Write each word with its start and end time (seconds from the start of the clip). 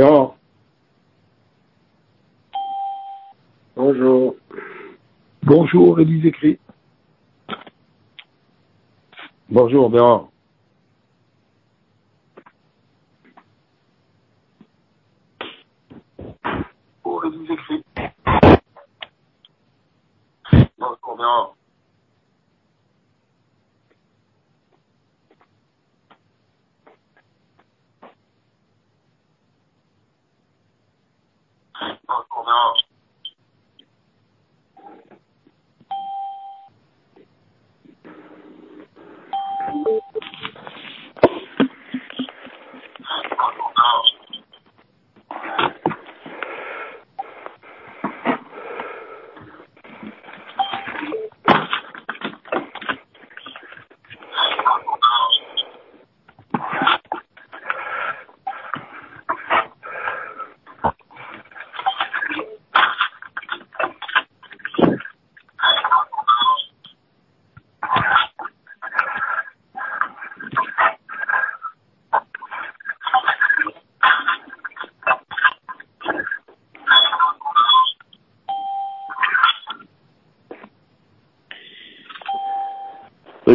Béran. 0.00 0.34
Bonjour. 3.76 4.34
Bonjour, 5.42 6.00
Élise 6.00 6.24
écrit. 6.24 6.58
Bonjour, 9.50 9.90
Béran. 9.90 10.29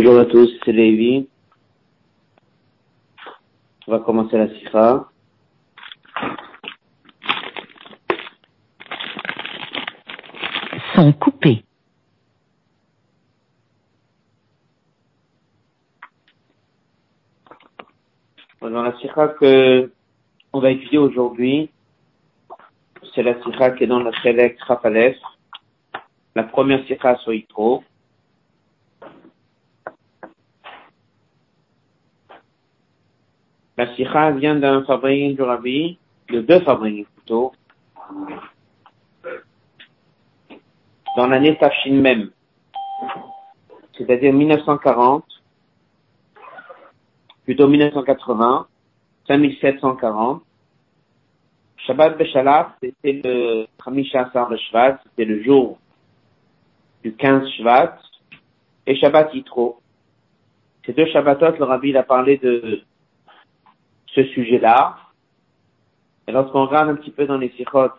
Bonjour 0.05 0.21
à 0.21 0.25
tous, 0.25 0.59
c'est 0.63 0.71
Lévi. 0.71 1.27
On 3.87 3.91
va 3.91 3.97
commencer 4.01 4.37
la 4.37 4.47
sikha. 4.49 5.07
sont 10.93 11.11
coupés. 11.13 11.63
Dans 18.61 18.83
la 18.83 18.95
sikha 18.99 19.29
que 19.29 19.91
on 20.53 20.59
va 20.59 20.69
étudier 20.69 20.99
aujourd'hui, 20.99 21.71
c'est 23.15 23.23
la 23.23 23.41
sikha 23.41 23.71
qui 23.71 23.85
est 23.85 23.87
dans 23.87 24.03
la 24.03 24.11
Selek 24.21 24.61
Rafalef, 24.61 25.17
la 26.35 26.43
première 26.43 26.85
sikha 26.85 27.17
sur 27.17 27.33
Yitro. 27.33 27.83
La 33.77 33.93
sikha 33.95 34.31
vient 34.31 34.55
d'un 34.55 34.83
fabrique 34.85 35.35
du 35.35 35.41
Rabbi, 35.41 35.97
de 36.29 36.41
deux 36.41 36.61
fabriques 36.61 37.07
plutôt, 37.15 37.51
dans 41.17 41.27
l'année 41.27 41.57
Tafshin 41.57 41.95
même, 41.95 42.31
c'est-à-dire 43.97 44.33
1940, 44.33 45.25
plutôt 47.43 47.67
1980, 47.67 48.67
5740. 49.27 50.43
Shabbat 51.77 52.17
Beshalach, 52.17 52.69
c'était 52.81 53.21
le 53.23 53.67
Khamisha 53.83 54.27
Asar 54.27 54.49
de 54.49 54.57
c'était 54.57 55.25
le 55.25 55.43
jour 55.43 55.77
du 57.03 57.13
15 57.13 57.47
Shvat, 57.57 57.99
et 58.87 58.95
Shabbat 58.95 59.33
Yitro. 59.33 59.79
Ces 60.85 60.93
deux 60.93 61.05
Shabbatot, 61.07 61.57
le 61.57 61.63
Rabbi 61.63 61.95
a 61.95 62.03
parlé 62.03 62.37
de 62.37 62.81
ce 64.15 64.23
sujet-là. 64.23 64.97
Et 66.27 66.31
lorsqu'on 66.31 66.65
regarde 66.65 66.89
un 66.89 66.95
petit 66.95 67.11
peu 67.11 67.27
dans 67.27 67.37
les 67.37 67.49
sikhot, 67.49 67.91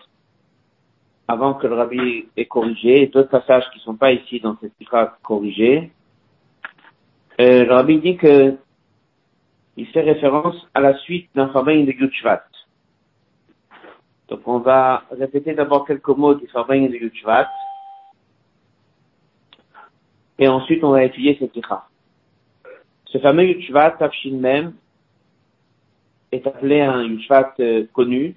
avant 1.28 1.54
que 1.54 1.66
le 1.66 1.74
Rabbi 1.74 2.26
ait 2.36 2.46
corrigé, 2.46 3.02
et 3.02 3.06
d'autres 3.06 3.30
passages 3.30 3.68
qui 3.72 3.80
sont 3.80 3.96
pas 3.96 4.12
ici 4.12 4.40
dans 4.40 4.56
cette 4.60 4.72
sikhot 4.78 5.10
corrigés, 5.22 5.92
euh, 7.40 7.64
le 7.64 7.72
Rabbi 7.72 7.98
dit 7.98 8.16
que 8.16 8.56
il 9.76 9.86
fait 9.88 10.00
référence 10.00 10.56
à 10.72 10.80
la 10.80 10.96
suite 11.00 11.28
d'un 11.34 11.48
Farbain 11.48 11.84
de 11.84 11.92
Yudshvat. 11.92 12.44
Donc 14.28 14.40
on 14.46 14.58
va 14.58 15.04
répéter 15.10 15.52
d'abord 15.52 15.86
quelques 15.86 16.08
mots 16.08 16.34
du 16.34 16.46
Farbain 16.48 16.86
de 16.86 16.96
Yudshvat, 16.96 17.48
et 20.38 20.48
ensuite 20.48 20.82
on 20.82 20.90
va 20.90 21.04
étudier 21.04 21.36
cette 21.38 21.52
sikha. 21.52 21.84
Ce 23.04 23.18
fameux 23.18 23.44
Yudshvat, 23.44 23.92
Tafshin 23.92 24.38
Mem, 24.38 24.72
est 26.32 26.46
appelé 26.46 26.80
un 26.80 27.02
Yudshvat 27.02 27.52
euh, 27.60 27.84
connu. 27.92 28.34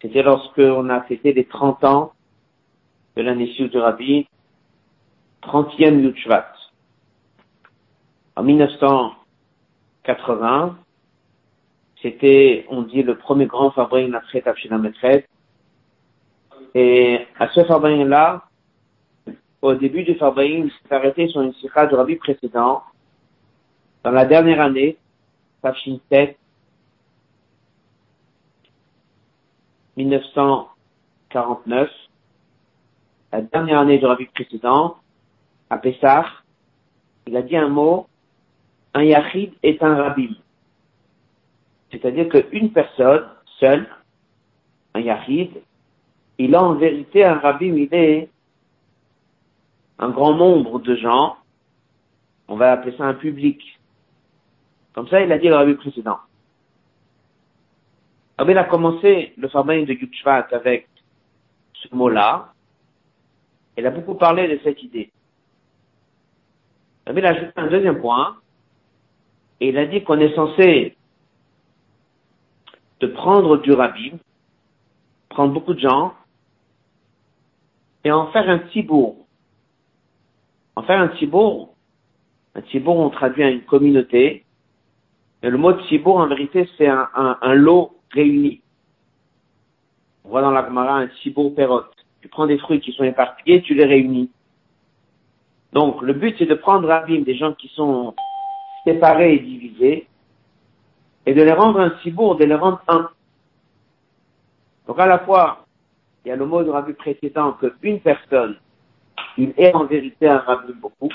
C'était 0.00 0.22
lorsqu'on 0.22 0.88
a 0.90 1.00
fêté 1.02 1.32
les 1.32 1.44
30 1.44 1.82
ans 1.84 2.12
de 3.16 3.22
l'année 3.22 3.46
du 3.46 3.78
Rabbi, 3.78 4.28
30e 5.42 6.00
Yudshvat. 6.00 6.52
En 8.36 8.44
1980, 8.44 10.78
c'était, 12.00 12.64
on 12.68 12.82
dit, 12.82 13.02
le 13.02 13.16
premier 13.16 13.46
grand 13.46 13.72
fabrique 13.72 14.14
après 14.14 14.40
Tafshina 14.40 14.78
Metret. 14.78 15.26
Et 16.74 17.26
à 17.40 17.48
ce 17.48 17.64
fabrique-là, 17.64 18.44
au 19.62 19.74
début 19.74 20.04
du 20.04 20.14
fabrique, 20.14 20.66
il 20.66 20.70
s'est 20.70 20.94
arrêté 20.94 21.26
sur 21.26 21.40
une 21.40 21.52
sikha 21.54 21.86
du 21.86 21.96
Rabbi 21.96 22.14
précédent. 22.14 22.84
Dans 24.04 24.12
la 24.12 24.24
dernière 24.24 24.60
année, 24.60 24.96
Tafshin 25.60 25.98
1949, 29.98 31.90
la 33.32 33.42
dernière 33.42 33.80
année 33.80 33.98
du 33.98 34.06
Rabbi 34.06 34.26
précédent, 34.26 34.96
à 35.70 35.78
Pessah, 35.78 36.26
il 37.26 37.36
a 37.36 37.42
dit 37.42 37.56
un 37.56 37.68
mot, 37.68 38.06
un 38.94 39.02
yachid 39.02 39.52
est 39.62 39.82
un 39.82 39.96
rabbin. 39.96 40.34
C'est-à-dire 41.90 42.28
qu'une 42.28 42.70
personne 42.72 43.28
seule, 43.58 43.88
un 44.94 45.00
yachid, 45.00 45.50
il 46.38 46.54
a 46.54 46.62
en 46.62 46.74
vérité 46.74 47.24
un 47.24 47.38
rabbin, 47.38 47.74
il 47.74 47.88
est 47.92 48.30
un 49.98 50.10
grand 50.10 50.34
nombre 50.34 50.78
de 50.78 50.94
gens, 50.94 51.38
on 52.46 52.54
va 52.56 52.70
appeler 52.70 52.96
ça 52.96 53.04
un 53.04 53.14
public. 53.14 53.60
Comme 54.94 55.08
ça, 55.08 55.20
il 55.20 55.32
a 55.32 55.38
dit 55.38 55.48
le 55.48 55.56
rabbi 55.56 55.74
précédent. 55.74 56.18
Rabbi 58.38 58.52
a 58.52 58.64
commencé 58.64 59.32
le 59.36 59.48
farbain 59.48 59.82
de 59.82 59.92
Yudshvat 59.92 60.46
avec 60.52 60.88
ce 61.74 61.92
mot-là. 61.92 62.52
Il 63.76 63.84
a 63.84 63.90
beaucoup 63.90 64.14
parlé 64.14 64.46
de 64.46 64.60
cette 64.62 64.80
idée. 64.80 65.10
Rabbi 67.04 67.20
a 67.22 67.30
ajouté 67.30 67.52
un 67.56 67.66
deuxième 67.66 68.00
point. 68.00 68.36
Et 69.60 69.70
il 69.70 69.78
a 69.78 69.86
dit 69.86 70.04
qu'on 70.04 70.20
est 70.20 70.34
censé 70.36 70.96
de 73.00 73.06
prendre 73.08 73.56
du 73.56 73.72
rabbi, 73.72 74.12
prendre 75.28 75.52
beaucoup 75.52 75.74
de 75.74 75.80
gens, 75.80 76.14
et 78.04 78.12
en 78.12 78.28
faire 78.28 78.48
un 78.48 78.60
tibour. 78.70 79.26
En 80.76 80.82
faire 80.84 81.00
un 81.00 81.08
tibour, 81.08 81.74
un 82.54 82.62
tibour 82.62 82.98
on 82.98 83.10
traduit 83.10 83.42
à 83.42 83.50
une 83.50 83.62
communauté, 83.62 84.44
et 85.42 85.50
le 85.50 85.58
mot 85.58 85.72
tibour 85.88 86.18
en 86.18 86.28
vérité 86.28 86.68
c'est 86.78 86.86
un 86.86 87.54
lot 87.54 87.97
réunis. 88.12 88.62
On 90.24 90.30
voit 90.30 90.42
dans 90.42 90.50
la 90.50 90.66
Gemara 90.66 90.98
un 90.98 91.08
cibourg 91.22 91.54
pérote. 91.54 91.92
Tu 92.20 92.28
prends 92.28 92.46
des 92.46 92.58
fruits 92.58 92.80
qui 92.80 92.92
sont 92.92 93.04
éparpillés, 93.04 93.62
tu 93.62 93.74
les 93.74 93.84
réunis. 93.84 94.30
Donc, 95.72 96.02
le 96.02 96.12
but, 96.12 96.34
c'est 96.38 96.46
de 96.46 96.54
prendre 96.54 96.88
Rabim, 96.88 97.22
des 97.22 97.36
gens 97.36 97.52
qui 97.52 97.68
sont 97.68 98.14
séparés 98.84 99.34
et 99.34 99.38
divisés, 99.38 100.08
et 101.26 101.34
de 101.34 101.42
les 101.42 101.52
rendre 101.52 101.80
un 101.80 101.96
cibourg, 102.02 102.36
de 102.36 102.44
les 102.44 102.54
rendre 102.54 102.82
un. 102.88 103.10
Donc, 104.86 104.98
à 104.98 105.06
la 105.06 105.18
fois, 105.20 105.66
il 106.24 106.28
y 106.28 106.32
a 106.32 106.36
le 106.36 106.46
mot 106.46 106.62
de 106.62 106.70
Rabbi 106.70 106.94
précédent 106.94 107.52
qu'une 107.52 108.00
personne, 108.00 108.56
il 109.36 109.52
est 109.56 109.74
en 109.74 109.84
vérité 109.84 110.28
un 110.28 110.38
Rabbi 110.38 110.72
beaucoup. 110.72 111.10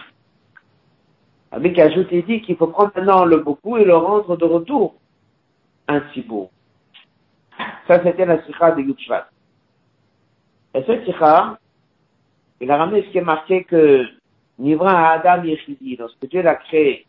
Rabbi 1.51 1.73
qui 1.73 1.81
ajoute 1.81 2.11
et 2.11 2.21
dit 2.21 2.41
qu'il 2.41 2.55
faut 2.55 2.67
prendre 2.67 2.91
maintenant 2.95 3.25
le 3.25 3.37
beaucoup 3.37 3.77
et 3.77 3.85
le 3.85 3.95
rendre 3.95 4.37
de 4.37 4.45
retour 4.45 4.95
un 5.87 6.01
cibourg. 6.13 6.51
Ça, 7.87 8.01
c'était 8.03 8.25
la 8.25 8.43
sikha 8.43 8.71
de 8.71 8.81
Yudshvat. 8.81 9.27
Et 10.75 10.83
cette 10.83 11.05
sikha, 11.05 11.57
il 12.61 12.71
a 12.71 12.77
ramené 12.77 13.03
ce 13.03 13.09
qui 13.09 13.17
est 13.17 13.21
marqué 13.21 13.63
que 13.63 14.05
Nivra 14.59 15.11
Adam 15.11 15.43
Yechidi, 15.43 15.97
lorsque 15.97 16.27
Dieu 16.27 16.45
a 16.47 16.55
créé 16.55 17.05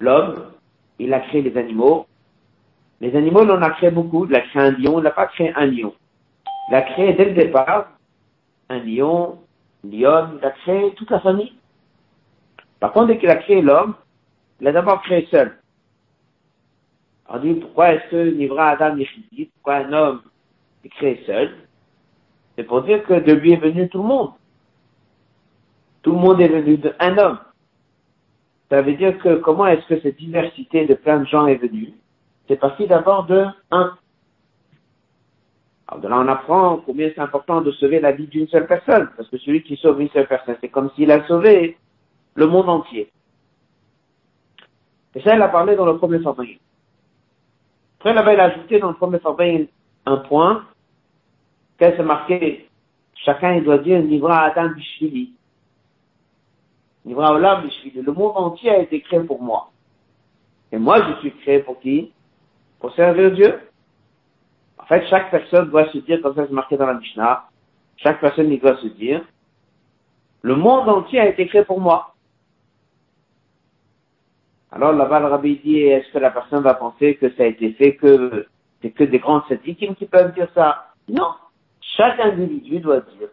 l'homme, 0.00 0.52
il 0.98 1.12
a 1.14 1.20
créé 1.20 1.42
les 1.42 1.56
animaux. 1.56 2.06
Les 3.00 3.14
animaux, 3.16 3.42
on 3.42 3.50
en 3.50 3.62
a 3.62 3.70
créé 3.70 3.90
beaucoup. 3.90 4.26
Il 4.26 4.34
a 4.34 4.40
créé 4.40 4.62
un 4.62 4.70
lion, 4.72 4.98
il 4.98 5.02
n'a 5.02 5.10
pas 5.10 5.26
créé 5.26 5.52
un 5.54 5.66
lion. 5.66 5.94
Il 6.68 6.74
a 6.74 6.82
créé 6.82 7.14
dès 7.14 7.26
le 7.26 7.32
départ 7.32 7.88
un 8.68 8.78
lion, 8.80 9.38
lion, 9.84 10.38
il 10.38 10.44
a 10.44 10.50
créé 10.50 10.92
toute 10.94 11.10
la 11.10 11.20
famille. 11.20 11.54
Par 12.80 12.92
contre, 12.92 13.08
dès 13.08 13.18
qu'il 13.18 13.30
a 13.30 13.36
créé 13.36 13.62
l'homme, 13.62 13.94
il 14.60 14.68
a 14.68 14.72
d'abord 14.72 15.02
créé 15.02 15.26
seul. 15.30 15.57
On 17.28 17.38
dit, 17.38 17.54
pourquoi 17.54 17.92
est-ce 17.92 18.10
que 18.10 18.30
Nivra 18.30 18.70
Adam 18.70 18.96
Yechidi, 18.96 19.46
pourquoi 19.54 19.76
un 19.76 19.92
homme 19.92 20.22
est 20.84 20.88
créé 20.88 21.22
seul? 21.26 21.54
C'est 22.56 22.64
pour 22.64 22.82
dire 22.82 23.04
que 23.04 23.14
de 23.14 23.32
lui 23.32 23.52
est 23.52 23.56
venu 23.56 23.88
tout 23.88 23.98
le 23.98 24.08
monde. 24.08 24.32
Tout 26.02 26.12
le 26.12 26.18
monde 26.18 26.40
est 26.40 26.48
venu 26.48 26.78
d'un 26.78 27.18
homme. 27.18 27.38
Ça 28.70 28.82
veut 28.82 28.94
dire 28.94 29.18
que 29.18 29.36
comment 29.36 29.66
est-ce 29.66 29.86
que 29.86 30.00
cette 30.00 30.16
diversité 30.16 30.86
de 30.86 30.94
plein 30.94 31.20
de 31.20 31.26
gens 31.26 31.46
est 31.46 31.56
venue? 31.56 31.92
C'est 32.48 32.56
parti 32.56 32.86
d'abord 32.86 33.26
de 33.26 33.44
un. 33.70 33.96
Alors 35.86 36.02
de 36.02 36.08
là, 36.08 36.18
on 36.18 36.28
apprend 36.28 36.78
combien 36.84 37.10
c'est 37.14 37.20
important 37.20 37.60
de 37.60 37.70
sauver 37.72 38.00
la 38.00 38.12
vie 38.12 38.26
d'une 38.26 38.48
seule 38.48 38.66
personne. 38.66 39.08
Parce 39.16 39.28
que 39.28 39.38
celui 39.38 39.62
qui 39.62 39.76
sauve 39.76 40.00
une 40.00 40.10
seule 40.10 40.26
personne, 40.26 40.56
c'est 40.60 40.68
comme 40.68 40.90
s'il 40.96 41.10
a 41.10 41.26
sauvé 41.26 41.76
le 42.34 42.46
monde 42.46 42.68
entier. 42.68 43.10
Et 45.14 45.20
ça, 45.20 45.34
elle 45.34 45.42
a 45.42 45.48
parlé 45.48 45.76
dans 45.76 45.86
le 45.86 45.96
premier 45.96 46.20
fabrique. 46.20 46.60
Après, 47.98 48.10
elle 48.10 48.18
avait 48.18 48.38
ajouté 48.38 48.78
dans 48.78 48.88
le 48.88 48.94
premier 48.94 49.18
fabrique 49.18 49.70
un 50.06 50.18
point 50.18 50.64
qu'elle 51.78 51.96
s'est 51.96 52.02
marqué, 52.02 52.68
chacun 53.14 53.54
il 53.54 53.64
doit 53.64 53.78
dire 53.78 54.00
Nivra 54.02 54.42
Adam 54.42 54.70
Bishvili. 54.70 55.32
Nivra 57.04 57.32
Olam 57.32 57.64
Bishvili. 57.64 58.02
Le 58.02 58.12
monde 58.12 58.32
entier 58.36 58.70
a 58.70 58.78
été 58.78 59.00
créé 59.00 59.20
pour 59.20 59.42
moi. 59.42 59.70
Et 60.70 60.78
moi, 60.78 61.02
je 61.02 61.20
suis 61.20 61.32
créé 61.38 61.60
pour 61.60 61.80
qui? 61.80 62.12
Pour 62.78 62.94
servir 62.94 63.32
Dieu. 63.32 63.60
En 64.78 64.84
fait, 64.84 65.06
chaque 65.08 65.30
personne 65.30 65.70
doit 65.70 65.90
se 65.90 65.98
dire, 65.98 66.22
comme 66.22 66.34
ça 66.34 66.46
c'est 66.46 66.52
marqué 66.52 66.76
dans 66.76 66.86
la 66.86 66.94
Mishnah, 66.94 67.44
chaque 67.96 68.20
personne 68.20 68.50
il 68.52 68.60
doit 68.60 68.76
se 68.76 68.86
dire, 68.86 69.22
le 70.42 70.54
monde 70.54 70.88
entier 70.88 71.20
a 71.20 71.28
été 71.28 71.46
créé 71.48 71.64
pour 71.64 71.80
moi. 71.80 72.14
Alors 74.78 74.92
là-bas, 74.92 75.28
rabbi 75.28 75.56
dit, 75.56 75.80
est-ce 75.80 76.12
que 76.12 76.18
la 76.18 76.30
personne 76.30 76.62
va 76.62 76.74
penser 76.74 77.16
que 77.16 77.28
ça 77.34 77.42
a 77.42 77.46
été 77.46 77.72
fait 77.72 77.96
que 77.96 78.46
c'est 78.80 78.92
que 78.92 79.02
des 79.02 79.18
grands 79.18 79.42
sadikim 79.48 79.96
qui 79.96 80.06
peuvent 80.06 80.32
dire 80.34 80.46
ça? 80.54 80.92
Non. 81.08 81.32
Chaque 81.80 82.20
individu 82.20 82.78
doit 82.78 83.00
dire 83.00 83.26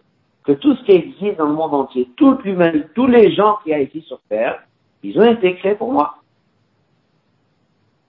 que 0.43 0.53
tout 0.53 0.75
ce 0.75 0.83
qui 0.85 0.93
existe 0.93 1.37
dans 1.37 1.45
le 1.45 1.53
monde 1.53 1.75
entier, 1.75 2.09
toute 2.17 2.43
l'humanité, 2.43 2.87
tous 2.95 3.05
les 3.05 3.31
gens 3.35 3.59
qui 3.63 3.71
a 3.71 3.79
ici 3.79 4.01
sur 4.01 4.19
Terre, 4.27 4.63
ils 5.03 5.19
ont 5.19 5.31
été 5.31 5.55
créés 5.57 5.75
pour 5.75 5.93
moi. 5.93 6.15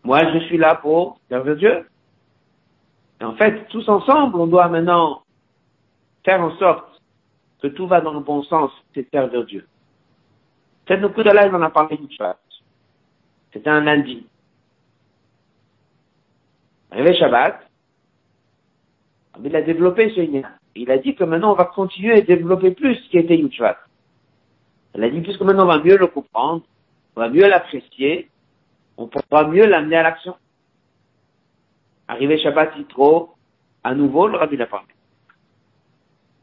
Moi, 0.03 0.21
je 0.33 0.39
suis 0.47 0.57
là 0.57 0.77
pour 0.77 1.19
servir 1.29 1.57
Dieu. 1.57 1.87
Et 3.21 3.25
en 3.25 3.35
fait, 3.35 3.69
tous 3.69 3.87
ensemble, 3.87 4.41
on 4.41 4.47
doit 4.47 4.69
maintenant 4.69 5.21
faire 6.25 6.41
en 6.41 6.57
sorte 6.57 7.03
que 7.61 7.67
tout 7.67 7.87
va 7.87 8.01
dans 8.01 8.15
le 8.15 8.21
bon 8.21 8.43
sens, 8.45 8.71
c'est 8.95 9.07
servir 9.11 9.45
Dieu. 9.45 9.67
Cette 10.89 11.03
nous 11.03 11.11
de 11.11 11.23
là, 11.23 11.47
il 11.47 11.55
en 11.55 11.61
a 11.61 11.69
parlé 11.69 11.99
une 12.01 12.09
fois. 12.17 12.37
C'était 13.57 13.71
un 13.71 13.81
lundi. 13.81 14.27
Arrivé 16.91 17.17
Shabbat, 17.17 17.59
il 19.43 19.57
a 19.57 19.63
développé 19.63 20.13
ce 20.15 20.21
lien. 20.21 20.47
Il 20.75 20.91
a 20.91 20.99
dit 20.99 21.15
que 21.15 21.25
maintenant 21.25 21.53
on 21.53 21.55
va 21.55 21.65
continuer 21.65 22.13
à 22.13 22.21
développer 22.21 22.73
plus 22.73 22.97
ce 22.97 23.09
qui 23.09 23.17
était 23.17 23.39
Yuchvat. 23.39 23.79
Il 24.95 25.03
a 25.03 25.09
dit 25.09 25.23
puisque 25.23 25.41
maintenant 25.41 25.63
on 25.63 25.69
va 25.69 25.79
mieux 25.79 25.97
le 25.97 26.07
comprendre, 26.07 26.65
on 27.17 27.21
va 27.21 27.31
mieux 27.31 27.49
l'apprécier, 27.49 28.29
on 28.99 29.07
pourra 29.07 29.49
mieux 29.49 29.65
l'amener 29.65 29.97
à 29.97 30.03
l'action. 30.03 30.37
Arrivé 32.09 32.39
Shabbat 32.39 32.77
Yitro, 32.77 33.31
à 33.85 33.95
nouveau 33.95 34.29
le 34.29 34.37
Rabbi 34.37 34.59
l'a 34.59 34.67
parlé. 34.67 34.89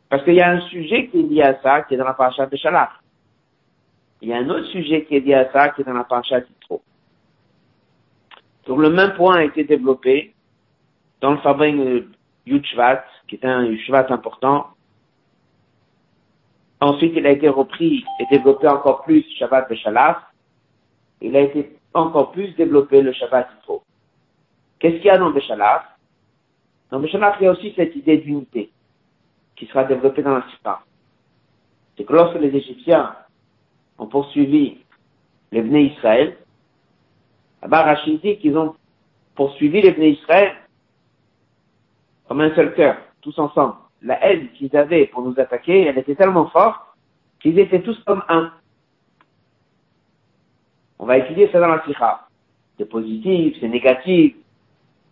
Parce 0.09 0.23
qu'il 0.23 0.33
y 0.33 0.41
a 0.41 0.49
un 0.49 0.61
sujet 0.61 1.09
qui 1.09 1.19
est 1.19 1.23
lié 1.29 1.43
à 1.43 1.61
ça, 1.61 1.83
qui 1.83 1.93
est 1.93 1.97
dans 1.97 2.05
la 2.05 2.15
paracha 2.15 2.47
de 2.47 2.57
Shalach. 2.57 2.89
Il 4.23 4.29
y 4.29 4.33
a 4.33 4.37
un 4.37 4.49
autre 4.49 4.65
sujet 4.69 5.05
qui 5.05 5.17
est 5.17 5.19
lié 5.19 5.35
à 5.35 5.51
ça, 5.51 5.69
qui 5.69 5.81
est 5.81 5.85
dans 5.85 5.93
la 5.93 6.05
paracha 6.05 6.39
Yitro. 6.39 6.81
Donc 8.65 8.79
le 8.79 8.89
même 8.89 9.13
point 9.15 9.35
a 9.35 9.43
été 9.43 9.63
développé 9.63 10.33
dans 11.21 11.31
le 11.31 11.37
fabrique 11.37 11.75
Yuchvat, 12.45 13.03
qui 13.27 13.35
est 13.35 13.45
un 13.45 13.65
Yuchvat 13.65 14.07
important. 14.09 14.67
Ensuite, 16.79 17.13
il 17.15 17.25
a 17.25 17.31
été 17.31 17.47
repris 17.47 18.03
et 18.19 18.25
développé 18.29 18.67
encore 18.67 19.03
plus 19.03 19.23
Shabbat 19.37 19.69
Beshalach. 19.69 20.17
Il 21.21 21.35
a 21.35 21.41
été 21.41 21.77
encore 21.93 22.31
plus 22.31 22.53
développé 22.55 23.01
le 23.01 23.13
Shabbat 23.13 23.49
Yitro. 23.55 23.83
Qu'est-ce 24.79 24.95
qu'il 24.97 25.05
y 25.05 25.09
a 25.09 25.17
dans 25.17 25.31
Beshalach? 25.31 25.83
Dans 26.91 26.99
Beshalach, 26.99 27.37
il 27.39 27.45
y 27.45 27.47
a 27.47 27.51
aussi 27.51 27.73
cette 27.75 27.95
idée 27.95 28.17
d'unité 28.17 28.69
qui 29.55 29.65
sera 29.67 29.85
développée 29.85 30.23
dans 30.23 30.35
la 30.35 30.45
Sippa. 30.51 30.81
C'est 31.95 32.03
que 32.03 32.13
lorsque 32.13 32.39
les 32.39 32.53
Égyptiens 32.53 33.15
ont 33.97 34.07
poursuivi 34.07 34.79
les 35.51 35.61
Bnei 35.61 35.93
Israël, 35.95 36.37
là-bas, 37.63 37.83
Rachid 37.83 38.21
dit 38.21 38.37
qu'ils 38.37 38.57
ont 38.57 38.75
poursuivi 39.35 39.81
les 39.81 39.91
Bnei 39.91 40.11
Israël 40.11 40.53
comme 42.27 42.41
un 42.41 42.53
seul 42.55 42.73
cœur, 42.73 42.97
tous 43.21 43.37
ensemble. 43.39 43.75
La 44.01 44.23
haine 44.25 44.49
qu'ils 44.53 44.75
avaient 44.75 45.07
pour 45.07 45.21
nous 45.21 45.39
attaquer, 45.39 45.85
elle 45.85 45.97
était 45.97 46.15
tellement 46.15 46.47
forte 46.47 46.79
qu'ils 47.39 47.57
étaient 47.59 47.81
tous 47.81 47.97
comme 48.05 48.23
un. 48.27 48.51
On 50.99 51.05
va 51.05 51.17
étudier 51.17 51.49
ça 51.51 51.59
dans 51.59 51.67
la 51.67 51.83
Sikha. 51.85 52.27
C'est 52.77 52.85
positif, 52.85 53.57
c'est 53.59 53.67
négatif. 53.67 54.35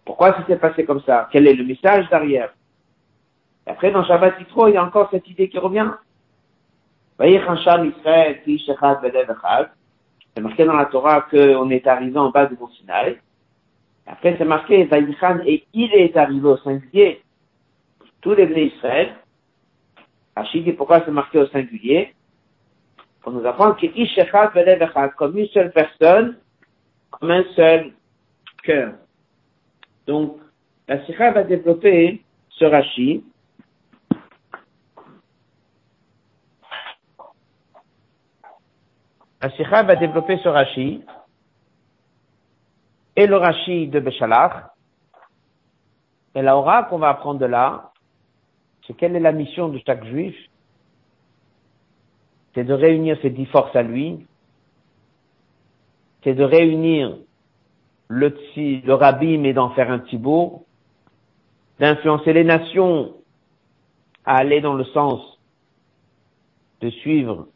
Pourquoi 0.05 0.33
ça 0.33 0.45
s'est 0.45 0.57
passé 0.57 0.85
comme 0.85 1.01
ça? 1.01 1.29
Quel 1.31 1.47
est 1.47 1.53
le 1.53 1.63
message 1.63 2.09
derrière? 2.09 2.53
Et 3.67 3.69
après, 3.69 3.91
dans 3.91 4.03
Shabbat 4.03 4.39
Yitro, 4.39 4.67
il 4.67 4.73
y 4.73 4.77
a 4.77 4.83
encore 4.83 5.09
cette 5.11 5.27
idée 5.27 5.47
qui 5.47 5.57
revient. 5.57 5.91
C'est 10.33 10.41
marqué 10.41 10.65
dans 10.65 10.75
la 10.75 10.85
Torah 10.85 11.21
qu'on 11.29 11.69
est 11.69 11.85
arrivé 11.87 12.17
en 12.17 12.29
bas 12.29 12.45
du 12.45 12.55
Mont 12.55 12.69
Sinaï. 12.69 13.17
Après, 14.07 14.35
c'est 14.37 14.45
marqué, 14.45 14.83
Vaïchan, 14.85 15.39
et 15.45 15.65
il 15.73 15.93
est 15.93 16.15
arrivé 16.17 16.47
au 16.47 16.57
singulier. 16.57 17.21
Tous 18.21 18.33
les 18.33 18.45
Bnei 18.45 18.67
Israël. 18.67 19.15
Rachid 20.35 20.63
dit 20.63 20.71
pourquoi 20.73 21.03
c'est 21.05 21.11
marqué 21.11 21.39
au 21.39 21.47
singulier? 21.47 22.13
Pour 23.21 23.33
nous 23.33 23.45
apprendre 23.45 23.77
que 23.77 23.85
Ishechad 23.85 24.51
comme 25.15 25.37
une 25.37 25.47
seule 25.47 25.71
personne, 25.71 26.37
comme 27.11 27.31
un 27.31 27.43
seul 27.55 27.91
cœur. 28.63 28.93
Donc, 30.07 30.37
la 30.87 31.05
Sikha 31.05 31.31
va 31.31 31.43
développer 31.43 32.21
ce 32.49 32.65
Rachid. 32.65 33.23
La 39.41 39.49
Sikha 39.51 39.83
va 39.83 39.95
développer 39.95 40.37
ce 40.37 40.47
Rachid 40.47 41.03
et 43.15 43.25
le 43.25 43.37
Rashi 43.37 43.87
de 43.87 43.99
Beshalach. 43.99 44.71
Et 46.35 46.41
la 46.41 46.55
aura 46.55 46.83
qu'on 46.83 46.99
va 46.99 47.09
apprendre 47.09 47.39
de 47.39 47.45
là, 47.45 47.91
c'est 48.85 48.93
quelle 48.93 49.15
est 49.15 49.19
la 49.19 49.31
mission 49.31 49.69
de 49.69 49.79
chaque 49.85 50.05
juif? 50.05 50.35
C'est 52.53 52.63
de 52.63 52.73
réunir 52.73 53.17
ses 53.21 53.29
dix 53.29 53.45
forces 53.47 53.75
à 53.75 53.81
lui, 53.81 54.25
c'est 56.23 56.33
de 56.33 56.43
réunir 56.43 57.17
le, 58.09 58.35
le 58.55 58.93
rabbin 58.93 59.43
et 59.43 59.53
d'en 59.53 59.71
faire 59.71 59.89
un 59.89 59.99
tibour, 59.99 60.65
d'influencer 61.79 62.33
les 62.33 62.43
nations 62.43 63.15
à 64.25 64.35
aller 64.35 64.61
dans 64.61 64.73
le 64.73 64.83
sens 64.85 65.39
de 66.81 66.89
suivre 66.89 67.47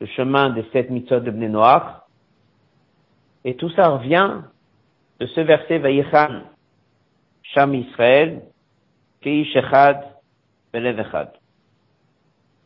le 0.00 0.06
chemin 0.06 0.50
des 0.50 0.64
sept 0.72 0.90
mitzvot 0.90 1.20
de 1.20 1.30
Bnei 1.30 1.48
Noach, 1.48 2.04
et 3.44 3.56
tout 3.56 3.70
ça 3.70 3.88
revient 3.88 4.42
de 5.20 5.26
ce 5.26 5.40
verset 5.40 5.78
Vaïchan, 5.78 6.42
Sham 7.42 7.74
Israël, 7.74 8.42
Kei 9.20 9.44
Shechad, 9.44 10.02
Belev 10.72 10.98
Echad. 11.00 11.32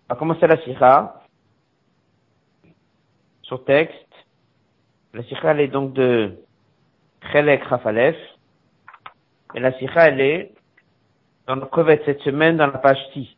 On 0.08 0.14
va 0.14 0.18
commencer 0.18 0.46
la 0.46 0.56
sikha. 0.62 1.22
Sur 3.42 3.64
texte. 3.64 3.94
La 5.12 5.22
sikha, 5.24 5.50
elle 5.50 5.60
est 5.60 5.68
donc 5.68 5.92
de 5.92 6.38
Chelek 7.32 7.62
Rafalef. 7.64 8.16
Et 9.54 9.60
la 9.60 9.72
sikha, 9.78 10.08
elle 10.08 10.20
est 10.20 10.54
dans 11.46 11.56
le 11.56 11.66
Kovet 11.66 12.02
cette 12.04 12.20
semaine 12.20 12.56
dans 12.56 12.66
la 12.66 12.78
page 12.78 12.98
6. 13.12 13.28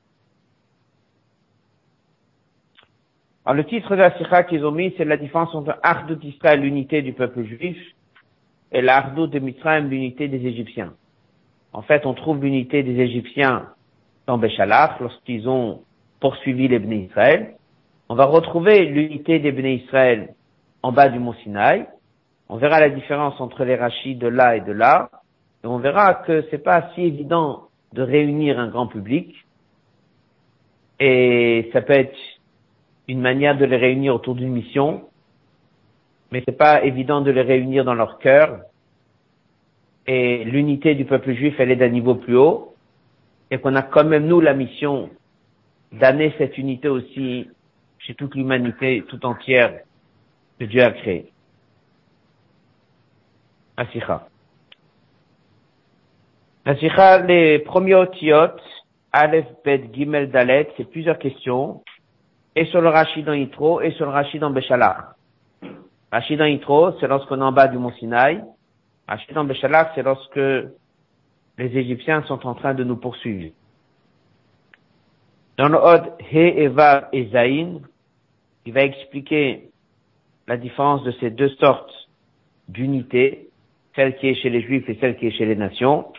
Alors, 3.50 3.64
le 3.64 3.68
titre 3.68 3.96
de 3.96 4.00
la 4.00 4.16
sikha 4.16 4.44
qu'ils 4.44 4.64
ont 4.64 4.70
mis, 4.70 4.94
c'est 4.96 5.04
la 5.04 5.16
différence 5.16 5.52
entre 5.56 5.76
Ardout 5.82 6.20
Israël, 6.22 6.60
l'unité 6.60 7.02
du 7.02 7.12
peuple 7.12 7.42
juif, 7.42 7.76
et 8.70 8.80
l'Ardout 8.80 9.26
de 9.26 9.40
Mitzrayim, 9.40 9.88
l'unité 9.88 10.28
des 10.28 10.46
Égyptiens. 10.46 10.92
en 11.72 11.82
fait, 11.82 12.06
on 12.06 12.14
trouve 12.14 12.40
l'unité 12.40 12.84
des 12.84 12.96
Égyptiens 13.00 13.66
dans 14.28 14.38
Béchalach 14.38 15.00
lorsqu'ils 15.00 15.48
ont 15.48 15.80
poursuivi 16.20 16.68
les 16.68 16.78
Bnei 16.78 17.06
Israël. 17.06 17.56
On 18.08 18.14
va 18.14 18.26
retrouver 18.26 18.84
l'unité 18.84 19.40
des 19.40 19.50
Bnei 19.50 19.82
Israël 19.84 20.32
en 20.84 20.92
bas 20.92 21.08
du 21.08 21.18
mont 21.18 21.34
Sinaï. 21.42 21.88
On 22.48 22.56
verra 22.56 22.78
la 22.78 22.90
différence 22.90 23.40
entre 23.40 23.64
les 23.64 23.74
rachis 23.74 24.14
de 24.14 24.28
là 24.28 24.54
et 24.54 24.60
de 24.60 24.70
là. 24.70 25.10
Et 25.64 25.66
on 25.66 25.78
verra 25.78 26.14
que 26.14 26.46
c'est 26.52 26.62
pas 26.62 26.90
si 26.94 27.02
évident 27.02 27.64
de 27.94 28.02
réunir 28.02 28.60
un 28.60 28.68
grand 28.68 28.86
public. 28.86 29.34
Et 31.00 31.68
ça 31.72 31.82
peut 31.82 31.94
être 31.94 32.14
une 33.10 33.20
manière 33.20 33.58
de 33.58 33.64
les 33.64 33.76
réunir 33.76 34.14
autour 34.14 34.36
d'une 34.36 34.52
mission. 34.52 35.02
Mais 36.30 36.44
c'est 36.46 36.56
pas 36.56 36.84
évident 36.84 37.20
de 37.20 37.32
les 37.32 37.42
réunir 37.42 37.84
dans 37.84 37.94
leur 37.94 38.20
cœur. 38.20 38.60
Et 40.06 40.44
l'unité 40.44 40.94
du 40.94 41.04
peuple 41.04 41.32
juif, 41.34 41.56
elle 41.58 41.72
est 41.72 41.76
d'un 41.76 41.88
niveau 41.88 42.14
plus 42.14 42.36
haut. 42.36 42.76
Et 43.50 43.58
qu'on 43.58 43.74
a 43.74 43.82
quand 43.82 44.04
même, 44.04 44.26
nous, 44.26 44.40
la 44.40 44.54
mission 44.54 45.10
d'amener 45.90 46.32
cette 46.38 46.56
unité 46.56 46.88
aussi 46.88 47.48
chez 47.98 48.14
toute 48.14 48.36
l'humanité 48.36 49.02
tout 49.08 49.26
entière 49.26 49.80
que 50.60 50.64
Dieu 50.66 50.82
a 50.82 50.92
créée. 50.92 51.32
Asicha. 53.76 54.28
Asicha, 56.64 57.18
les 57.22 57.58
premiers 57.58 57.96
otiot, 57.96 58.54
Aleph, 59.10 59.46
Bet, 59.64 59.90
Gimel, 59.92 60.30
Dalet, 60.30 60.68
c'est 60.76 60.88
plusieurs 60.88 61.18
questions, 61.18 61.82
et 62.56 62.64
sur 62.66 62.80
le 62.80 62.88
Rachid 62.88 63.24
dans 63.24 63.32
Yitro, 63.32 63.80
et 63.80 63.92
sur 63.92 64.06
le 64.06 64.12
Rachid 64.12 64.40
dans 64.40 64.50
Béchalach. 64.50 65.14
Rachid 66.10 66.38
dans 66.38 66.46
Yitro, 66.46 66.92
c'est 66.98 67.06
lorsqu'on 67.06 67.40
est 67.40 67.44
en 67.44 67.52
bas 67.52 67.68
du 67.68 67.78
mont 67.78 67.92
Sinaï. 67.92 68.42
Rachid 69.06 69.32
dans 69.34 69.44
Béchalach, 69.44 69.92
c'est 69.94 70.02
lorsque 70.02 70.36
les 70.36 71.76
Égyptiens 71.76 72.22
sont 72.22 72.46
en 72.46 72.54
train 72.54 72.74
de 72.74 72.84
nous 72.84 72.96
poursuivre. 72.96 73.52
Dans 75.56 75.68
le 75.68 75.78
Hod 75.78 76.12
He, 76.32 76.62
Eva 76.64 77.08
et 77.12 77.26
Zain, 77.26 77.80
il 78.64 78.72
va 78.72 78.82
expliquer 78.82 79.70
la 80.48 80.56
différence 80.56 81.04
de 81.04 81.12
ces 81.20 81.30
deux 81.30 81.50
sortes 81.60 81.92
d'unité, 82.68 83.48
celle 83.94 84.16
qui 84.16 84.28
est 84.28 84.34
chez 84.34 84.50
les 84.50 84.62
Juifs 84.62 84.88
et 84.88 84.96
celle 85.00 85.16
qui 85.16 85.26
est 85.26 85.32
chez 85.32 85.46
les 85.46 85.56
nations. 85.56 86.12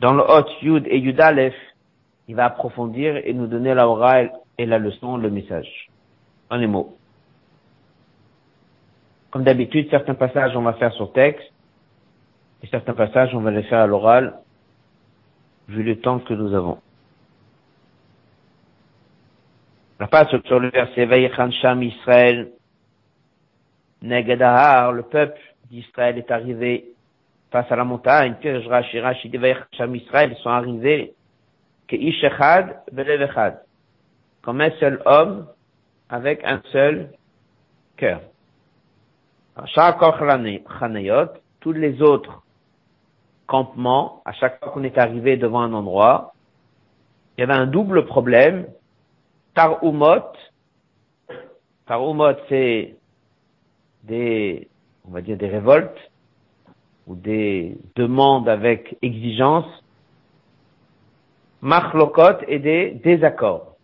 Dans 0.00 0.14
le 0.14 0.22
Hot 0.22 0.48
Yud 0.62 0.86
et 0.88 0.98
Yud 0.98 1.20
Aleph, 1.20 1.54
il 2.28 2.34
va 2.34 2.46
approfondir 2.46 3.16
et 3.16 3.32
nous 3.32 3.46
donner 3.46 3.74
la 3.74 3.88
orale 3.88 4.32
et 4.58 4.66
la 4.66 4.78
leçon, 4.78 5.16
le 5.16 5.30
message. 5.30 5.90
En 6.50 6.56
les 6.56 6.66
mots. 6.66 6.96
Comme 9.30 9.44
d'habitude, 9.44 9.88
certains 9.90 10.14
passages 10.14 10.56
on 10.56 10.62
va 10.62 10.72
faire 10.74 10.92
sur 10.94 11.12
texte 11.12 11.52
et 12.62 12.66
certains 12.68 12.94
passages 12.94 13.34
on 13.34 13.40
va 13.40 13.50
les 13.50 13.64
faire 13.64 13.80
à 13.80 13.86
l'oral 13.86 14.38
vu 15.68 15.82
le 15.82 16.00
temps 16.00 16.20
que 16.20 16.32
nous 16.32 16.54
avons. 16.54 16.78
La 19.98 20.06
passe 20.06 20.28
sur 20.44 20.60
le 20.60 20.70
verset 20.70 21.08
Sham 21.60 21.82
Israël 21.82 22.50
Negadahar, 24.02 24.92
le 24.92 25.02
peuple 25.02 25.40
d'Israël 25.70 26.18
est 26.18 26.30
arrivé 26.30 26.84
face 27.50 27.70
à 27.70 27.76
la 27.76 27.84
montagne, 27.84 28.36
que 28.42 28.62
Sham 29.72 29.96
Israël 29.96 30.36
sont 30.42 30.50
arrivés, 30.50 31.14
que 31.88 31.96
Ishechad, 31.96 32.82
Belevechad, 32.92 33.65
comme 34.46 34.60
un 34.60 34.70
seul 34.78 35.02
homme, 35.06 35.48
avec 36.08 36.44
un 36.44 36.62
seul 36.70 37.10
cœur. 37.96 38.20
Tous 41.58 41.72
les 41.72 42.00
autres 42.00 42.44
campements, 43.48 44.22
à 44.24 44.32
chaque 44.34 44.60
fois 44.60 44.70
qu'on 44.70 44.84
est 44.84 44.98
arrivé 44.98 45.36
devant 45.36 45.62
un 45.62 45.72
endroit, 45.72 46.32
il 47.36 47.40
y 47.40 47.42
avait 47.42 47.60
un 47.60 47.66
double 47.66 48.06
problème. 48.06 48.68
Tarumot, 49.54 50.30
Tarumot, 51.86 52.36
c'est 52.48 52.94
des, 54.04 54.68
on 55.08 55.10
va 55.10 55.22
dire 55.22 55.36
des 55.36 55.48
révoltes 55.48 56.12
ou 57.08 57.16
des 57.16 57.76
demandes 57.96 58.48
avec 58.48 58.96
exigence, 59.02 59.66
Machlokot 61.62 62.44
et 62.46 62.60
des 62.60 62.92
désaccords. 63.02 63.75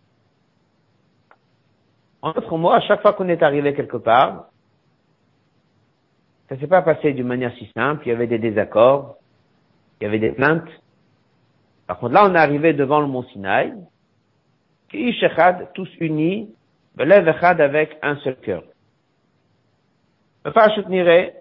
En 2.23 2.31
d'autres 2.31 2.57
mots, 2.57 2.71
à 2.71 2.79
chaque 2.79 3.01
fois 3.01 3.11
qu'on 3.11 3.27
est 3.27 3.43
arrivé 3.43 3.73
quelque 3.73 3.97
part, 3.97 4.45
ça 6.47 6.57
s'est 6.57 6.67
pas 6.67 6.81
passé 6.81 7.11
d'une 7.11 7.27
manière 7.27 7.53
si 7.55 7.69
simple, 7.75 8.03
il 8.05 8.09
y 8.09 8.11
avait 8.13 8.27
des 8.27 8.39
désaccords, 8.39 9.17
il 9.99 10.05
y 10.05 10.07
avait 10.07 10.19
des 10.19 10.31
plaintes. 10.31 10.69
Par 11.85 11.99
contre, 11.99 12.13
là, 12.13 12.25
on 12.25 12.33
est 12.33 12.39
arrivé 12.39 12.71
devant 12.71 13.01
le 13.01 13.07
mont 13.07 13.23
Sinaï, 13.23 13.73
tous 15.73 15.89
unis, 15.99 16.49
avec 16.97 17.97
un 18.01 18.15
seul 18.17 18.37
cœur. 18.37 18.63
Le 20.45 21.31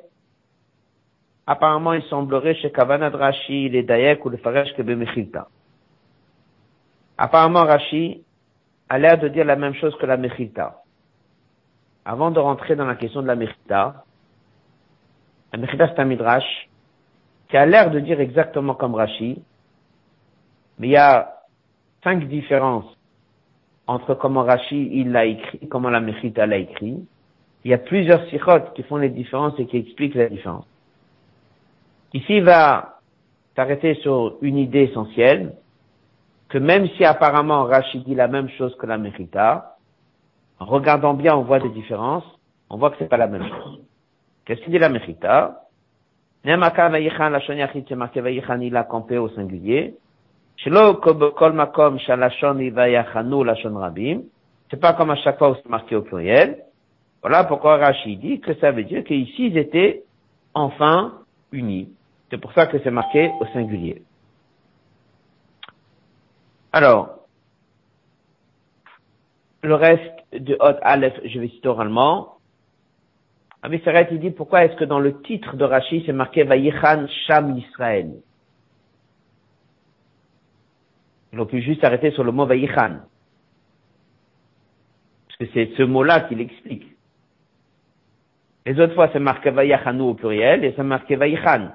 apparemment, 1.46 1.92
il 1.92 2.02
semblerait 2.04 2.56
chez 2.56 2.72
Kavanad 2.72 3.14
Rashi, 3.14 3.68
les 3.68 3.84
Dayek 3.84 4.24
ou 4.24 4.30
le 4.30 4.36
Faresh 4.38 4.74
que. 4.74 4.82
Apparemment, 7.18 7.62
Rashi 7.62 8.24
a 8.92 8.98
l'air 8.98 9.18
de 9.18 9.28
dire 9.28 9.46
la 9.46 9.56
même 9.56 9.72
chose 9.72 9.96
que 9.96 10.04
la 10.04 10.18
Mechilta. 10.18 10.82
Avant 12.04 12.30
de 12.30 12.38
rentrer 12.38 12.76
dans 12.76 12.84
la 12.84 12.94
question 12.94 13.22
de 13.22 13.26
la 13.26 13.36
Mechilta, 13.36 14.04
la 15.50 15.58
Mechilta 15.58 15.88
c'est 15.88 15.98
un 15.98 16.04
Midrash 16.04 16.68
qui 17.48 17.56
a 17.56 17.64
l'air 17.64 17.90
de 17.90 18.00
dire 18.00 18.20
exactement 18.20 18.74
comme 18.74 18.94
Rashi, 18.94 19.42
mais 20.78 20.88
il 20.88 20.90
y 20.90 20.96
a 20.98 21.38
cinq 22.04 22.28
différences 22.28 22.84
entre 23.86 24.14
comment 24.14 24.42
Rashi 24.42 24.90
il 24.92 25.10
l'a 25.10 25.24
écrit, 25.24 25.66
comment 25.68 25.88
la 25.88 26.00
Mechilta 26.00 26.44
l'a 26.44 26.58
écrit, 26.58 27.02
il 27.64 27.70
y 27.70 27.72
a 27.72 27.78
plusieurs 27.78 28.28
sirotes 28.28 28.74
qui 28.74 28.82
font 28.82 28.96
les 28.96 29.08
différences 29.08 29.58
et 29.58 29.64
qui 29.64 29.78
expliquent 29.78 30.16
la 30.16 30.28
différence. 30.28 30.66
Ici, 32.12 32.36
il 32.36 32.44
va 32.44 32.98
s'arrêter 33.56 33.94
sur 34.02 34.36
une 34.42 34.58
idée 34.58 34.82
essentielle, 34.82 35.54
que 36.52 36.58
même 36.58 36.86
si 36.98 37.04
apparemment 37.06 37.64
Rachid 37.64 38.04
dit 38.04 38.14
la 38.14 38.28
même 38.28 38.50
chose 38.50 38.76
que 38.76 38.84
la 38.84 38.98
Mechita, 38.98 39.76
en 40.60 40.66
regardant 40.66 41.14
bien, 41.14 41.34
on 41.34 41.44
voit 41.44 41.60
des 41.60 41.70
différences, 41.70 42.26
on 42.68 42.76
voit 42.76 42.90
que 42.90 42.96
c'est 42.98 43.08
pas 43.08 43.16
la 43.16 43.26
même 43.26 43.48
chose. 43.48 43.80
Qu'est-ce 44.44 44.60
qu'il 44.60 44.72
dit 44.72 44.78
la 44.78 44.90
shonyachit, 47.40 47.84
c'est 47.88 47.94
marqué 47.94 48.20
vayichan, 48.20 48.60
il 48.60 48.76
a 48.76 48.84
campé 48.84 49.16
au 49.16 49.30
singulier. 49.30 49.94
C'est 50.62 50.70
pas 54.78 54.92
comme 54.92 55.10
à 55.10 55.16
chaque 55.16 55.38
fois 55.38 55.52
où 55.52 55.54
c'est 55.54 55.70
marqué 55.70 55.96
au 55.96 56.02
pluriel. 56.02 56.58
Voilà 57.22 57.44
pourquoi 57.44 57.78
Rachid 57.78 58.20
dit 58.20 58.40
que 58.40 58.52
ça 58.56 58.72
veut 58.72 58.84
dire 58.84 59.04
qu'ici 59.04 59.46
ils 59.46 59.56
étaient 59.56 60.02
enfin 60.52 61.14
unis. 61.50 61.88
C'est 62.28 62.36
pour 62.36 62.52
ça 62.52 62.66
que 62.66 62.78
c'est 62.80 62.90
marqué 62.90 63.30
au 63.40 63.46
singulier. 63.54 64.02
Alors, 66.72 67.26
le 69.62 69.74
reste 69.74 70.24
de 70.32 70.54
Hot 70.58 70.78
Aleph, 70.82 71.14
je 71.24 71.38
vais 71.38 71.48
citer 71.48 71.68
oralement. 71.68 72.38
Aviseret, 73.62 74.08
il 74.10 74.18
dit 74.18 74.30
pourquoi 74.30 74.64
est-ce 74.64 74.76
que 74.76 74.84
dans 74.84 74.98
le 74.98 75.20
titre 75.22 75.56
de 75.56 75.64
Rachid 75.64 76.04
c'est 76.04 76.12
marqué 76.12 76.42
Vayichan 76.42 77.06
Sham 77.26 77.56
Israël 77.58 78.10
Il 81.32 81.38
aurait 81.38 81.50
pu 81.50 81.62
juste 81.62 81.84
arrêter 81.84 82.10
sur 82.10 82.24
le 82.24 82.32
mot 82.32 82.46
Vayichan. 82.46 83.00
Parce 85.28 85.38
que 85.38 85.46
c'est 85.54 85.72
ce 85.76 85.82
mot-là 85.82 86.22
qui 86.22 86.34
l'explique. 86.34 86.86
Les 88.66 88.78
autres 88.80 88.94
fois, 88.94 89.10
c'est 89.12 89.18
marqué 89.18 89.50
Vayachanu 89.50 90.02
au 90.02 90.14
pluriel 90.14 90.64
et 90.64 90.72
c'est 90.76 90.82
marqué 90.82 91.16
Vayichan. 91.16 91.70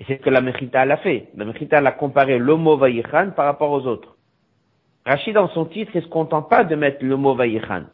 Et 0.00 0.04
c'est 0.04 0.16
ce 0.16 0.22
que 0.22 0.30
la 0.30 0.40
Mechita 0.40 0.84
l'a 0.84 0.96
fait. 0.98 1.28
La 1.36 1.44
Mechita 1.44 1.80
l'a 1.80 1.92
comparé 1.92 2.38
le 2.38 2.56
mot 2.56 2.76
Vayichan 2.76 3.30
par 3.36 3.46
rapport 3.46 3.70
aux 3.70 3.86
autres. 3.86 4.16
Rachid, 5.06 5.34
dans 5.34 5.48
son 5.48 5.66
titre, 5.66 5.92
il 5.94 6.02
se 6.02 6.08
contente 6.08 6.48
pas 6.48 6.64
de 6.64 6.74
mettre 6.74 7.04
le 7.04 7.16
mot 7.16 7.34
Vayichan. 7.34 7.84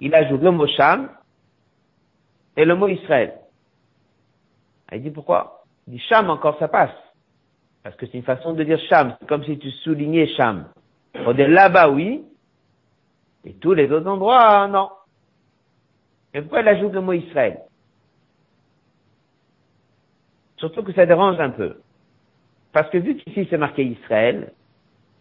Il 0.00 0.14
ajoute 0.14 0.42
le 0.42 0.50
mot 0.50 0.66
Sham 0.66 1.08
et 2.56 2.64
le 2.64 2.74
mot 2.74 2.88
Israël. 2.88 3.34
Il 4.92 5.02
dit 5.02 5.10
pourquoi? 5.10 5.64
Il 5.86 5.94
dit 5.94 6.00
Sham 6.00 6.30
encore 6.30 6.58
ça 6.58 6.68
passe. 6.68 6.94
Parce 7.82 7.96
que 7.96 8.06
c'est 8.06 8.18
une 8.18 8.24
façon 8.24 8.52
de 8.52 8.64
dire 8.64 8.78
Sham. 8.88 9.16
C'est 9.20 9.28
comme 9.28 9.44
si 9.44 9.58
tu 9.58 9.70
soulignais 9.70 10.26
Sham. 10.36 10.66
On 11.26 11.32
dit 11.32 11.46
là-bas 11.46 11.90
oui. 11.90 12.24
Et 13.44 13.54
tous 13.54 13.74
les 13.74 13.90
autres 13.90 14.08
endroits, 14.08 14.66
non. 14.68 14.90
Et 16.32 16.40
pourquoi 16.40 16.60
il 16.60 16.68
ajoute 16.68 16.92
le 16.92 17.00
mot 17.00 17.12
Israël? 17.12 17.60
Surtout 20.64 20.82
que 20.82 20.94
ça 20.94 21.04
dérange 21.04 21.38
un 21.40 21.50
peu. 21.50 21.76
Parce 22.72 22.88
que 22.88 22.96
vu 22.96 23.16
qu'ici 23.16 23.46
c'est 23.50 23.58
marqué 23.58 23.84
Israël, 23.84 24.54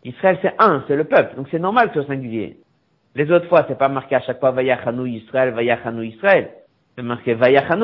Israël 0.06 0.40
c'est 0.42 0.54
un, 0.58 0.86
c'est 0.88 0.96
le 0.96 1.04
peuple, 1.04 1.36
donc 1.36 1.50
c'est 1.52 1.60
normal 1.60 1.90
que 1.90 1.96
ce 1.96 2.06
soit 2.06 2.16
singulier. 2.16 2.56
Les 3.14 3.30
autres 3.30 3.50
fois, 3.50 3.66
c'est 3.68 3.78
pas 3.78 3.90
marqué 3.90 4.16
à 4.16 4.22
chaque 4.22 4.40
fois 4.40 4.52
Vayachanu 4.52 5.10
Israël, 5.10 5.54
Vayachanu 5.54 6.08
Israël. 6.08 6.52
C'est 6.96 7.04
marqué 7.04 7.34
Vayachanu. 7.34 7.82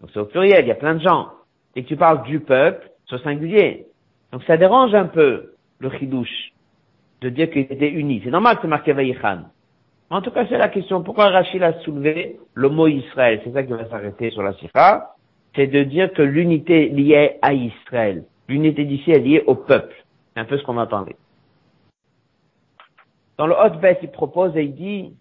Donc 0.00 0.10
c'est 0.12 0.20
au 0.20 0.26
pluriel, 0.26 0.66
il 0.66 0.68
y 0.68 0.72
a 0.72 0.74
plein 0.74 0.94
de 0.94 1.00
gens. 1.00 1.30
et 1.74 1.84
tu 1.84 1.96
parles 1.96 2.22
du 2.24 2.40
peuple, 2.40 2.90
c'est 3.08 3.14
au 3.14 3.18
singulier. 3.20 3.86
Donc 4.30 4.42
ça 4.44 4.58
dérange 4.58 4.94
un 4.94 5.06
peu 5.06 5.54
le 5.78 5.90
chidouche 5.92 6.52
de 7.22 7.30
dire 7.30 7.48
qu'il 7.48 7.62
était 7.62 7.88
uni. 7.88 8.20
C'est 8.22 8.30
normal 8.30 8.56
que 8.56 8.62
c'est 8.62 8.68
marqué 8.68 8.92
Vaïchan. 8.92 9.44
En 10.10 10.20
tout 10.20 10.32
cas, 10.32 10.44
c'est 10.50 10.58
la 10.58 10.68
question. 10.68 11.02
Pourquoi 11.02 11.30
Rachid 11.30 11.62
a 11.62 11.80
soulevé 11.80 12.38
le 12.52 12.68
mot 12.68 12.88
Israël? 12.88 13.40
C'est 13.42 13.54
ça 13.54 13.62
qui 13.62 13.72
va 13.72 13.88
s'arrêter 13.88 14.30
sur 14.32 14.42
la 14.42 14.52
sikha. 14.52 15.14
C'est 15.54 15.66
de 15.66 15.82
dire 15.82 16.12
que 16.12 16.22
l'unité 16.22 16.88
liée 16.88 17.38
à 17.42 17.52
Israël. 17.52 18.24
L'unité 18.48 18.84
d'ici 18.84 19.10
est 19.10 19.18
liée 19.18 19.42
au 19.46 19.54
peuple. 19.54 19.94
C'est 20.34 20.40
un 20.40 20.44
peu 20.44 20.58
ce 20.58 20.64
qu'on 20.64 20.74
parler. 20.86 21.16
Dans 23.36 23.46
le 23.46 23.54
Hot 23.54 23.78
Bet, 23.80 23.98
il 24.02 24.10
propose 24.10 24.56
et 24.56 24.64
il 24.64 24.74
dit, 24.74 25.14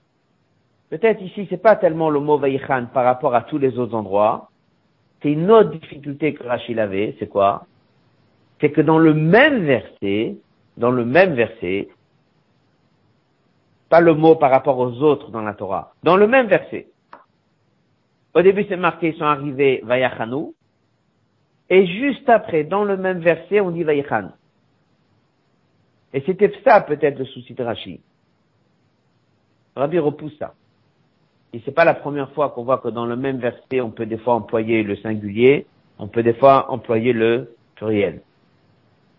peut-être 0.90 1.22
ici, 1.22 1.48
c'est 1.50 1.62
pas 1.62 1.76
tellement 1.76 2.10
le 2.10 2.20
mot 2.20 2.38
Vaïchan 2.38 2.88
par 2.94 3.06
rapport 3.06 3.34
à 3.34 3.42
tous 3.44 3.58
les 3.58 3.80
autres 3.80 3.96
endroits. 3.96 4.50
C'est 5.22 5.32
une 5.32 5.50
autre 5.50 5.72
difficulté 5.72 6.34
que 6.34 6.44
Rachid 6.44 6.78
avait. 6.80 7.16
C'est 7.20 7.28
quoi? 7.28 7.66
C'est 8.60 8.72
que 8.72 8.82
dans 8.82 9.00
le 9.00 9.14
même 9.14 9.64
verset, 9.64 10.36
dans 10.78 10.92
le 10.92 11.06
même 11.06 11.34
verset, 11.34 11.90
pas 13.90 14.02
le 14.02 14.14
mot 14.14 14.36
par 14.36 14.52
rapport 14.52 14.78
aux 14.78 15.02
autres 15.02 15.32
dans 15.32 15.42
la 15.42 15.54
Torah, 15.54 15.94
dans 16.04 16.18
le 16.18 16.28
même 16.28 16.48
verset. 16.48 16.88
Au 18.34 18.42
début, 18.42 18.66
c'est 18.70 18.78
marqué, 18.78 19.10
ils 19.10 19.18
sont 19.18 19.26
arrivés 19.26 19.82
Vayachanu, 19.84 20.54
et 21.70 21.86
juste 21.86 22.28
après, 22.30 22.64
dans 22.64 22.84
le 22.84 22.98
même 22.98 23.20
verset, 23.20 23.60
on 23.62 23.72
dit 23.72 23.84
Vayachan. 23.84 24.32
Et 26.14 26.24
c'était 26.26 26.52
ça 26.66 26.82
peut-être 26.82 27.20
le 27.20 27.26
souci 27.26 27.54
de 27.54 27.64
Rashi. 27.64 28.02
Rabbi 29.76 30.00
repousse 30.00 30.36
ça. 30.40 30.56
Et 31.54 31.62
c'est 31.64 31.72
pas 31.72 31.86
la 31.86 31.94
première 31.94 32.32
fois 32.32 32.50
qu'on 32.50 32.64
voit 32.64 32.80
que 32.80 32.90
dans 32.90 33.06
le 33.06 33.16
même 33.16 33.38
verset, 33.38 33.82
on 33.82 33.92
peut 33.92 34.08
des 34.08 34.18
fois 34.18 34.34
employer 34.36 34.84
le 34.84 34.96
singulier, 34.98 35.68
on 36.00 36.08
peut 36.08 36.24
des 36.24 36.34
fois 36.34 36.72
employer 36.72 37.14
le 37.14 37.56
pluriel. 37.76 38.22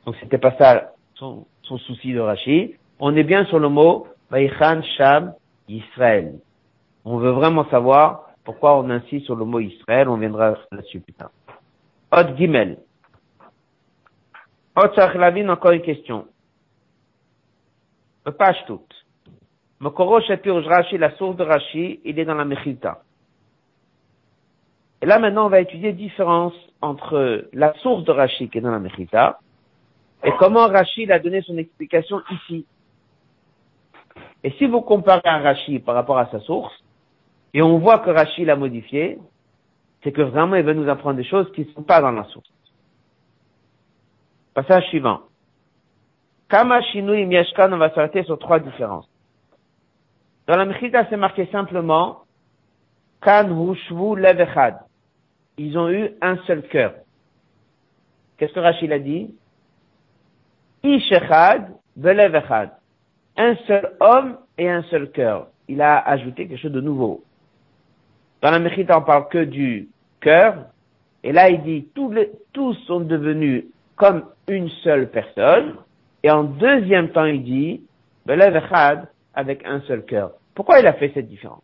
Donc 0.04 0.16
c'était 0.20 0.38
pas 0.38 0.56
ça 0.58 0.92
son, 1.14 1.46
son 1.62 1.78
souci 1.78 2.12
de 2.12 2.20
Rashi. 2.20 2.74
On 2.98 3.14
est 3.16 3.24
bien 3.24 3.44
sur 3.46 3.58
le 3.58 3.68
mot 3.68 4.08
Vaïchan 4.30 4.82
Sham 4.96 5.34
Israël. 5.68 6.34
On 7.04 7.18
veut 7.18 7.30
vraiment 7.30 7.68
savoir 7.70 8.29
pourquoi 8.44 8.78
on 8.78 8.90
insiste 8.90 9.26
sur 9.26 9.36
le 9.36 9.44
mot 9.44 9.60
Israël. 9.60 10.08
On 10.08 10.16
viendra 10.16 10.56
là-dessus 10.72 11.00
plus 11.00 11.12
tard. 11.12 11.30
Od 12.12 12.36
Gimel. 12.36 12.78
Lavin, 14.76 15.48
encore 15.48 15.72
une 15.72 15.82
question. 15.82 16.26
Page 18.38 18.64
toute. 18.66 18.94
Mokoro 19.80 20.20
Rashi, 20.20 20.98
la 20.98 21.16
source 21.16 21.36
de 21.36 21.44
Rashi, 21.44 22.00
il 22.04 22.18
est 22.18 22.24
dans 22.24 22.34
la 22.34 22.44
Mechilta. 22.44 23.02
Et 25.02 25.06
là 25.06 25.18
maintenant, 25.18 25.46
on 25.46 25.48
va 25.48 25.60
étudier 25.60 25.92
différence 25.92 26.52
entre 26.82 27.48
la 27.52 27.72
source 27.78 28.04
de 28.04 28.12
Rashi 28.12 28.48
qui 28.50 28.58
est 28.58 28.60
dans 28.60 28.70
la 28.70 28.78
Mechilta 28.78 29.40
et 30.22 30.32
comment 30.38 30.66
Rashi 30.66 31.10
a 31.10 31.18
donné 31.18 31.40
son 31.42 31.56
explication 31.56 32.20
ici. 32.30 32.66
Et 34.44 34.50
si 34.52 34.66
vous 34.66 34.82
comparez 34.82 35.22
un 35.24 35.38
Rashi 35.38 35.78
par 35.78 35.94
rapport 35.94 36.18
à 36.18 36.30
sa 36.30 36.40
source, 36.40 36.74
et 37.54 37.62
on 37.62 37.78
voit 37.78 37.98
que 37.98 38.10
Rashi 38.10 38.44
l'a 38.44 38.56
modifié, 38.56 39.18
c'est 40.02 40.12
que 40.12 40.22
vraiment 40.22 40.56
il 40.56 40.64
veut 40.64 40.74
nous 40.74 40.88
apprendre 40.88 41.16
des 41.16 41.24
choses 41.24 41.50
qui 41.52 41.62
ne 41.62 41.72
sont 41.72 41.82
pas 41.82 42.00
dans 42.00 42.12
la 42.12 42.24
source. 42.24 42.50
Passage 44.54 44.86
suivant. 44.88 45.20
Kama 46.48 46.82
Shinui 46.82 47.26
Miashkan, 47.26 47.72
on 47.72 47.78
va 47.78 47.90
s'arrêter 47.94 48.24
sur 48.24 48.38
trois 48.38 48.58
différences. 48.58 49.08
Dans 50.46 50.56
la 50.56 50.64
Mechita, 50.64 51.06
c'est 51.08 51.16
marqué 51.16 51.46
simplement 51.52 52.24
Kan 53.20 53.50
Hushvu 53.50 54.16
Levechad. 54.16 54.78
Ils 55.58 55.76
ont 55.78 55.88
eu 55.90 56.10
un 56.20 56.36
seul 56.46 56.62
cœur. 56.68 56.94
Qu'est-ce 58.36 58.52
que 58.54 58.60
Rachid 58.60 58.90
a 58.90 58.98
dit? 58.98 59.34
Ishechad 60.82 61.72
Belevechad. 61.96 62.70
Un 63.36 63.54
seul 63.66 63.96
homme 64.00 64.38
et 64.58 64.68
un 64.68 64.82
seul 64.84 65.10
cœur. 65.12 65.48
Il 65.68 65.82
a 65.82 65.98
ajouté 65.98 66.48
quelque 66.48 66.60
chose 66.60 66.72
de 66.72 66.80
nouveau. 66.80 67.22
Dans 68.42 68.50
la 68.50 68.58
Mechita, 68.58 68.98
on 68.98 69.02
parle 69.02 69.28
que 69.28 69.44
du 69.44 69.88
cœur. 70.20 70.66
Et 71.22 71.32
là, 71.32 71.50
il 71.50 71.62
dit 71.62 71.88
tous, 71.94 72.10
les, 72.10 72.30
tous 72.52 72.74
sont 72.86 73.00
devenus 73.00 73.64
comme 73.96 74.24
une 74.48 74.68
seule 74.82 75.10
personne. 75.10 75.76
Et 76.22 76.30
en 76.30 76.44
deuxième 76.44 77.10
temps, 77.10 77.26
il 77.26 77.42
dit 77.42 77.82
Belevechad 78.26 79.08
avec 79.34 79.64
un 79.66 79.80
seul 79.82 80.04
cœur. 80.04 80.32
Pourquoi 80.54 80.80
il 80.80 80.86
a 80.86 80.94
fait 80.94 81.10
cette 81.14 81.28
différence? 81.28 81.62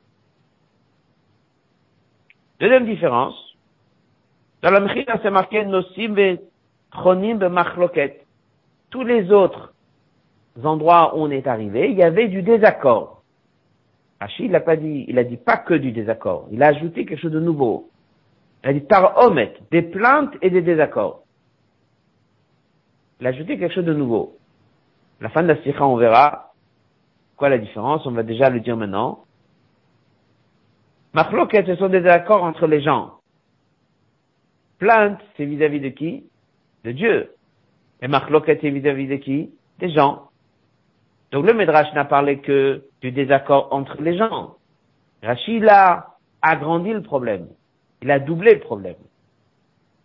Deuxième 2.61 2.87
différence, 2.87 3.35
dans 4.63 4.71
la 4.71 4.81
Mechila, 4.81 5.19
c'est 5.23 5.31
marqué 5.31 5.65
Nosim 5.65 6.17
et 6.19 6.41
Chonim 6.93 7.49
Machloket. 7.49 8.25
Tous 8.91 9.05
les 9.05 9.31
autres 9.31 9.75
endroits 10.65 11.15
où 11.15 11.21
on 11.21 11.31
est 11.31 11.47
arrivé, 11.47 11.91
il 11.91 11.97
y 11.97 12.03
avait 12.03 12.29
du 12.29 12.43
désaccord. 12.43 13.16
Rachid, 14.21 14.47
il 14.47 14.51
n'a 14.51 14.61
pas 14.61 14.77
dit, 14.77 15.05
il 15.09 15.19
a 15.19 15.25
dit 15.25 15.37
pas 15.37 15.59
que 15.59 15.75
du 15.75 15.93
désaccord. 15.93 16.49
Il 16.51 16.63
a 16.63 16.69
ajouté 16.69 17.05
quelque 17.05 17.21
chose 17.21 17.33
de 17.33 17.41
nouveau. 17.41 17.91
Il 18.65 18.71
a 18.71 18.73
dit 18.73 18.85
Taromet, 18.87 19.55
des 19.71 19.83
plaintes 19.83 20.35
et 20.43 20.51
des 20.51 20.63
désaccords. 20.63 21.23
Il 23.21 23.27
a 23.27 23.31
ajouté 23.31 23.59
quelque 23.59 23.75
chose 23.75 23.85
de 23.85 23.95
nouveau. 23.95 24.37
La 25.21 25.29
fin 25.31 25.43
de 25.43 25.49
la 25.49 25.63
sikha, 25.63 25.87
on 25.87 25.97
verra 25.97 26.53
quoi 27.37 27.49
la 27.49 27.59
différence. 27.59 28.07
On 28.07 28.11
va 28.11 28.23
déjà 28.23 28.51
le 28.51 28.61
dire 28.61 28.77
maintenant. 28.77 29.25
Machloket, 31.15 31.67
ce 31.67 31.77
sont 31.77 31.89
des 31.89 32.07
accords 32.07 32.43
entre 32.43 32.67
les 32.67 32.83
gens. 32.83 33.15
Plainte, 34.79 35.21
c'est 35.37 35.47
vis-à-vis 35.47 35.81
de 35.81 35.89
qui? 35.89 36.25
De 36.85 36.93
Dieu. 36.93 37.33
Et 38.03 38.09
Machloket, 38.09 38.59
c'est 38.61 38.71
vis-à-vis 38.71 39.09
de 39.09 39.17
qui? 39.17 39.51
Des 39.79 39.91
gens. 39.91 40.26
Donc 41.33 41.47
le 41.47 41.53
Midrash 41.53 41.93
n'a 41.95 42.05
parlé 42.05 42.39
que 42.39 42.85
du 43.01 43.11
désaccord 43.13 43.69
entre 43.73 44.01
les 44.01 44.17
gens. 44.17 44.57
Rachid 45.23 45.67
a 45.69 46.17
agrandi 46.43 46.93
le 46.93 47.03
problème. 47.03 47.49
Il 48.03 48.11
a 48.11 48.19
doublé 48.19 48.55
le 48.55 48.61
problème. 48.61 48.97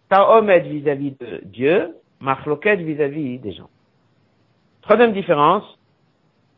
Taomet 0.10 0.62
vis-à-vis 0.62 1.12
de 1.12 1.42
Dieu, 1.44 1.96
Machloket 2.20 2.78
vis-à-vis 2.78 3.40
des 3.40 3.54
gens. 3.54 3.70
Troisième 4.82 5.14
différence, 5.14 5.64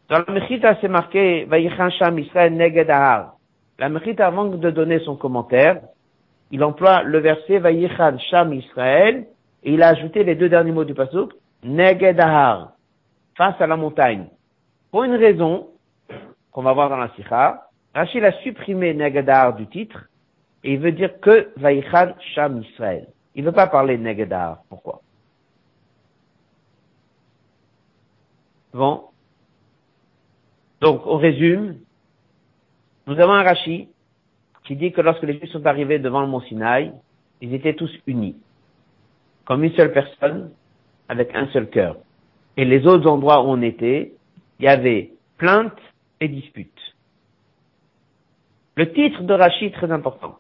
dans 0.09 0.23
la 0.25 0.33
Mechita, 0.33 0.77
c'est 0.81 0.87
marqué, 0.87 1.45
Vaïchan 1.45 1.89
Sham 1.89 2.17
Israël 2.19 2.53
Neged. 2.53 2.87
La 2.87 3.89
Mechita, 3.89 4.27
avant 4.27 4.45
de 4.45 4.69
donner 4.69 4.99
son 4.99 5.15
commentaire, 5.15 5.81
il 6.51 6.63
emploie 6.63 7.03
le 7.03 7.19
verset 7.19 7.59
Vaïchan 7.59 8.17
Sham 8.29 8.53
Israël, 8.53 9.27
et 9.63 9.73
il 9.73 9.83
a 9.83 9.89
ajouté 9.89 10.23
les 10.23 10.35
deux 10.35 10.49
derniers 10.49 10.71
mots 10.71 10.83
du 10.83 10.93
Pasuk, 10.93 11.31
Neged 11.63 12.17
face 13.35 13.59
à 13.59 13.67
la 13.67 13.75
montagne. 13.75 14.27
Pour 14.93 15.05
une 15.05 15.15
raison, 15.15 15.69
qu'on 16.51 16.61
va 16.61 16.71
voir 16.73 16.87
dans 16.87 16.97
la 16.97 17.09
Sikha, 17.15 17.67
Rachid 17.95 18.23
a 18.23 18.31
supprimé 18.43 18.93
Neged 18.93 19.27
Ahar 19.27 19.55
du 19.55 19.65
titre, 19.65 20.07
et 20.63 20.73
il 20.73 20.79
veut 20.79 20.91
dire 20.91 21.19
que 21.19 21.49
Vaïchan 21.57 22.13
Sham 22.35 22.61
Israël. 22.61 23.07
Il 23.33 23.43
veut 23.43 23.51
pas 23.51 23.65
parler 23.65 23.97
Neged 23.97 24.31
Ahar. 24.31 24.59
Pourquoi? 24.69 25.01
Bon. 28.71 29.05
Donc, 30.79 31.01
on 31.07 31.17
résume. 31.17 31.79
Nous 33.07 33.19
avons 33.19 33.33
un 33.33 33.41
Rashi 33.41 33.89
qui 34.65 34.75
dit 34.75 34.91
que 34.91 35.01
lorsque 35.01 35.23
les 35.23 35.39
Juifs 35.39 35.49
sont 35.49 35.65
arrivés 35.65 35.97
devant 35.97 36.21
le 36.21 36.27
mont 36.27 36.41
Sinaï, 36.41 36.93
ils 37.41 37.55
étaient 37.55 37.73
tous 37.73 37.91
unis, 38.05 38.37
comme 39.45 39.63
une 39.63 39.73
seule 39.73 39.91
personne, 39.91 40.51
avec 41.09 41.33
un 41.33 41.47
seul 41.47 41.67
cœur. 41.71 41.97
Et 42.57 42.63
les 42.63 42.85
autres 42.85 43.09
endroits 43.09 43.41
où 43.41 43.47
on 43.47 43.63
était, 43.63 44.13
il 44.59 44.65
y 44.65 44.67
avait 44.67 45.11
plainte 45.37 45.77
et 46.19 46.27
dispute. 46.27 46.79
Le 48.75 48.91
titre 48.91 49.21
de 49.23 49.33
Rashi 49.33 49.65
est 49.65 49.73
très 49.73 49.91
important. 49.91 50.37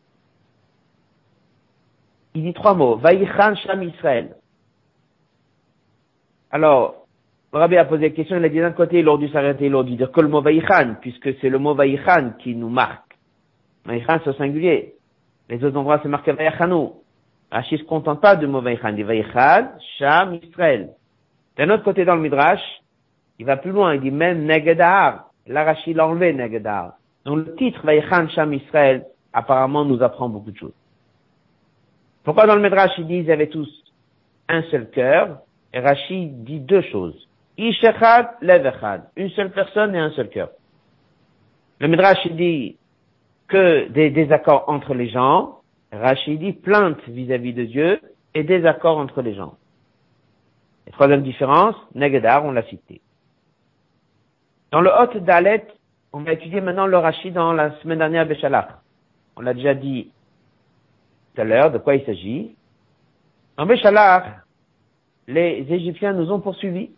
Il 2.35 2.43
dit 2.43 2.53
trois 2.53 2.73
mots. 2.73 2.95
Vaïchan 2.95 3.55
Sham 3.55 3.83
Israël. 3.83 4.35
Alors, 6.53 7.07
rabbi 7.51 7.77
a 7.77 7.85
posé 7.85 8.09
la 8.09 8.15
question, 8.15 8.37
il 8.37 8.45
a 8.45 8.49
dit 8.49 8.59
d'un 8.59 8.71
côté, 8.73 8.99
il 8.99 9.07
aurait 9.07 9.25
dû 9.25 9.31
s'arrêter, 9.31 9.65
il 9.65 9.75
aurait 9.75 9.85
dû 9.85 9.95
dire 9.95 10.11
que 10.11 10.21
le 10.21 10.27
mot 10.27 10.41
Vaïchan, 10.41 10.97
puisque 11.01 11.35
c'est 11.39 11.49
le 11.49 11.57
mot 11.57 11.73
Vaïchan 11.73 12.33
qui 12.39 12.55
nous 12.55 12.69
marque. 12.69 13.17
Vaïchan, 13.85 14.19
c'est 14.23 14.29
au 14.29 14.33
singulier. 14.33 14.93
Les 15.49 15.63
autres 15.63 15.77
endroits, 15.77 15.99
c'est 16.03 16.09
marqué 16.09 16.31
Vaïchanu. 16.31 16.89
Rachid 17.51 17.79
se 17.79 17.83
contente 17.85 18.21
pas 18.21 18.35
du 18.35 18.45
mot 18.45 18.61
Vaïchan, 18.61 18.89
il 18.89 18.95
dit 18.97 19.03
Vaïchan, 19.03 19.71
Sham, 19.97 20.39
Israël. 20.43 20.91
D'un 21.57 21.71
autre 21.71 21.83
côté, 21.83 22.05
dans 22.05 22.15
le 22.15 22.21
Midrash, 22.21 22.61
il 23.39 23.45
va 23.45 23.57
plus 23.57 23.71
loin, 23.71 23.95
il 23.95 24.01
dit 24.01 24.11
même 24.11 24.45
Negedar. 24.45 25.31
Là, 25.47 25.63
Rachid 25.63 25.95
l'a 25.95 26.07
enlevé, 26.07 26.33
Negedar. 26.33 26.93
Donc 27.25 27.37
le 27.37 27.55
titre 27.55 27.85
Vaïchan, 27.85 28.27
Sham, 28.29 28.53
Israël, 28.53 29.05
apparemment, 29.33 29.85
nous 29.85 30.01
apprend 30.03 30.29
beaucoup 30.29 30.51
de 30.51 30.57
choses. 30.57 30.73
Pourquoi 32.23 32.45
dans 32.45 32.55
le 32.55 32.61
Midrash, 32.61 32.91
ils 32.97 33.07
disent, 33.07 33.25
ils 33.25 33.31
avaient 33.31 33.47
tous 33.47 33.69
un 34.47 34.61
seul 34.63 34.89
cœur, 34.89 35.39
et 35.73 35.79
Rachid 35.79 36.43
dit 36.43 36.59
deux 36.59 36.81
choses. 36.83 37.27
Ishechad, 37.57 38.27
Levechad. 38.41 39.03
Une 39.15 39.29
seule 39.31 39.51
personne 39.51 39.95
et 39.95 39.99
un 39.99 40.11
seul 40.11 40.29
cœur. 40.29 40.49
Le 41.79 41.87
Midrash 41.87 42.25
dit 42.31 42.77
que 43.47 43.89
des 43.89 44.09
désaccords 44.09 44.65
entre 44.67 44.93
les 44.93 45.09
gens. 45.09 45.59
Rachid 45.91 46.39
dit 46.39 46.53
plainte 46.53 47.01
vis-à-vis 47.07 47.53
de 47.53 47.65
Dieu. 47.65 47.99
et 48.35 48.43
désaccord 48.43 48.97
entre 48.97 49.21
les 49.21 49.35
gens. 49.35 49.53
Et 50.87 50.91
troisième 50.91 51.21
différence, 51.21 51.75
Negedar, 51.93 52.43
on 52.45 52.51
l'a 52.51 52.63
cité. 52.63 52.99
Dans 54.73 54.81
le 54.81 54.89
Hot 54.89 55.19
Dalet, 55.19 55.67
on 56.13 56.21
va 56.21 56.33
étudier 56.33 56.59
maintenant 56.59 56.87
le 56.87 56.97
Rashi 56.97 57.29
dans 57.29 57.53
la 57.53 57.79
semaine 57.81 57.99
dernière 57.99 58.23
à 58.23 58.25
Béchalach. 58.25 58.69
On 59.35 59.41
l'a 59.41 59.53
déjà 59.53 59.75
dit 59.75 60.11
tout 61.35 61.41
à 61.41 61.43
l'heure 61.43 61.69
de 61.69 61.77
quoi 61.77 61.93
il 61.93 62.03
s'agit. 62.07 62.55
En 63.55 63.67
Béchalach, 63.67 64.23
les 65.27 65.63
Égyptiens 65.69 66.13
nous 66.13 66.31
ont 66.31 66.39
poursuivis. 66.39 66.89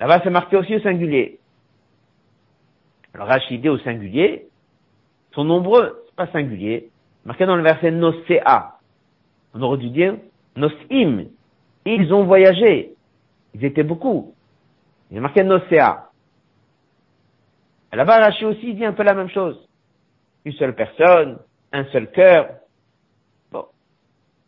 Là-bas, 0.00 0.20
c'est 0.22 0.28
marqué 0.28 0.58
aussi 0.58 0.76
au 0.76 0.80
singulier. 0.80 1.40
Alors, 3.14 3.28
Rashi 3.28 3.58
dit 3.58 3.70
au 3.70 3.78
singulier, 3.78 4.48
sont 5.32 5.44
nombreux, 5.44 6.04
c'est 6.08 6.14
pas 6.14 6.26
singulier, 6.26 6.90
marqué 7.24 7.46
dans 7.46 7.56
le 7.56 7.62
verset 7.62 7.90
Nosea. 7.90 8.78
On 9.54 9.62
aurait 9.62 9.78
dû 9.78 9.88
dire 9.88 10.16
Nosim. 10.56 11.24
Ils 11.86 12.12
ont 12.12 12.24
voyagé. 12.24 12.92
Ils 13.54 13.64
étaient 13.64 13.82
beaucoup. 13.82 14.34
Il 15.10 15.16
a 15.16 15.20
marqué 15.22 15.42
Nosea. 15.42 16.07
Là-bas, 17.92 18.18
Rashi 18.18 18.44
aussi 18.44 18.74
dit 18.74 18.84
un 18.84 18.92
peu 18.92 19.02
la 19.02 19.14
même 19.14 19.30
chose. 19.30 19.58
Une 20.44 20.52
seule 20.52 20.74
personne, 20.74 21.38
un 21.72 21.84
seul 21.86 22.10
cœur. 22.10 22.48
Bon. 23.50 23.64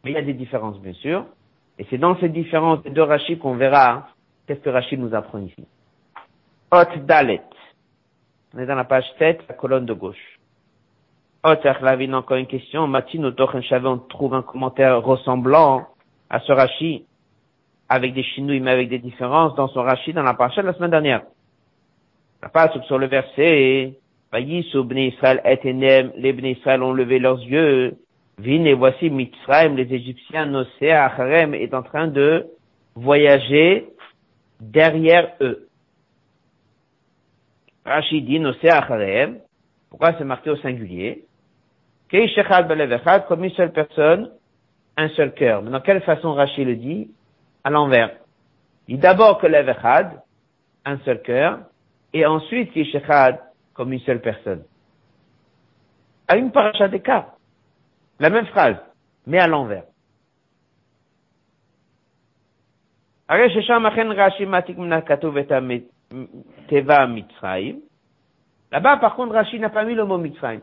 Mais 0.04 0.10
il 0.10 0.14
y 0.14 0.18
a 0.18 0.22
des 0.22 0.34
différences, 0.34 0.78
bien 0.80 0.92
sûr. 0.94 1.24
Et 1.78 1.86
c'est 1.88 1.98
dans 1.98 2.18
ces 2.20 2.28
différences 2.28 2.82
de 2.82 3.00
Rashi 3.00 3.38
qu'on 3.38 3.56
verra 3.56 4.08
qu'est-ce 4.46 4.60
que 4.60 4.70
Rashi 4.70 4.98
nous 4.98 5.14
apprend 5.14 5.38
ici. 5.38 5.66
Hot 6.72 6.98
Dalet. 7.06 7.42
On 8.54 8.58
est 8.58 8.66
dans 8.66 8.74
la 8.74 8.84
page 8.84 9.06
7, 9.18 9.44
la 9.48 9.54
colonne 9.54 9.86
de 9.86 9.94
gauche. 9.94 10.38
Hot 11.42 11.64
Achlavin, 11.64 12.12
encore 12.12 12.36
une 12.36 12.46
question. 12.46 12.86
Matin, 12.86 13.24
au 13.24 13.86
on 13.86 13.98
trouve 13.98 14.34
un 14.34 14.42
commentaire 14.42 15.00
ressemblant 15.02 15.86
à 16.28 16.40
ce 16.40 16.52
Rashi, 16.52 17.06
avec 17.88 18.12
des 18.12 18.22
chinouilles, 18.22 18.60
mais 18.60 18.72
avec 18.72 18.88
des 18.90 18.98
différences 18.98 19.54
dans 19.54 19.68
son 19.68 19.82
Rashi 19.82 20.12
dans 20.12 20.22
la 20.22 20.34
page 20.34 20.56
de 20.56 20.62
la 20.62 20.74
semaine 20.74 20.90
dernière. 20.90 21.22
La 22.42 22.48
page 22.48 22.80
sur 22.86 22.98
le 22.98 23.06
verset, 23.06 23.94
Vaïsou, 24.32 24.84
Bnei 24.84 25.08
Israël 25.08 25.42
et 25.44 25.58
Enem, 25.68 26.12
les 26.16 26.32
Bnei 26.32 26.52
Israël 26.52 26.82
ont 26.82 26.92
levé 26.92 27.18
leurs 27.18 27.40
yeux. 27.40 27.96
Vin 28.38 28.64
et 28.64 28.72
voici 28.72 29.10
Mitzrayim, 29.10 29.76
les 29.76 29.92
Égyptiens, 29.92 30.46
Nosé, 30.46 30.90
Acharem, 30.90 31.54
est 31.54 31.74
en 31.74 31.82
train 31.82 32.06
de 32.06 32.46
voyager 32.94 33.88
derrière 34.60 35.34
eux. 35.42 35.68
Rachid 37.84 38.24
dit 38.24 38.40
Nosé, 38.40 38.70
Acharem. 38.70 39.40
Pourquoi 39.90 40.14
c'est 40.16 40.24
marqué 40.24 40.48
au 40.48 40.56
singulier? 40.56 41.24
Comme 42.10 43.44
une 43.44 43.50
seule 43.50 43.72
personne, 43.72 44.30
un 44.96 45.08
seul 45.10 45.34
cœur. 45.34 45.62
Mais 45.62 45.70
dans 45.70 45.80
quelle 45.80 46.00
façon 46.02 46.32
Rachid 46.32 46.66
le 46.66 46.76
dit? 46.76 47.10
À 47.62 47.70
l'envers. 47.70 48.10
Il 48.88 48.96
dit 48.96 49.02
d'abord 49.02 49.38
que 49.38 49.46
Levechad, 49.46 50.22
un 50.86 50.98
seul 51.00 51.20
cœur, 51.20 51.60
et 52.12 52.26
ensuite 52.26 52.72
Keishechad, 52.72 53.40
comme 53.74 53.92
une 53.92 54.00
seule 54.00 54.20
personne. 54.20 54.64
À 56.28 56.36
une 56.36 56.50
paracha. 56.50 56.88
La 58.18 58.30
même 58.30 58.46
phrase, 58.46 58.76
mais 59.26 59.38
à 59.38 59.46
l'envers. 59.46 59.84
Là-bas, 68.72 68.96
par 68.98 69.14
contre, 69.16 69.32
Rashi 69.34 69.58
n'a 69.58 69.70
pas 69.70 69.84
mis 69.84 69.94
le 69.94 70.04
mot 70.04 70.18
Mitzrayim. 70.18 70.60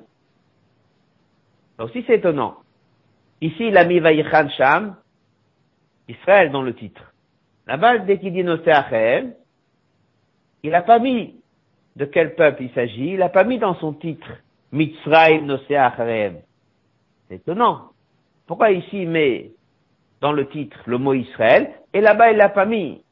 Donc, 1.77 1.91
si 1.91 2.03
c'est 2.07 2.15
étonnant. 2.15 2.57
Ici, 3.41 3.67
il 3.67 3.77
a 3.77 3.86
mis 3.86 3.99
Vaïchan 3.99 4.49
Sham, 4.49 4.95
Israël 6.07 6.51
dans 6.51 6.62
le 6.62 6.73
titre. 6.73 7.13
Là-bas, 7.67 7.99
dès 7.99 8.19
qu'il 8.19 8.33
dit 8.33 8.43
Noseachem, 8.43 9.33
il 10.63 10.71
n'a 10.71 10.81
pas 10.81 10.99
mis 10.99 11.35
de 11.95 12.05
quel 12.05 12.35
peuple 12.35 12.63
il 12.63 12.71
s'agit, 12.71 13.13
il 13.13 13.19
n'a 13.19 13.29
pas 13.29 13.43
mis 13.43 13.59
dans 13.59 13.75
son 13.75 13.93
titre 13.93 14.27
Mitzrayim 14.71 15.45
Noseachem. 15.45 16.41
C'est 17.27 17.35
étonnant. 17.35 17.91
Pourquoi 18.45 18.71
ici 18.71 19.01
il 19.03 19.09
met 19.09 19.51
dans 20.21 20.31
le 20.31 20.47
titre 20.47 20.77
le 20.85 20.97
mot 20.97 21.13
Israël 21.13 21.71
et 21.93 22.01
là-bas 22.01 22.31
il 22.31 22.37
n'a 22.37 22.49
pas 22.49 22.65
mis 22.65 23.03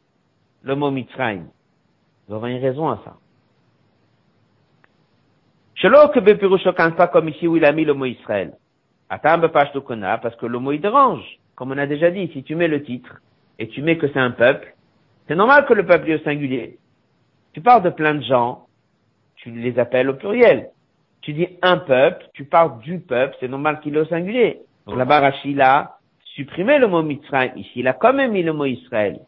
le 0.63 0.75
mot 0.75 0.91
Mitzrayim? 0.91 1.47
Vous 2.27 2.35
aurez 2.35 2.55
une 2.55 2.61
raison 2.61 2.89
à 2.89 2.99
ça. 3.03 3.17
Shelo 5.75 6.09
que 6.09 6.19
Bepirusho 6.19 6.71
pas 6.73 7.07
comme 7.07 7.29
ici 7.29 7.47
où 7.47 7.57
il 7.57 7.65
a 7.65 7.71
mis 7.71 7.85
le 7.85 7.93
mot 7.93 8.05
Israël. 8.05 8.53
Atam 9.09 9.47
parce 9.49 9.71
que 9.71 10.45
le 10.45 10.59
mot 10.59 10.71
il 10.71 10.81
dérange. 10.81 11.23
Comme 11.55 11.71
on 11.71 11.77
a 11.77 11.85
déjà 11.85 12.11
dit, 12.11 12.29
si 12.33 12.43
tu 12.43 12.55
mets 12.55 12.67
le 12.67 12.83
titre 12.83 13.21
et 13.59 13.67
tu 13.67 13.81
mets 13.81 13.97
que 13.97 14.07
c'est 14.07 14.19
un 14.19 14.31
peuple, 14.31 14.73
c'est 15.27 15.35
normal 15.35 15.65
que 15.65 15.73
le 15.73 15.85
peuple 15.85 16.09
est 16.09 16.15
au 16.15 16.23
singulier. 16.23 16.77
Tu 17.55 17.61
parles 17.61 17.83
de 17.83 17.89
plein 17.89 18.15
de 18.15 18.21
gens, 18.21 18.65
tu 19.37 19.49
les 19.49 19.79
appelles 19.79 20.09
au 20.09 20.15
pluriel. 20.15 20.71
Tu 21.21 21.31
dis 21.31 21.47
un 21.61 21.77
peuple, 21.77 22.25
tu 22.33 22.43
parles 22.43 22.79
du 22.79 22.99
peuple, 22.99 23.33
c'est 23.39 23.47
normal 23.47 23.79
qu'il 23.79 23.95
est 23.95 23.99
au 24.01 24.05
singulier. 24.07 24.59
Donc 24.85 24.97
là-bas, 24.97 25.21
Rachid 25.21 25.57
a 25.61 25.95
supprimé 26.35 26.79
le 26.79 26.89
mot 26.89 27.01
Mitzrayim. 27.01 27.53
Ici, 27.55 27.71
il 27.77 27.87
a 27.87 27.93
quand 27.93 28.11
même 28.11 28.33
mis 28.33 28.43
le 28.43 28.51
mot 28.51 28.65
Israël. 28.65 29.21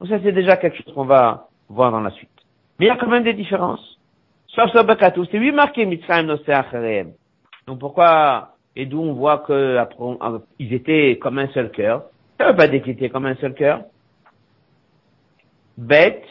Donc 0.00 0.08
ça, 0.08 0.18
c'est 0.22 0.32
déjà 0.32 0.56
quelque 0.56 0.78
chose 0.78 0.94
qu'on 0.94 1.04
va 1.04 1.48
voir 1.68 1.90
dans 1.90 2.00
la 2.00 2.10
suite. 2.12 2.30
Mais 2.78 2.86
il 2.86 2.88
y 2.88 2.90
a 2.90 2.96
quand 2.96 3.06
même 3.06 3.22
des 3.22 3.34
différences. 3.34 4.00
Sauf 4.46 4.70
sur 4.70 4.82
c'est 5.30 5.38
lui 5.38 5.52
marqué 5.52 5.84
Mitzrayim 5.84 6.22
Nosé 6.22 7.04
Donc 7.66 7.80
pourquoi, 7.80 8.54
et 8.74 8.86
d'où 8.86 9.02
on 9.02 9.12
voit 9.12 9.40
que 9.40 9.76
après, 9.76 10.04
ils 10.58 10.72
étaient 10.72 11.18
comme 11.20 11.38
un 11.38 11.48
seul 11.48 11.70
cœur. 11.70 12.04
Ça 12.40 12.50
veut 12.50 12.56
pas 12.56 12.66
dire 12.66 12.82
qu'ils 12.82 12.92
étaient 12.92 13.10
comme 13.10 13.26
un 13.26 13.36
seul 13.36 13.52
cœur. 13.52 13.82
Bet, 15.76 16.22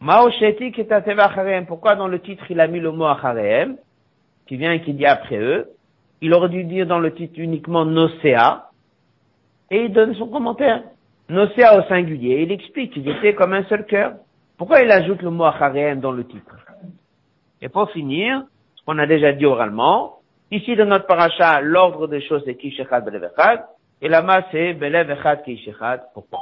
Maosheti 0.00 0.72
Pourquoi 1.68 1.94
dans 1.94 2.08
le 2.08 2.20
titre 2.20 2.44
il 2.50 2.60
a 2.60 2.66
mis 2.66 2.80
le 2.80 2.90
mot 2.90 3.04
Achareem, 3.04 3.76
qui 4.46 4.56
vient 4.56 4.72
et 4.72 4.80
qui 4.80 4.94
dit 4.94 5.04
après 5.06 5.36
eux. 5.36 5.68
Il 6.22 6.32
aurait 6.32 6.48
dû 6.48 6.64
dire 6.64 6.86
dans 6.86 6.98
le 6.98 7.12
titre 7.14 7.38
uniquement 7.38 7.84
Nosea, 7.84 8.70
et 9.70 9.84
il 9.84 9.92
donne 9.92 10.14
son 10.14 10.28
commentaire. 10.28 10.82
Nosea 11.28 11.78
au 11.78 11.82
singulier, 11.88 12.42
il 12.42 12.52
explique 12.52 12.92
qu'ils 12.94 13.08
étaient 13.08 13.34
comme 13.34 13.52
un 13.52 13.64
seul 13.64 13.84
cœur. 13.86 14.14
Pourquoi 14.56 14.80
il 14.80 14.90
ajoute 14.90 15.22
le 15.22 15.30
mot 15.30 15.44
Achareem 15.44 16.00
dans 16.00 16.12
le 16.12 16.26
titre? 16.26 16.56
Et 17.60 17.68
pour 17.68 17.90
finir, 17.90 18.42
ce 18.76 18.84
qu'on 18.84 18.98
a 18.98 19.06
déjà 19.06 19.32
dit 19.32 19.44
oralement, 19.44 20.20
ici 20.50 20.76
dans 20.76 20.86
notre 20.86 21.06
paracha, 21.06 21.60
l'ordre 21.60 22.08
des 22.08 22.22
choses 22.22 22.42
c'est 22.46 22.56
Kishechad 22.56 23.04
Belevechad, 23.04 23.64
et 24.00 24.08
là-bas 24.08 24.46
c'est 24.50 24.72
Belevechad 24.72 25.42
Kishechad. 25.44 26.00
Pourquoi? 26.14 26.38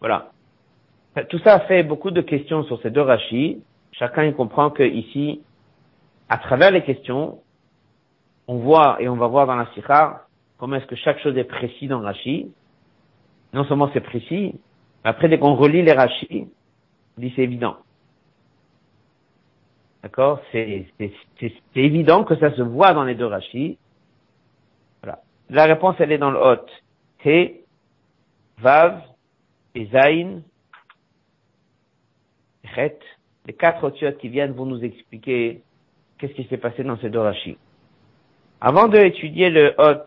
Voilà. 0.00 0.32
Tout 1.28 1.38
ça 1.40 1.60
fait 1.60 1.82
beaucoup 1.82 2.10
de 2.10 2.22
questions 2.22 2.64
sur 2.64 2.80
ces 2.80 2.90
deux 2.90 3.02
rachis. 3.02 3.62
Chacun 3.92 4.24
y 4.24 4.34
comprend 4.34 4.70
que 4.70 4.82
ici, 4.82 5.42
à 6.28 6.38
travers 6.38 6.70
les 6.70 6.82
questions, 6.82 7.40
on 8.48 8.56
voit 8.58 8.96
et 9.00 9.08
on 9.08 9.16
va 9.16 9.26
voir 9.26 9.46
dans 9.46 9.56
la 9.56 9.66
sikha 9.74 10.26
comment 10.56 10.76
est-ce 10.76 10.86
que 10.86 10.96
chaque 10.96 11.20
chose 11.20 11.36
est 11.36 11.44
précis 11.44 11.88
dans 11.88 12.00
Rashi. 12.00 12.52
Non 13.52 13.64
seulement 13.64 13.90
c'est 13.92 14.00
précis, 14.00 14.54
mais 15.04 15.10
après 15.10 15.28
dès 15.28 15.38
qu'on 15.38 15.54
relit 15.54 15.82
les 15.82 15.92
Rashi, 15.92 16.48
on 17.16 17.20
dit 17.20 17.32
c'est 17.36 17.42
évident. 17.42 17.76
D'accord? 20.02 20.40
C'est 20.50 20.86
évident 21.74 22.24
que 22.24 22.36
ça 22.36 22.54
se 22.56 22.62
voit 22.62 22.94
dans 22.94 23.04
les 23.04 23.14
deux 23.14 23.26
Rashi. 23.26 23.76
Voilà. 25.02 25.20
La 25.50 25.64
réponse 25.66 25.96
elle 25.98 26.12
est 26.12 26.18
dans 26.18 26.30
le. 26.30 26.58
T, 27.22 27.64
Vav 28.58 29.02
et 29.74 29.86
Zain 29.86 30.40
les 32.76 33.52
quatre 33.52 33.84
auteurs 33.84 34.16
qui 34.16 34.28
viennent 34.28 34.52
vont 34.52 34.66
nous 34.66 34.82
expliquer 34.84 35.62
qu'est-ce 36.18 36.32
qui 36.34 36.44
s'est 36.44 36.58
passé 36.58 36.84
dans 36.84 36.98
ces 36.98 37.10
deux 37.10 37.20
rachis. 37.20 37.58
Avant 38.60 38.88
d'étudier 38.88 39.50
le 39.50 39.74
hot 39.78 40.06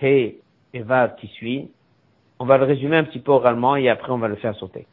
He 0.00 0.36
et 0.72 0.82
Vav 0.82 1.16
qui 1.16 1.26
suit, 1.28 1.70
on 2.38 2.44
va 2.44 2.58
le 2.58 2.64
résumer 2.64 2.96
un 2.96 3.04
petit 3.04 3.18
peu 3.18 3.32
oralement 3.32 3.76
et 3.76 3.88
après 3.88 4.12
on 4.12 4.18
va 4.18 4.28
le 4.28 4.36
faire 4.36 4.54
sauter. 4.56 4.86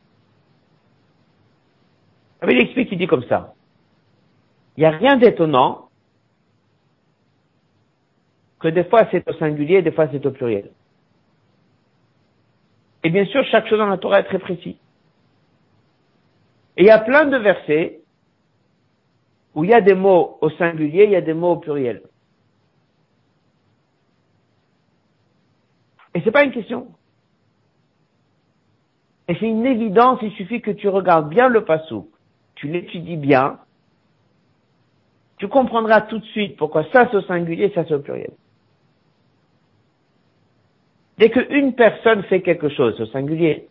il 2.41 2.62
explique, 2.62 2.89
il 2.91 2.97
dit 2.97 3.08
comme 3.08 3.25
ça. 3.25 3.53
Il 4.75 4.82
n'y 4.82 4.86
a 4.88 4.91
rien 4.91 5.17
d'étonnant 5.17 5.89
que 8.60 8.69
des 8.69 8.86
fois 8.86 9.08
c'est 9.12 9.27
au 9.29 9.34
singulier, 9.34 9.82
des 9.82 9.91
fois 9.91 10.08
c'est 10.12 10.25
au 10.25 10.32
pluriel. 10.32 10.71
Et 13.03 13.10
bien 13.10 13.25
sûr, 13.25 13.43
chaque 13.51 13.67
chose 13.67 13.77
dans 13.77 13.88
la 13.88 13.97
Torah 13.97 14.21
est 14.21 14.23
très 14.23 14.39
précis. 14.39 14.77
Et 16.77 16.83
il 16.83 16.88
y 16.88 16.91
a 16.91 16.99
plein 16.99 17.25
de 17.25 17.38
versets 17.38 18.01
où 19.53 19.63
il 19.63 19.69
y 19.69 19.73
a 19.73 19.81
des 19.81 19.93
mots 19.93 20.38
au 20.41 20.49
singulier, 20.51 21.05
il 21.05 21.12
y 21.12 21.15
a 21.15 21.21
des 21.21 21.33
mots 21.33 21.51
au 21.51 21.57
pluriel. 21.57 22.01
Et 26.15 26.21
c'est 26.21 26.31
pas 26.31 26.43
une 26.43 26.51
question. 26.51 26.88
Et 29.27 29.36
c'est 29.36 29.47
une 29.47 29.65
évidence, 29.65 30.19
il 30.21 30.31
suffit 30.33 30.62
que 30.62 30.71
tu 30.71 30.88
regardes 30.89 31.29
bien 31.29 31.47
le 31.47 31.63
passou, 31.63 32.09
tu 32.55 32.67
l'étudies 32.67 33.17
bien, 33.17 33.59
tu 35.38 35.47
comprendras 35.47 36.01
tout 36.01 36.19
de 36.19 36.25
suite 36.25 36.57
pourquoi 36.57 36.83
ça 36.91 37.07
c'est 37.09 37.17
au 37.17 37.21
singulier, 37.21 37.71
ça 37.73 37.86
c'est 37.88 37.93
au 37.93 37.99
pluriel. 37.99 38.33
Dès 41.17 41.29
qu'une 41.29 41.73
personne 41.73 42.23
fait 42.23 42.41
quelque 42.41 42.69
chose, 42.69 42.99
au 42.99 43.05
singulier. 43.07 43.67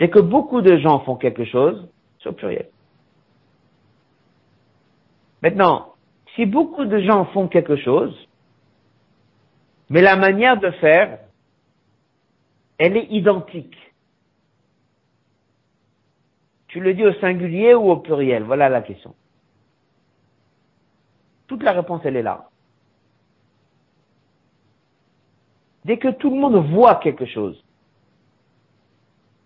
Dès 0.00 0.08
que 0.08 0.18
beaucoup 0.18 0.62
de 0.62 0.78
gens 0.78 1.00
font 1.00 1.16
quelque 1.16 1.44
chose, 1.44 1.86
c'est 2.22 2.30
au 2.30 2.32
pluriel. 2.32 2.70
Maintenant, 5.42 5.94
si 6.34 6.46
beaucoup 6.46 6.86
de 6.86 6.98
gens 7.00 7.26
font 7.26 7.48
quelque 7.48 7.76
chose, 7.76 8.16
mais 9.90 10.00
la 10.00 10.16
manière 10.16 10.58
de 10.58 10.70
faire, 10.70 11.20
elle 12.78 12.96
est 12.96 13.08
identique. 13.10 13.76
Tu 16.68 16.80
le 16.80 16.94
dis 16.94 17.04
au 17.04 17.12
singulier 17.14 17.74
ou 17.74 17.90
au 17.90 17.98
pluriel 17.98 18.44
Voilà 18.44 18.70
la 18.70 18.80
question. 18.80 19.14
Toute 21.46 21.62
la 21.62 21.72
réponse, 21.72 22.00
elle 22.04 22.16
est 22.16 22.22
là. 22.22 22.48
Dès 25.84 25.98
que 25.98 26.08
tout 26.08 26.30
le 26.30 26.36
monde 26.36 26.70
voit 26.72 26.94
quelque 26.96 27.26
chose, 27.26 27.62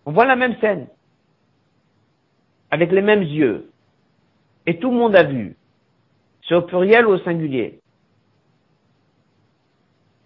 on 0.07 0.12
voit 0.12 0.27
la 0.27 0.37
même 0.37 0.57
scène, 0.61 0.88
avec 2.71 2.93
les 2.93 3.03
mêmes 3.03 3.23
yeux, 3.23 3.71
et 4.67 4.79
tout 4.79 4.90
le 4.90 4.97
monde 4.97 5.17
a 5.17 5.25
vu, 5.25 5.57
c'est 6.47 6.55
au 6.55 6.62
pluriel 6.62 7.07
ou 7.07 7.11
au 7.11 7.19
singulier 7.19 7.81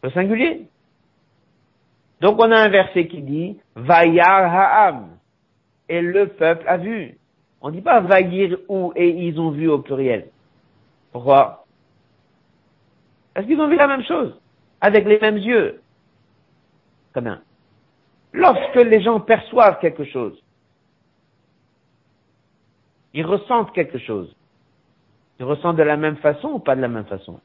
Au 0.03 0.11
singulier. 0.11 0.69
Donc 2.21 2.39
on 2.39 2.51
a 2.51 2.57
un 2.59 2.69
verset 2.69 3.07
qui 3.07 3.23
dit 3.23 3.61
Vayar 3.77 4.55
ha'am 4.55 5.19
et 5.89 6.01
le 6.01 6.29
peuple 6.29 6.67
a 6.67 6.77
vu. 6.77 7.17
On 7.61 7.69
ne 7.69 7.75
dit 7.75 7.81
pas 7.81 8.01
Vayir 8.01 8.59
ou 8.69 8.93
et 8.97 9.09
ils 9.09 9.39
ont 9.41 9.51
vu 9.51 9.69
au 9.69 9.79
pluriel. 9.79 10.29
Pourquoi 11.13 11.65
Parce 13.35 13.47
qu'ils 13.47 13.61
ont 13.61 13.69
vu 13.69 13.77
la 13.77 13.87
même 13.87 14.05
chose, 14.05 14.41
avec 14.81 15.07
les 15.07 15.19
mêmes 15.19 15.39
yeux. 15.39 15.81
Très 17.13 17.21
bien. 17.21 17.41
Lorsque 18.33 18.77
les 18.77 19.03
gens 19.03 19.21
perçoivent 19.21 19.79
quelque 19.81 20.05
chose, 20.05 20.43
ils 23.15 23.25
ressentent 23.25 23.73
quelque 23.73 23.99
chose. 23.99 24.35
Ils 25.39 25.45
ressentent 25.45 25.77
de 25.77 25.83
la 25.83 25.97
même 25.97 26.17
façon 26.17 26.49
ou 26.49 26.59
pas 26.59 26.77
de 26.77 26.81
la 26.81 26.89
même 26.89 27.07
façon? 27.07 27.41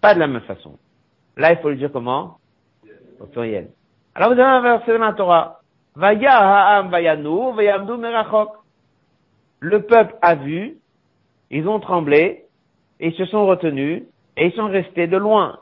Pas 0.00 0.14
de 0.14 0.20
la 0.20 0.26
même 0.26 0.42
façon. 0.42 0.78
Là, 1.36 1.52
il 1.52 1.58
faut 1.58 1.70
le 1.70 1.76
dire 1.76 1.92
comment? 1.92 2.38
Au 3.20 3.26
pluriel. 3.26 3.70
Alors 4.14 4.32
vous 4.32 4.40
avez 4.40 4.50
un 4.50 4.60
verset 4.60 4.92
dans 4.98 5.04
la 5.04 5.12
Torah. 5.12 5.60
Vaya 5.96 6.36
ha'am 6.36 6.90
vayanu 6.90 7.54
vayamdu 7.54 7.96
merachok. 7.96 8.50
Le 9.60 9.82
peuple 9.82 10.14
a 10.20 10.34
vu, 10.34 10.76
ils 11.50 11.66
ont 11.68 11.80
tremblé, 11.80 12.44
ils 13.00 13.14
se 13.14 13.24
sont 13.26 13.46
retenus, 13.46 14.04
et 14.36 14.46
ils 14.46 14.52
sont 14.52 14.66
restés 14.66 15.06
de 15.06 15.16
loin. 15.16 15.58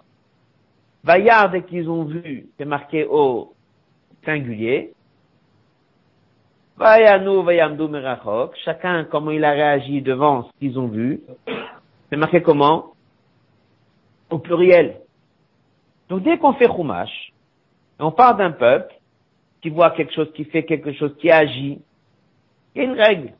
Vayar, 1.04 1.50
dès 1.50 1.62
qu'ils 1.62 1.88
ont 1.88 2.04
vu, 2.04 2.46
c'est 2.56 2.64
marqué 2.64 3.06
au 3.08 3.54
singulier. 4.24 4.92
Vayanu 6.76 7.42
vayamdu 7.42 7.88
merachok. 7.88 8.56
Chacun, 8.64 9.04
comment 9.04 9.30
il 9.30 9.44
a 9.44 9.52
réagi 9.52 10.02
devant 10.02 10.44
ce 10.44 10.58
qu'ils 10.58 10.78
ont 10.78 10.88
vu. 10.88 11.20
C'est 12.10 12.16
marqué 12.16 12.42
comment? 12.42 12.92
Au 14.30 14.38
pluriel. 14.38 14.96
Donc 16.08 16.22
dès 16.22 16.38
qu'on 16.38 16.54
fait 16.54 16.66
Chumash, 16.66 17.32
on 17.98 18.10
part 18.10 18.36
d'un 18.36 18.52
peuple 18.52 18.92
qui 19.62 19.70
voit 19.70 19.90
quelque 19.90 20.12
chose, 20.12 20.30
qui 20.34 20.44
fait 20.44 20.64
quelque 20.64 20.92
chose, 20.92 21.14
qui 21.18 21.30
agit, 21.30 21.80
il 22.74 22.82
y 22.82 22.84
a 22.84 22.88
une 22.88 23.00
règle. 23.00 23.32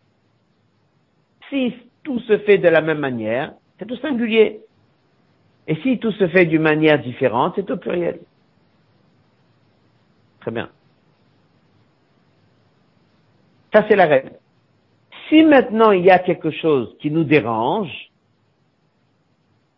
Si 1.50 1.74
tout 2.02 2.20
se 2.20 2.38
fait 2.38 2.58
de 2.58 2.68
la 2.68 2.80
même 2.80 2.98
manière, 2.98 3.52
c'est 3.78 3.90
au 3.90 3.96
singulier. 3.96 4.60
Et 5.66 5.76
si 5.76 5.98
tout 5.98 6.12
se 6.12 6.28
fait 6.28 6.46
d'une 6.46 6.62
manière 6.62 6.98
différente, 6.98 7.54
c'est 7.56 7.70
au 7.70 7.76
pluriel. 7.76 8.20
Très 10.42 10.50
bien. 10.50 10.70
Ça, 13.72 13.84
c'est 13.88 13.94
la 13.94 14.06
règle. 14.06 14.32
Si 15.28 15.42
maintenant 15.44 15.92
il 15.92 16.04
y 16.04 16.10
a 16.10 16.18
quelque 16.18 16.50
chose 16.50 16.96
qui 17.00 17.12
nous 17.12 17.22
dérange, 17.22 18.10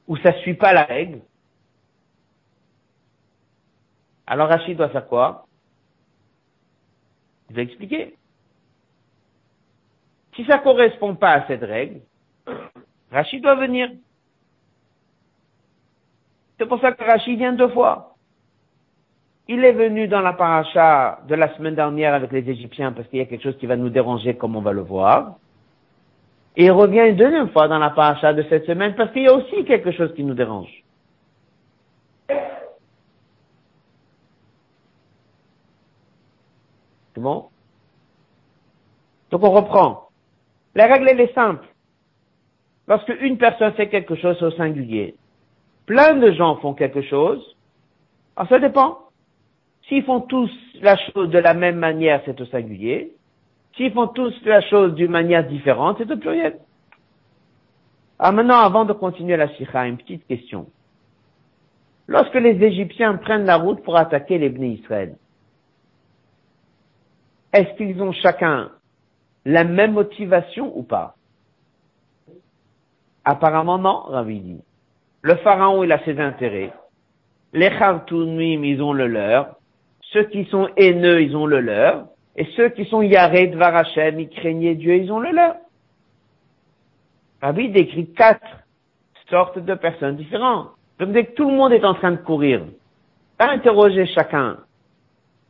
ou 0.08 0.16
ça 0.16 0.32
suit 0.40 0.54
pas 0.54 0.72
la 0.72 0.84
règle, 0.84 1.20
alors 4.26 4.48
Rachid 4.48 4.78
doit 4.78 4.88
faire 4.88 5.06
quoi? 5.06 5.46
Il 7.50 7.56
va 7.56 7.62
expliquer. 7.62 8.16
Si 10.34 10.46
ça 10.46 10.58
correspond 10.58 11.14
pas 11.14 11.32
à 11.32 11.46
cette 11.46 11.62
règle, 11.62 12.00
Rachid 13.12 13.42
doit 13.42 13.54
venir. 13.54 13.90
C'est 16.58 16.66
pour 16.66 16.80
ça 16.80 16.92
que 16.92 17.04
Rachid 17.04 17.36
vient 17.36 17.52
deux 17.52 17.68
fois. 17.68 18.13
Il 19.46 19.62
est 19.62 19.72
venu 19.72 20.08
dans 20.08 20.20
la 20.20 20.32
paracha 20.32 21.20
de 21.28 21.34
la 21.34 21.54
semaine 21.56 21.74
dernière 21.74 22.14
avec 22.14 22.32
les 22.32 22.48
Égyptiens 22.48 22.92
parce 22.92 23.06
qu'il 23.08 23.18
y 23.18 23.22
a 23.22 23.26
quelque 23.26 23.42
chose 23.42 23.58
qui 23.58 23.66
va 23.66 23.76
nous 23.76 23.90
déranger 23.90 24.36
comme 24.36 24.56
on 24.56 24.62
va 24.62 24.72
le 24.72 24.80
voir. 24.80 25.36
Et 26.56 26.64
il 26.66 26.70
revient 26.70 27.10
une 27.10 27.16
deuxième 27.16 27.50
fois 27.50 27.68
dans 27.68 27.78
la 27.78 27.90
paracha 27.90 28.32
de 28.32 28.42
cette 28.48 28.64
semaine 28.64 28.94
parce 28.94 29.12
qu'il 29.12 29.22
y 29.22 29.28
a 29.28 29.34
aussi 29.34 29.64
quelque 29.64 29.90
chose 29.92 30.14
qui 30.14 30.24
nous 30.24 30.34
dérange. 30.34 30.82
C'est 37.14 37.20
bon? 37.20 37.48
Donc 39.30 39.42
on 39.42 39.50
reprend. 39.50 40.08
La 40.74 40.86
règle, 40.86 41.08
elle 41.10 41.20
est 41.20 41.34
simple. 41.34 41.66
Lorsque 42.88 43.12
une 43.20 43.36
personne 43.36 43.72
fait 43.74 43.88
quelque 43.88 44.14
chose 44.16 44.42
au 44.42 44.50
singulier, 44.52 45.16
plein 45.86 46.14
de 46.14 46.32
gens 46.32 46.56
font 46.56 46.74
quelque 46.74 47.02
chose, 47.02 47.56
alors 48.36 48.48
ça 48.48 48.58
dépend. 48.58 49.03
S'ils 49.88 50.04
font 50.04 50.20
tous 50.20 50.50
la 50.80 50.96
chose 50.96 51.30
de 51.30 51.38
la 51.38 51.54
même 51.54 51.76
manière, 51.76 52.22
c'est 52.24 52.40
au 52.40 52.46
singulier. 52.46 53.12
S'ils 53.76 53.92
font 53.92 54.06
tous 54.08 54.34
la 54.44 54.60
chose 54.62 54.94
d'une 54.94 55.10
manière 55.10 55.46
différente, 55.46 55.98
c'est 55.98 56.10
au 56.10 56.16
pluriel. 56.16 56.58
Alors 58.18 58.32
maintenant, 58.32 58.58
avant 58.58 58.84
de 58.84 58.92
continuer 58.92 59.36
la 59.36 59.48
sikha, 59.56 59.86
une 59.86 59.98
petite 59.98 60.26
question. 60.26 60.66
Lorsque 62.06 62.34
les 62.34 62.62
Égyptiens 62.62 63.16
prennent 63.16 63.46
la 63.46 63.56
route 63.56 63.82
pour 63.82 63.96
attaquer 63.96 64.38
les 64.38 64.48
Bnei 64.48 64.74
Israël, 64.74 65.16
est-ce 67.52 67.76
qu'ils 67.76 68.00
ont 68.02 68.12
chacun 68.12 68.70
la 69.44 69.64
même 69.64 69.92
motivation 69.92 70.76
ou 70.76 70.82
pas? 70.82 71.16
Apparemment 73.24 73.78
non, 73.78 74.00
Rabbi 74.00 74.40
dit. 74.40 74.62
Le 75.22 75.36
pharaon, 75.36 75.82
il 75.82 75.92
a 75.92 76.04
ses 76.04 76.18
intérêts. 76.20 76.72
Les 77.52 77.70
Khartoumim, 77.70 78.64
ils 78.64 78.82
ont 78.82 78.92
le 78.92 79.06
leur. 79.06 79.56
Ceux 80.14 80.24
qui 80.24 80.44
sont 80.44 80.68
haineux, 80.76 81.22
ils 81.22 81.36
ont 81.36 81.44
le 81.44 81.60
leur. 81.60 82.06
Et 82.36 82.46
ceux 82.56 82.68
qui 82.68 82.84
sont 82.86 83.02
Yared, 83.02 83.54
Varachem, 83.56 84.20
ils 84.20 84.28
craignaient 84.28 84.76
Dieu, 84.76 84.94
ils 84.94 85.12
ont 85.12 85.18
le 85.18 85.32
leur. 85.32 85.56
Rabbi 87.42 87.68
décrit 87.68 88.06
quatre 88.12 88.46
sortes 89.28 89.58
de 89.58 89.74
personnes 89.74 90.16
différentes. 90.16 90.70
Donc 91.00 91.10
dès 91.10 91.26
que 91.26 91.32
tout 91.32 91.50
le 91.50 91.56
monde 91.56 91.72
est 91.72 91.84
en 91.84 91.94
train 91.94 92.12
de 92.12 92.16
courir, 92.16 92.62
pas 93.36 93.50
interroger 93.50 94.06
chacun, 94.06 94.58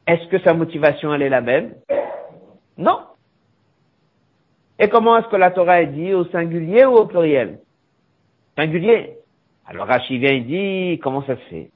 est-ce 0.07 0.27
que 0.29 0.39
sa 0.41 0.55
motivation 0.55 1.13
elle 1.13 1.23
est 1.23 1.29
la 1.29 1.43
même? 1.43 1.75
Non. 2.79 3.01
Et 4.79 4.89
comment 4.89 5.19
est-ce 5.19 5.29
que 5.29 5.37
la 5.37 5.51
Torah 5.51 5.83
est 5.83 5.89
dit 5.89 6.15
au 6.15 6.25
singulier 6.27 6.87
ou 6.87 6.95
au 6.95 7.07
pluriel? 7.07 7.61
Singulier. 8.57 9.19
Alors 9.67 9.87
Rachid 9.87 10.21
vient 10.21 10.33
et 10.33 10.41
dit, 10.41 11.01
comment 11.03 11.23
ça 11.23 11.37
se 11.37 11.43
fait? 11.51 11.71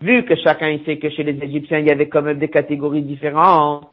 Vu 0.00 0.24
que 0.24 0.34
chacun 0.36 0.78
sait 0.86 0.98
que 0.98 1.10
chez 1.10 1.22
les 1.22 1.42
Égyptiens, 1.44 1.78
il 1.80 1.86
y 1.86 1.90
avait 1.90 2.08
quand 2.08 2.22
même 2.22 2.38
des 2.38 2.48
catégories 2.48 3.02
différentes. 3.02 3.90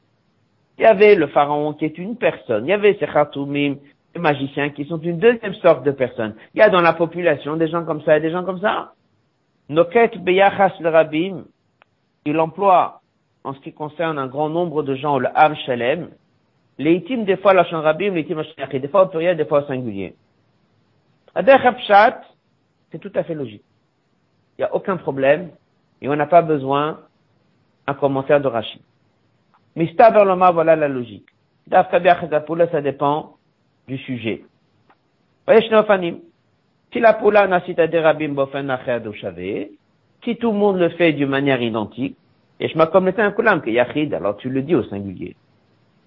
Il 0.77 0.83
y 0.83 0.85
avait 0.85 1.15
le 1.15 1.27
pharaon 1.27 1.73
qui 1.73 1.85
est 1.85 1.97
une 1.97 2.15
personne. 2.15 2.65
Il 2.65 2.69
y 2.69 2.73
avait 2.73 2.95
ces 2.99 3.07
khatoumim, 3.07 3.75
les 4.15 4.21
magiciens 4.21 4.69
qui 4.69 4.85
sont 4.85 4.99
une 4.99 5.17
deuxième 5.17 5.55
sorte 5.55 5.83
de 5.83 5.91
personnes. 5.91 6.35
Il 6.53 6.59
y 6.59 6.61
a 6.61 6.69
dans 6.69 6.81
la 6.81 6.93
population 6.93 7.57
des 7.57 7.67
gens 7.67 7.83
comme 7.83 8.01
ça 8.03 8.17
et 8.17 8.21
des 8.21 8.31
gens 8.31 8.45
comme 8.45 8.61
ça. 8.61 8.93
Noket 9.69 10.17
beyachas 10.19 10.75
le 10.79 10.89
rabim, 10.89 11.43
il 12.23 12.39
emploie, 12.39 13.01
en 13.43 13.53
ce 13.53 13.59
qui 13.59 13.73
concerne 13.73 14.17
un 14.17 14.27
grand 14.27 14.49
nombre 14.49 14.83
de 14.83 14.95
gens, 14.95 15.17
le 15.19 15.27
Am 15.35 15.55
Shalem, 15.65 16.09
les 16.77 16.93
itimes, 16.93 17.25
des 17.25 17.37
fois, 17.37 17.53
la 17.53 17.63
rabim, 17.63 18.13
les 18.13 18.21
itimes, 18.21 18.43
des 18.71 18.87
fois 18.87 19.03
au 19.03 19.07
pluriel, 19.07 19.35
des 19.35 19.45
fois 19.45 19.63
au 19.63 19.67
singulier. 19.67 20.15
c'est 21.35 22.99
tout 22.99 23.11
à 23.15 23.23
fait 23.23 23.33
logique. 23.33 23.63
Il 24.57 24.61
n'y 24.61 24.65
a 24.65 24.73
aucun 24.73 24.95
problème 24.95 25.49
et 26.01 26.09
on 26.09 26.15
n'a 26.15 26.27
pas 26.27 26.41
besoin 26.41 26.99
un 27.87 27.93
commentaire 27.93 28.41
de 28.41 28.47
Rachid. 28.47 28.81
Mistaber 29.75 30.23
loma, 30.25 30.51
voilà 30.51 30.75
la 30.75 30.87
logique. 30.87 31.27
Dafkabiachazapula, 31.67 32.69
ça 32.69 32.81
dépend 32.81 33.35
du 33.87 33.97
sujet. 33.97 34.43
Si 36.91 36.99
la 36.99 37.13
poula 37.13 37.47
nasita 37.47 37.87
derabim 37.87 38.33
bofen 38.33 38.73
si 40.23 40.35
tout 40.37 40.51
le 40.51 40.57
monde 40.57 40.77
le 40.77 40.89
fait 40.89 41.13
d'une 41.13 41.29
manière 41.29 41.61
identique, 41.61 42.17
et 42.59 42.67
je 42.67 42.77
m'accommodais 42.77 43.21
un 43.21 43.31
coulam 43.31 43.61
que 43.61 43.69
yachid, 43.69 44.13
alors 44.13 44.37
tu 44.37 44.49
le 44.49 44.61
dis 44.61 44.73
au 44.73 44.83
singulier. 44.83 45.35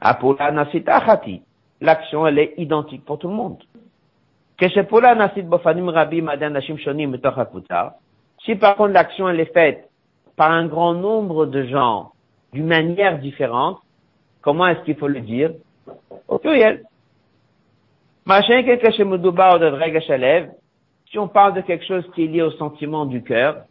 Apoula 0.00 0.50
nasita 0.50 0.96
achati, 0.96 1.42
l'action 1.80 2.26
elle 2.26 2.38
est 2.38 2.54
identique 2.56 3.04
pour 3.04 3.18
tout 3.18 3.28
le 3.28 3.34
monde. 3.34 3.62
Keshepoula 4.56 5.14
nasit 5.14 5.44
bofanim 5.44 5.88
rabim 5.88 6.28
adan 6.28 6.58
shonim 6.60 7.16
si 8.44 8.54
par 8.56 8.76
contre 8.76 8.92
l'action 8.92 9.28
elle 9.28 9.40
est 9.40 9.52
faite 9.52 9.88
par 10.36 10.50
un 10.50 10.66
grand 10.66 10.94
nombre 10.94 11.46
de 11.46 11.64
gens 11.64 12.12
d'une 12.52 12.66
manière 12.66 13.18
différente, 13.18 13.78
comment 14.40 14.66
est-ce 14.66 14.80
qu'il 14.80 14.96
faut 14.96 15.08
le 15.08 15.20
dire? 15.20 15.52
Au 16.28 16.38
pluriel. 16.38 16.84
Si 21.10 21.18
on 21.18 21.28
parle 21.28 21.54
de 21.54 21.60
quelque 21.62 21.84
chose 21.84 22.04
qui 22.14 22.24
est 22.24 22.28
lié 22.28 22.42
au 22.42 22.50
sentiment 22.52 23.06
du 23.06 23.22
cœur, 23.22 23.64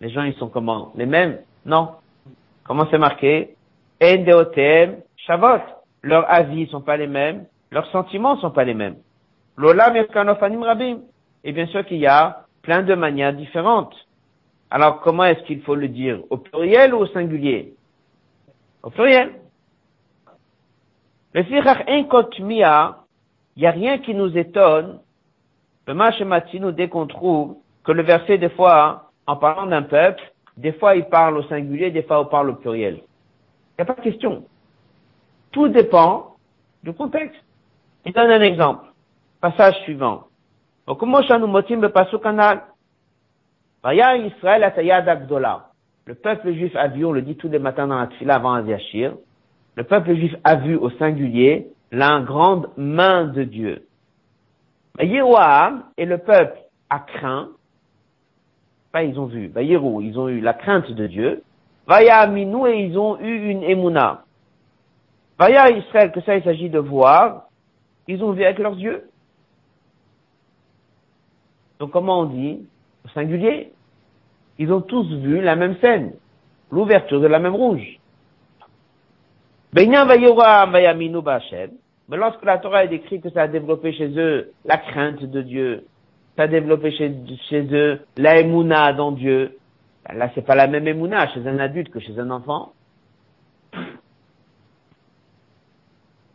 les 0.00 0.10
gens 0.10 0.24
ils 0.24 0.34
sont 0.34 0.48
comment? 0.48 0.92
Les 0.96 1.06
mêmes? 1.06 1.38
Non. 1.64 1.90
Comment 2.64 2.86
c'est 2.90 2.98
marqué? 2.98 3.54
NDOTM, 4.00 4.96
Shavot. 5.16 5.62
Leurs 6.02 6.28
avis 6.28 6.62
ne 6.62 6.66
sont 6.66 6.80
pas 6.80 6.96
les 6.96 7.06
mêmes, 7.06 7.46
leurs 7.70 7.86
sentiments 7.92 8.34
ne 8.34 8.40
sont 8.40 8.50
pas 8.50 8.64
les 8.64 8.74
mêmes. 8.74 8.96
Lola 9.56 9.92
Rabim. 10.12 11.00
Et 11.44 11.52
bien 11.52 11.66
sûr 11.66 11.86
qu'il 11.86 11.98
y 11.98 12.06
a 12.08 12.44
plein 12.62 12.82
de 12.82 12.94
manières 12.94 13.34
différentes. 13.34 13.94
Alors 14.70 15.00
comment 15.00 15.24
est-ce 15.24 15.42
qu'il 15.44 15.62
faut 15.62 15.74
le 15.74 15.88
dire 15.88 16.20
Au 16.30 16.38
pluriel 16.38 16.94
ou 16.94 16.98
au 16.98 17.06
singulier? 17.06 17.74
Au 18.82 18.90
pluriel. 18.90 19.32
Le 21.34 21.42
fichach 21.44 21.86
mia, 22.40 22.98
il 23.56 23.60
n'y 23.60 23.66
a 23.66 23.70
rien 23.70 23.98
qui 23.98 24.14
nous 24.14 24.36
étonne, 24.36 25.00
le 25.86 26.58
nous 26.58 26.72
dès 26.72 26.88
qu'on 26.88 27.06
trouve 27.06 27.56
que 27.84 27.92
le 27.92 28.02
verset 28.02 28.38
des 28.38 28.50
fois, 28.50 29.10
en 29.26 29.36
parlant 29.36 29.66
d'un 29.66 29.82
peuple, 29.82 30.22
des 30.56 30.72
fois 30.72 30.94
il 30.94 31.04
parle 31.06 31.38
au 31.38 31.42
singulier, 31.44 31.90
des 31.90 32.02
fois 32.02 32.22
il 32.24 32.30
parle 32.30 32.50
au 32.50 32.54
pluriel. 32.54 32.96
Il 32.96 33.78
n'y 33.78 33.82
a 33.82 33.84
pas 33.86 33.94
de 33.94 34.02
question. 34.02 34.44
Tout 35.50 35.68
dépend 35.68 36.36
du 36.82 36.92
contexte. 36.92 37.42
Il 38.04 38.12
donne 38.12 38.30
un 38.30 38.40
exemple. 38.40 38.86
Passage 39.40 39.74
suivant. 39.82 40.24
Le 46.06 46.14
peuple 46.14 46.52
juif 46.52 46.74
a 46.76 46.88
vu, 46.88 47.04
on 47.04 47.12
le 47.12 47.22
dit 47.22 47.36
tous 47.36 47.48
les 47.48 47.58
matins 47.58 47.86
dans 47.86 47.98
la 47.98 48.08
tfila 48.08 48.34
avant 48.34 48.54
Aziachir, 48.54 49.14
le 49.76 49.84
peuple 49.84 50.14
juif 50.14 50.34
a 50.44 50.56
vu 50.56 50.76
au 50.76 50.90
singulier 50.90 51.68
la 51.92 52.20
grande 52.20 52.68
main 52.76 53.24
de 53.24 53.44
Dieu. 53.44 53.86
Yehoam 55.00 55.84
et 55.96 56.04
le 56.04 56.18
peuple 56.18 56.58
a 56.90 56.98
craint, 56.98 57.48
pas 58.90 59.04
ils 59.04 59.18
ont 59.18 59.26
vu, 59.26 59.50
Yérou, 59.56 60.00
ils 60.02 60.18
ont 60.18 60.28
eu 60.28 60.40
la 60.40 60.54
crainte 60.54 60.90
de 60.90 61.06
Dieu, 61.06 61.42
Vaya 61.86 62.18
Aminou 62.18 62.66
et 62.66 62.80
ils 62.80 62.98
ont 62.98 63.18
eu 63.20 63.50
une 63.50 63.62
émouna. 63.62 64.24
Vaya 65.38 65.70
Israël, 65.70 66.12
que 66.12 66.20
ça 66.20 66.36
il 66.36 66.44
s'agit 66.44 66.68
de 66.70 66.78
voir, 66.78 67.48
ils 68.08 68.22
ont 68.22 68.32
vu 68.32 68.44
avec 68.44 68.58
leurs 68.58 68.78
yeux. 68.78 69.04
Donc 71.82 71.90
comment 71.90 72.20
on 72.20 72.26
dit 72.26 72.60
Au 73.04 73.08
singulier. 73.08 73.72
Ils 74.60 74.72
ont 74.72 74.82
tous 74.82 75.12
vu 75.16 75.40
la 75.40 75.56
même 75.56 75.74
scène, 75.80 76.12
l'ouverture 76.70 77.20
de 77.20 77.26
la 77.26 77.40
même 77.40 77.56
rouge. 77.56 77.98
Mais 79.74 79.86
lorsque 82.16 82.44
la 82.44 82.58
Torah 82.58 82.84
est 82.84 82.88
décrit 82.88 83.20
que 83.20 83.30
ça 83.30 83.42
a 83.42 83.48
développé 83.48 83.92
chez 83.94 84.16
eux 84.16 84.52
la 84.64 84.76
crainte 84.76 85.24
de 85.24 85.42
Dieu, 85.42 85.84
ça 86.36 86.44
a 86.44 86.46
développé 86.46 86.92
chez, 86.92 87.12
eux 87.72 87.98
la 88.16 88.38
émouna 88.38 88.92
dans 88.92 89.10
Dieu, 89.10 89.58
ben 90.06 90.18
là 90.18 90.30
c'est 90.36 90.46
pas 90.46 90.54
la 90.54 90.68
même 90.68 90.86
émouna 90.86 91.26
chez 91.34 91.44
un 91.48 91.58
adulte 91.58 91.90
que 91.90 91.98
chez 91.98 92.16
un 92.16 92.30
enfant. 92.30 92.74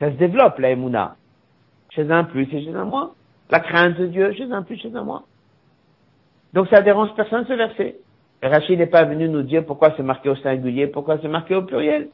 Ça 0.01 0.11
se 0.11 0.17
développe 0.17 0.59
la 0.59 0.71
émouna. 0.71 1.15
Chez 1.91 2.11
un 2.11 2.25
plus 2.25 2.53
et 2.53 2.65
chez 2.65 2.75
un 2.75 2.83
moins. 2.83 3.13
La 3.49 3.61
crainte 3.61 3.97
de 3.97 4.07
Dieu 4.07 4.33
chez 4.33 4.51
un 4.51 4.61
plus, 4.61 4.75
chez 4.77 4.93
un 4.93 5.03
moins. 5.03 5.23
Donc 6.53 6.67
ça 6.69 6.81
dérange 6.81 7.13
personne 7.15 7.45
ce 7.47 7.53
verset. 7.53 7.97
Rachid 8.41 8.77
n'est 8.77 8.87
pas 8.87 9.03
venu 9.03 9.27
nous 9.27 9.41
dire 9.41 9.65
pourquoi 9.65 9.93
c'est 9.97 10.03
marqué 10.03 10.29
au 10.29 10.35
singulier, 10.35 10.87
pourquoi 10.87 11.17
c'est 11.21 11.27
marqué 11.27 11.55
au 11.55 11.63
pluriel. 11.63 12.09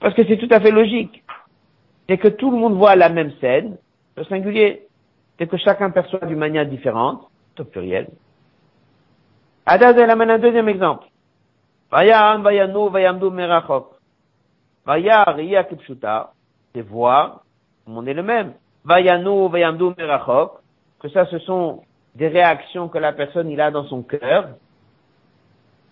Parce 0.00 0.14
que 0.14 0.24
c'est 0.26 0.36
tout 0.36 0.48
à 0.50 0.60
fait 0.60 0.70
logique. 0.70 1.22
C'est 2.08 2.18
que 2.18 2.28
tout 2.28 2.50
le 2.50 2.56
monde 2.56 2.74
voit 2.74 2.96
la 2.96 3.08
même 3.08 3.32
scène, 3.40 3.76
au 4.18 4.24
singulier. 4.24 4.86
C'est 5.38 5.46
que 5.46 5.56
chacun 5.56 5.90
perçoit 5.90 6.26
d'une 6.26 6.38
manière 6.38 6.66
différente, 6.66 7.28
au 7.58 7.64
pluriel. 7.64 8.08
Adad, 9.66 9.98
elle 9.98 10.10
amène 10.10 10.30
un 10.30 10.38
deuxième 10.38 10.68
exemple. 10.68 11.06
Vayam, 11.90 12.42
vayanu, 12.42 12.90
vayamdu, 12.90 13.30
merachok. 13.30 13.92
Vayar, 14.84 15.36
kipshuta, 15.68 16.32
c'est 16.74 16.82
voir, 16.82 17.44
tout 17.84 17.90
le 17.90 17.94
monde 17.94 18.08
est 18.08 18.14
le 18.14 18.22
même. 18.22 18.54
Vayanu, 18.84 19.48
vayamdu, 19.48 19.94
merachok, 19.96 20.58
que 21.00 21.08
ça 21.08 21.26
ce 21.26 21.38
sont 21.40 21.82
des 22.14 22.28
réactions 22.28 22.88
que 22.88 22.98
la 22.98 23.12
personne 23.12 23.50
il 23.50 23.60
a 23.60 23.70
dans 23.70 23.84
son 23.86 24.02
cœur, 24.02 24.56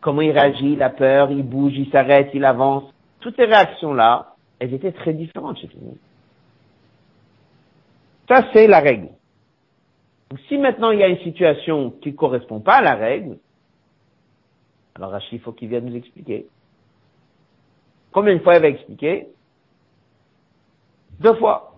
comment 0.01 0.21
il 0.21 0.33
réagit, 0.33 0.73
il 0.73 0.83
a 0.83 0.91
peur, 0.91 1.31
il 1.31 1.43
bouge, 1.43 1.73
il 1.77 1.91
s'arrête, 1.91 2.31
il 2.35 2.45
avance. 2.45 2.85
Toutes 3.21 3.37
ces 3.37 3.45
réactions-là, 3.45 4.35
elles 4.59 4.75
étaient 4.75 4.93
très 4.93 5.13
différentes 5.13 5.59
chez 5.59 5.69
tout. 5.69 5.79
Ça, 8.29 8.47
c'est 8.53 8.67
la 8.67 8.81
règle. 8.81 9.09
si 10.49 10.57
maintenant 10.59 10.91
il 10.91 11.01
y 11.01 11.03
a 11.03 11.09
une 11.09 11.19
situation 11.19 11.91
qui 12.03 12.13
ne 12.13 12.17
correspond 12.17 12.61
pas 12.61 12.77
à 12.77 12.83
la 12.83 12.95
règle, 12.95 13.39
alors 14.95 15.11
Rachid, 15.11 15.33
il 15.33 15.41
faut 15.41 15.53
qu'il 15.53 15.69
vienne 15.69 15.87
nous 15.87 15.97
expliquer. 15.97 16.47
Combien 18.13 18.35
de 18.35 18.41
fois 18.41 18.57
il 18.57 18.63
va 18.63 18.69
expliquer? 18.69 19.29
Deux 21.21 21.35
fois. 21.35 21.75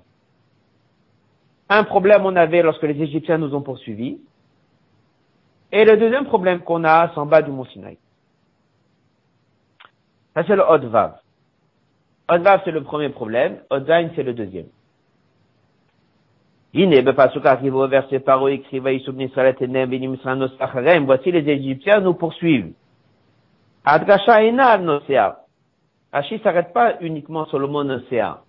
Un 1.68 1.84
problème 1.84 2.26
on 2.26 2.36
avait 2.36 2.62
lorsque 2.62 2.82
les 2.82 3.00
Égyptiens 3.00 3.38
nous 3.38 3.54
ont 3.54 3.62
poursuivis. 3.62 4.18
Et 5.72 5.84
le 5.86 5.96
deuxième 5.96 6.26
problème 6.26 6.60
qu'on 6.60 6.84
a, 6.84 7.10
c'est 7.12 7.18
en 7.18 7.26
bas 7.26 7.40
du 7.40 7.50
mont 7.50 7.64
Sinaï. 7.64 7.96
Ça, 10.34 10.44
c'est 10.46 10.54
le 10.54 10.62
Odvav. 10.62 11.14
Odvav, 12.28 12.60
c'est 12.64 12.70
le 12.70 12.82
premier 12.82 13.08
problème. 13.08 13.58
Odzain, 13.70 14.10
c'est 14.14 14.22
le 14.22 14.34
deuxième. 14.34 14.68
voici 21.04 21.32
les 21.32 21.48
Égyptiens 21.48 22.00
nous 22.00 22.14
poursuivent. 22.14 22.72
Adgasha 23.84 24.44
ena 24.44 24.78
nosea. 24.78 25.38
Rashi 26.12 26.38
s'arrête 26.38 26.72
pas 26.72 26.96
uniquement 27.00 27.46
sur 27.46 27.58
le 27.58 27.66
mot 27.66 27.82
nosea. 27.82 28.42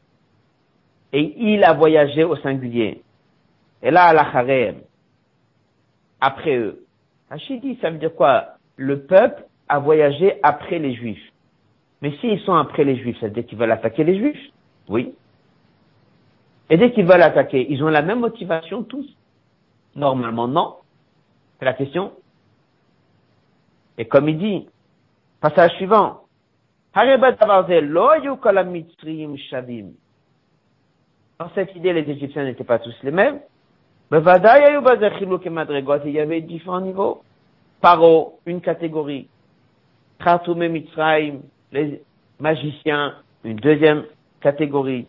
Et 1.12 1.33
il 1.38 1.63
a 1.63 1.73
voyagé 1.73 2.23
au 2.23 2.36
singulier. 2.38 3.01
Et 3.82 3.91
là, 3.91 4.05
à 4.05 4.13
la 4.13 4.74
après 6.21 6.55
eux. 6.55 6.86
Rachid 7.34 7.61
dit, 7.61 7.79
ça 7.81 7.89
veut 7.89 7.97
dire 7.97 8.13
quoi? 8.13 8.57
Le 8.75 9.05
peuple 9.05 9.43
a 9.67 9.79
voyagé 9.79 10.39
après 10.43 10.77
les 10.77 10.93
Juifs. 10.93 11.31
Mais 12.03 12.15
s'ils 12.17 12.39
sont 12.41 12.53
après 12.53 12.84
les 12.84 12.95
Juifs, 12.95 13.19
ça 13.19 13.25
veut 13.25 13.34
dire 13.34 13.43
qu'ils 13.47 13.57
veulent 13.57 13.71
attaquer 13.71 14.03
les 14.03 14.19
Juifs? 14.19 14.51
Oui. 14.88 15.15
Et 16.69 16.77
dès 16.77 16.91
qu'ils 16.91 17.07
veulent 17.07 17.23
attaquer, 17.23 17.65
ils 17.71 17.84
ont 17.84 17.88
la 17.88 18.03
même 18.03 18.19
motivation 18.19 18.84
tous? 18.84 19.17
Normalement, 19.95 20.47
non. 20.47 20.75
C'est 21.57 21.65
la 21.65 21.73
question. 21.73 22.11
Et 23.97 24.05
comme 24.05 24.29
il 24.29 24.38
dit, 24.38 24.67
passage 25.41 25.71
suivant, 25.77 26.19
dans 31.39 31.49
cette 31.55 31.75
idée, 31.75 31.93
les 31.93 32.07
Égyptiens 32.11 32.43
n'étaient 32.45 32.63
pas 32.63 32.77
tous 32.77 32.93
les 33.01 33.09
mêmes. 33.09 33.39
Il 34.14 36.11
y 36.11 36.20
avait 36.20 36.41
différents 36.41 36.82
niveaux. 36.82 37.24
Paro, 37.82 38.38
une 38.45 38.61
catégorie. 38.61 39.28
Khartoum 40.24 40.68
Mitzrayim, 40.68 41.39
les 41.72 41.99
magiciens, 42.39 43.16
une 43.43 43.55
deuxième 43.55 44.03
catégorie. 44.39 45.07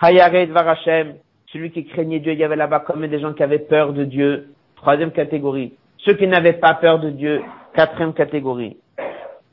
Hayared 0.00 0.50
Varachem, 0.50 1.14
celui 1.52 1.72
qui 1.72 1.84
craignait 1.84 2.20
Dieu, 2.20 2.32
il 2.32 2.38
y 2.38 2.44
avait 2.44 2.54
là-bas 2.54 2.78
comme 2.80 3.04
des 3.04 3.18
gens 3.18 3.32
qui 3.32 3.42
avaient 3.42 3.58
peur 3.58 3.92
de 3.92 4.04
Dieu, 4.04 4.50
troisième 4.76 5.10
catégorie. 5.10 5.74
Ceux 5.98 6.14
qui 6.14 6.28
n'avaient 6.28 6.52
pas 6.52 6.74
peur 6.74 7.00
de 7.00 7.10
Dieu, 7.10 7.42
quatrième 7.74 8.14
catégorie. 8.14 8.76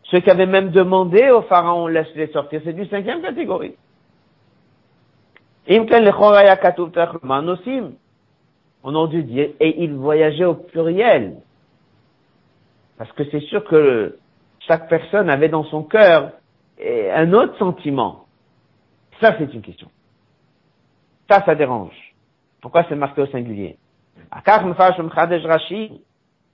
Ceux 0.04 0.20
qui 0.20 0.30
avaient 0.30 0.46
même 0.46 0.70
demandé 0.70 1.32
au 1.32 1.42
pharaon, 1.42 1.88
laisse-les 1.88 2.28
sortir, 2.28 2.62
c'est 2.64 2.74
du 2.74 2.86
cinquième 2.86 3.24
catégorie. 3.24 3.74
On 8.84 8.96
a 8.96 9.08
dû 9.08 9.24
dire, 9.24 9.50
et 9.60 9.84
il 9.84 9.94
voyageait 9.94 10.46
au 10.46 10.56
pluriel. 10.56 11.36
Parce 12.98 13.12
que 13.14 13.24
c'est 13.30 13.42
sûr 13.42 13.64
que 13.64 14.18
chaque 14.68 14.90
personne 14.90 15.30
avait 15.30 15.50
dans 15.50 15.64
son 15.66 15.84
cœur 15.84 16.32
un 16.80 17.34
autre 17.34 17.56
sentiment. 17.58 18.26
Ça, 19.20 19.36
c'est 19.38 19.54
une 19.54 19.62
question. 19.62 19.90
Ça, 21.30 21.44
ça 21.46 21.54
dérange. 21.56 22.16
Pourquoi 22.62 22.86
c'est 22.90 22.96
marqué 22.96 23.22
au 23.22 23.28
singulier? 23.28 23.78
C'est 24.34 24.44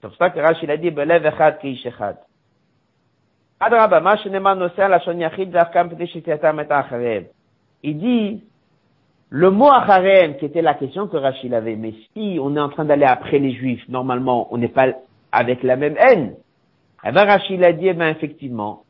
pour 0.02 0.14
ça 0.16 0.30
que 0.30 0.40
Rashi 0.40 0.66
l'a 0.66 0.76
dit, 0.76 0.92
il 7.82 7.98
dit, 7.98 8.44
le 9.30 9.50
mot 9.50 9.70
acharem, 9.70 10.36
qui 10.38 10.46
était 10.46 10.62
la 10.62 10.74
question 10.74 11.06
que 11.06 11.16
Rachid 11.16 11.52
avait, 11.52 11.76
mais 11.76 11.94
si 12.12 12.38
on 12.40 12.56
est 12.56 12.60
en 12.60 12.70
train 12.70 12.84
d'aller 12.84 13.04
après 13.04 13.38
les 13.38 13.52
juifs, 13.52 13.86
normalement, 13.88 14.48
on 14.52 14.58
n'est 14.58 14.68
pas 14.68 14.88
avec 15.32 15.62
la 15.62 15.76
même 15.76 15.96
haine. 15.98 16.34
Eh 17.04 17.12
ben, 17.12 17.24
Rachid 17.24 17.62
a 17.62 17.72
dit, 17.72 17.88
eh 17.88 17.92
ben, 17.92 18.08
effectivement, 18.08 18.84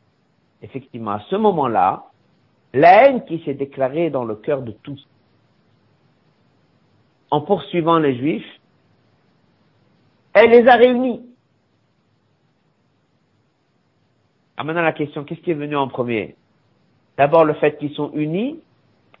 effectivement, 0.61 1.11
à 1.11 1.19
ce 1.29 1.35
moment-là, 1.35 2.05
la 2.73 3.07
haine 3.07 3.25
qui 3.25 3.43
s'est 3.43 3.53
déclarée 3.53 4.09
dans 4.09 4.23
le 4.23 4.35
cœur 4.35 4.61
de 4.61 4.71
tous, 4.71 5.05
en 7.31 7.41
poursuivant 7.41 7.99
les 7.99 8.15
Juifs, 8.17 8.59
elle 10.33 10.51
les 10.51 10.67
a 10.67 10.75
réunis. 10.75 11.21
Ah, 14.55 14.63
maintenant 14.63 14.81
la 14.81 14.93
question, 14.93 15.23
qu'est-ce 15.23 15.41
qui 15.41 15.51
est 15.51 15.55
venu 15.55 15.75
en 15.75 15.87
premier? 15.87 16.35
D'abord 17.17 17.45
le 17.45 17.53
fait 17.55 17.77
qu'ils 17.77 17.93
sont 17.93 18.11
unis 18.13 18.59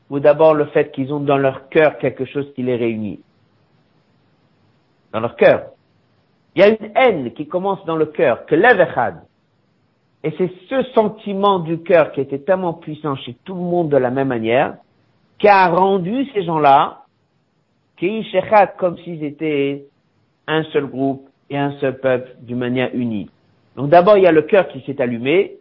ou 0.09 0.19
d'abord 0.19 0.53
le 0.53 0.65
fait 0.65 0.91
qu'ils 0.91 1.13
ont 1.13 1.19
dans 1.19 1.37
leur 1.37 1.69
cœur 1.69 1.97
quelque 1.97 2.25
chose 2.25 2.51
qui 2.55 2.63
les 2.63 2.75
réunit 2.75 3.19
Dans 5.13 5.19
leur 5.19 5.35
cœur. 5.35 5.71
Il 6.55 6.61
y 6.61 6.65
a 6.65 6.69
une 6.69 6.91
haine 6.95 7.33
qui 7.33 7.47
commence 7.47 7.83
dans 7.85 7.95
le 7.95 8.07
cœur, 8.07 8.45
que 8.45 8.55
l'Evechad. 8.55 9.21
Et 10.23 10.33
c'est 10.37 10.51
ce 10.69 10.83
sentiment 10.93 11.59
du 11.59 11.79
cœur 11.81 12.11
qui 12.11 12.21
était 12.21 12.39
tellement 12.39 12.73
puissant 12.73 13.15
chez 13.15 13.35
tout 13.45 13.53
le 13.53 13.61
monde 13.61 13.89
de 13.89 13.97
la 13.97 14.09
même 14.09 14.27
manière, 14.27 14.75
qui 15.37 15.47
a 15.47 15.69
rendu 15.69 16.25
ces 16.33 16.43
gens-là, 16.43 17.05
qui 17.97 18.25
comme 18.77 18.97
s'ils 18.99 19.23
étaient 19.23 19.85
un 20.47 20.63
seul 20.63 20.87
groupe 20.87 21.29
et 21.49 21.57
un 21.57 21.71
seul 21.79 21.99
peuple 21.99 22.31
d'une 22.41 22.57
manière 22.57 22.89
unie. 22.93 23.29
Donc 23.75 23.89
d'abord, 23.89 24.17
il 24.17 24.23
y 24.23 24.27
a 24.27 24.31
le 24.31 24.41
cœur 24.41 24.67
qui 24.67 24.81
s'est 24.81 25.01
allumé, 25.01 25.57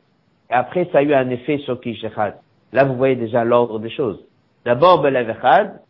et 0.51 0.55
après, 0.55 0.89
ça 0.91 0.99
a 0.99 1.03
eu 1.03 1.13
un 1.13 1.29
effet 1.31 1.59
sur 1.59 1.81
Kishechad. 1.81 2.39
Là, 2.73 2.85
vous 2.85 2.97
voyez 2.97 3.17
déjà 3.17 3.45
l'ordre 3.45 3.79
des 3.79 3.91
choses. 3.91 4.19
D'abord, 4.65 5.01
Belavechad, 5.01 5.81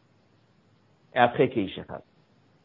et 1.14 1.18
après 1.18 1.48
Kishechad. 1.48 2.02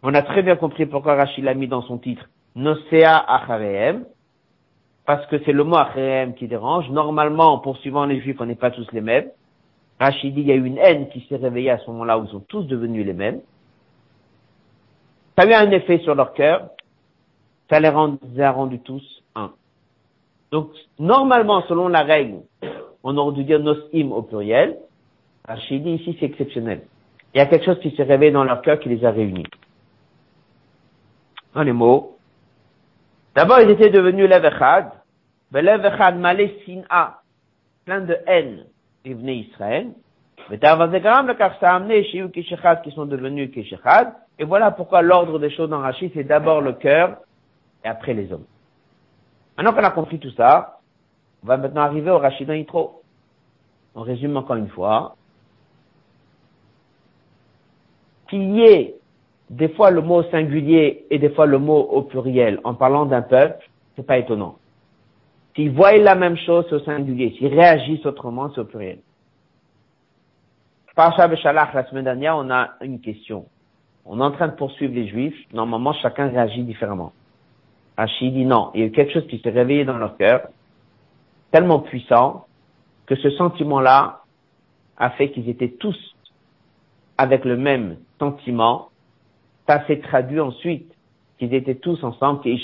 On 0.04 0.14
a 0.14 0.22
très 0.22 0.44
bien 0.44 0.56
compris 0.56 0.86
pourquoi 0.86 1.16
Rachid 1.16 1.44
l'a 1.44 1.54
mis 1.54 1.68
dans 1.68 1.82
son 1.82 1.98
titre 1.98 2.30
Nosea 2.56 3.24
Achareem, 3.28 4.06
parce 5.06 5.26
que 5.28 5.38
c'est 5.44 5.54
le 5.54 5.64
mot 5.64 5.78
Achareem 5.78 6.34
qui 6.36 6.48
dérange. 6.48 6.90
Normalement, 6.90 7.54
en 7.54 7.60
poursuivant 7.60 8.06
les 8.06 8.20
Juifs, 8.20 8.40
on 8.40 8.46
n'est 8.46 8.56
pas 8.56 8.72
tous 8.72 8.92
les 8.92 9.02
mêmes. 9.02 9.30
Rachid 10.00 10.34
dit, 10.34 10.42
il 10.42 10.48
y 10.48 10.52
a 10.52 10.56
eu 10.56 10.66
une 10.66 10.78
haine 10.78 11.10
qui 11.10 11.26
s'est 11.28 11.38
réveillée 11.38 11.72
à 11.72 11.78
ce 11.80 11.90
moment-là 11.92 12.18
où 12.18 12.26
ils 12.26 12.32
sont 12.32 12.42
tous 12.42 12.64
devenus 12.64 13.06
les 13.06 13.14
mêmes. 13.14 13.42
Ça 15.38 15.46
a 15.46 15.48
eu 15.48 15.54
un 15.54 15.72
effet 15.72 16.00
sur 16.00 16.16
leur 16.16 16.34
cœur. 16.34 16.70
Ça 17.70 17.80
les, 17.80 17.88
a 17.88 18.52
rendus 18.52 18.82
tous 18.82 19.24
un. 19.36 19.52
Donc, 20.52 20.70
normalement, 21.00 21.64
selon 21.64 21.88
la 21.88 22.04
règle, 22.04 22.42
on 23.04 23.18
aurait 23.18 23.34
dû 23.34 23.44
dire 23.44 23.60
nosim 23.60 24.12
au 24.12 24.22
pluriel. 24.22 24.78
Rachid 25.48 25.84
dit 25.84 25.92
ici, 25.92 26.16
c'est 26.20 26.26
exceptionnel. 26.26 26.84
Il 27.34 27.40
y 27.40 27.42
a 27.42 27.46
quelque 27.48 27.66
chose 27.66 27.80
qui 27.80 27.96
s'est 27.96 28.04
réveillé 28.04 28.32
dans 28.32 28.44
leur 28.44 28.62
cœur 28.62 28.80
qui 28.80 28.90
les 28.90 29.04
a 29.04 29.12
réunis. 29.12 29.46
Dans 31.54 31.64
les 31.64 31.74
mots. 31.74 32.18
D'abord, 33.36 33.60
ils 33.60 33.70
étaient 33.70 33.90
devenus 33.90 34.30
l'Evechad. 34.30 34.92
Mais 35.52 35.62
l'Evechad 35.62 36.18
malé 36.18 36.60
sin'a. 36.66 37.20
Plein 37.86 38.02
de 38.02 38.18
haine. 38.28 38.66
Ils 39.04 39.16
venaient 39.16 39.38
Israël. 39.38 39.92
Mais 40.50 40.60
car 40.60 41.60
ça 41.60 41.72
a 41.72 41.76
amené 41.76 42.04
chez 42.06 42.22
eux 42.22 42.30
qui 42.30 42.44
sont 42.92 43.06
devenus 43.06 43.52
Kishechad. 43.52 44.14
Et 44.40 44.44
voilà 44.46 44.72
pourquoi 44.72 45.02
l'ordre 45.02 45.40
des 45.40 45.50
choses 45.50 45.70
dans 45.70 45.80
Rachid, 45.80 46.12
c'est 46.14 46.24
d'abord 46.24 46.62
le 46.62 46.74
cœur 46.74 47.18
et 47.84 47.88
après 47.88 48.14
les 48.14 48.32
hommes. 48.32 48.46
Maintenant 49.58 49.74
qu'on 49.74 49.84
a 49.84 49.92
compris 49.92 50.20
tout 50.20 50.32
ça, 50.32 50.80
on 51.44 51.48
va 51.48 51.58
maintenant 51.58 51.82
arriver 51.82 52.10
au 52.12 52.18
Rachid 52.18 52.50
Yitro. 52.50 53.02
On 53.96 54.02
résume 54.02 54.38
encore 54.38 54.56
une 54.56 54.70
fois. 54.70 55.16
Qu'il 58.30 58.56
y 58.56 58.62
ait 58.62 58.96
des 59.50 59.70
fois 59.70 59.92
le 59.92 60.02
mot 60.02 60.24
singulier 60.24 61.06
et 61.10 61.20
des 61.20 61.30
fois 61.30 61.46
le 61.46 61.60
mot 61.60 61.80
au 61.80 62.02
pluriel 62.04 62.60
en 62.64 62.74
parlant 62.74 63.06
d'un 63.06 63.22
peuple, 63.22 63.70
c'est 63.96 64.06
pas 64.06 64.18
étonnant. 64.18 64.58
S'ils 65.56 65.72
voient 65.72 65.96
la 65.98 66.16
même 66.16 66.38
chose, 66.38 66.72
au 66.74 66.80
singulier. 66.80 67.36
S'ils 67.38 67.54
réagissent 67.54 68.06
autrement, 68.06 68.50
c'est 68.54 68.62
au 68.62 68.66
pluriel. 68.66 69.00
Par 70.96 71.16
Shalach, 71.16 71.74
la 71.74 71.86
semaine 71.86 72.04
dernière, 72.04 72.38
on 72.38 72.50
a 72.50 72.72
une 72.82 73.00
question. 73.00 73.46
On 74.06 74.20
est 74.20 74.24
en 74.24 74.32
train 74.32 74.48
de 74.48 74.56
poursuivre 74.56 74.94
les 74.94 75.08
Juifs. 75.08 75.36
Normalement, 75.54 75.94
chacun 75.94 76.28
réagit 76.28 76.64
différemment. 76.64 77.14
Rachid 77.98 78.34
dit 78.34 78.46
non. 78.46 78.72
Il 78.74 78.82
y 78.82 78.84
a 78.84 78.88
eu 78.88 78.92
quelque 78.92 79.14
chose 79.14 79.28
qui 79.28 79.40
s'est 79.40 79.50
réveillé 79.50 79.86
dans 79.86 79.98
leur 79.98 80.18
cœur, 80.18 80.48
tellement 81.52 81.80
puissant, 81.80 82.48
que 83.06 83.16
ce 83.16 83.30
sentiment-là 83.32 84.22
a 84.98 85.10
fait 85.12 85.32
qu'ils 85.32 85.50
étaient 85.50 85.72
tous 85.72 86.13
avec 87.18 87.46
le 87.46 87.58
même 87.58 87.98
sentiment. 88.20 88.90
Ça 89.68 89.86
s'est 89.88 90.00
traduit 90.00 90.40
ensuite 90.40 90.92
qu'ils 91.38 91.54
étaient 91.54 91.76
tous 91.76 92.04
ensemble, 92.04 92.42
qui 92.42 92.62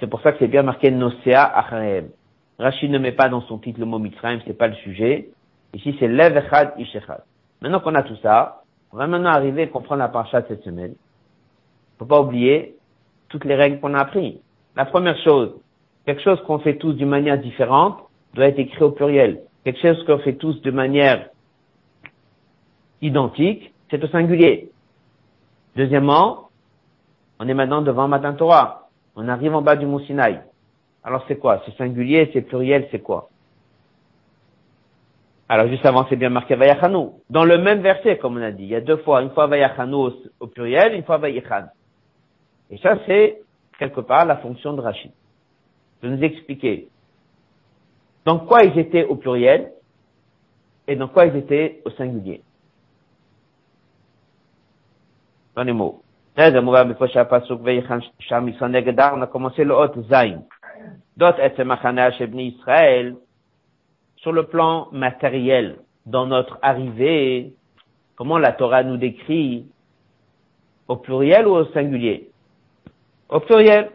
C'est 0.00 0.06
pour 0.06 0.20
ça 0.22 0.32
que 0.32 0.38
c'est 0.38 0.48
bien 0.48 0.62
marqué 0.62 0.90
Nosea 0.90 1.42
Achareem. 1.42 2.08
Rachid 2.58 2.90
ne 2.90 2.98
met 2.98 3.12
pas 3.12 3.28
dans 3.28 3.42
son 3.42 3.58
titre 3.58 3.80
le 3.80 3.86
mot 3.86 3.98
Mitzrayim, 3.98 4.40
c'est 4.46 4.56
pas 4.56 4.68
le 4.68 4.74
sujet. 4.76 5.28
Ici, 5.74 5.94
c'est 5.98 6.08
Lev 6.08 6.36
Echad 6.36 6.72
Ishechad. 6.78 7.22
Maintenant 7.60 7.80
qu'on 7.80 7.94
a 7.94 8.02
tout 8.02 8.16
ça, 8.22 8.62
on 8.92 8.96
va 8.96 9.06
maintenant 9.06 9.30
arriver 9.30 9.64
à 9.64 9.66
comprendre 9.66 9.98
la 9.98 10.08
parcha 10.08 10.40
de 10.40 10.48
cette 10.48 10.62
semaine. 10.62 10.94
Faut 11.98 12.06
pas 12.06 12.20
oublier 12.20 12.76
toutes 13.28 13.44
les 13.44 13.54
règles 13.54 13.80
qu'on 13.80 13.94
a 13.94 14.00
apprises. 14.00 14.38
La 14.74 14.86
première 14.86 15.18
chose, 15.22 15.54
quelque 16.06 16.22
chose 16.22 16.40
qu'on 16.46 16.58
fait 16.58 16.76
tous 16.76 16.94
d'une 16.94 17.08
manière 17.08 17.38
différente 17.38 17.98
doit 18.34 18.46
être 18.46 18.58
écrit 18.58 18.82
au 18.82 18.90
pluriel. 18.90 19.40
Quelque 19.64 19.80
chose 19.80 20.02
qu'on 20.04 20.18
fait 20.18 20.34
tous 20.34 20.60
de 20.62 20.70
manière 20.70 21.28
identique, 23.02 23.72
c'est 23.90 24.02
au 24.02 24.08
singulier. 24.08 24.70
Deuxièmement, 25.76 26.50
on 27.38 27.48
est 27.48 27.54
maintenant 27.54 27.82
devant 27.82 28.08
Matin 28.08 28.32
Torah. 28.34 28.88
On 29.14 29.28
arrive 29.28 29.54
en 29.54 29.62
bas 29.62 29.76
du 29.76 29.86
Mont 29.86 30.00
Sinaï. 30.00 30.40
Alors 31.04 31.24
c'est 31.28 31.36
quoi? 31.36 31.62
C'est 31.64 31.76
singulier, 31.76 32.30
c'est 32.32 32.42
pluriel, 32.42 32.88
c'est 32.90 33.00
quoi? 33.00 33.28
Alors 35.48 35.68
juste 35.68 35.86
avant, 35.86 36.06
c'est 36.08 36.16
bien 36.16 36.30
marqué 36.30 36.56
Vayachanu. 36.56 37.10
Dans 37.30 37.44
le 37.44 37.58
même 37.58 37.80
verset, 37.80 38.18
comme 38.18 38.36
on 38.36 38.42
a 38.42 38.50
dit, 38.50 38.64
il 38.64 38.70
y 38.70 38.74
a 38.74 38.80
deux 38.80 38.96
fois, 38.98 39.22
une 39.22 39.30
fois 39.30 39.46
Vayachanu 39.46 40.10
au, 40.40 40.46
pluriel, 40.48 40.94
une 40.94 41.04
fois 41.04 41.18
Vayachan. 41.18 41.66
Et 42.70 42.78
ça, 42.78 42.98
c'est 43.06 43.40
quelque 43.78 44.00
part 44.00 44.26
la 44.26 44.38
fonction 44.38 44.72
de 44.72 44.80
Rachid. 44.80 45.12
De 46.02 46.08
nous 46.08 46.22
expliquer 46.22 46.88
dans 48.24 48.40
quoi 48.40 48.64
ils 48.64 48.76
étaient 48.78 49.04
au 49.04 49.14
pluriel 49.14 49.72
et 50.88 50.96
dans 50.96 51.08
quoi 51.08 51.26
ils 51.26 51.36
étaient 51.36 51.80
au 51.84 51.90
singulier. 51.90 52.42
Dans 55.56 55.64
les 55.64 55.72
mots. 55.72 56.02
On 56.36 56.42
a 56.42 56.50
commencé 59.26 59.64
le 59.64 59.74
Israël 62.42 63.16
sur 64.16 64.32
le 64.32 64.42
plan 64.42 64.88
matériel, 64.92 65.78
dans 66.04 66.26
notre 66.26 66.58
arrivée, 66.60 67.54
comment 68.16 68.36
la 68.36 68.52
Torah 68.52 68.82
nous 68.82 68.98
décrit, 68.98 69.66
au 70.88 70.96
pluriel 70.96 71.46
ou 71.46 71.52
au 71.52 71.64
singulier? 71.72 72.30
Au 73.30 73.40
pluriel. 73.40 73.90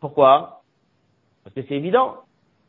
Pourquoi? 0.00 0.62
Parce 1.42 1.54
que 1.56 1.62
c'est 1.62 1.74
évident. 1.74 2.18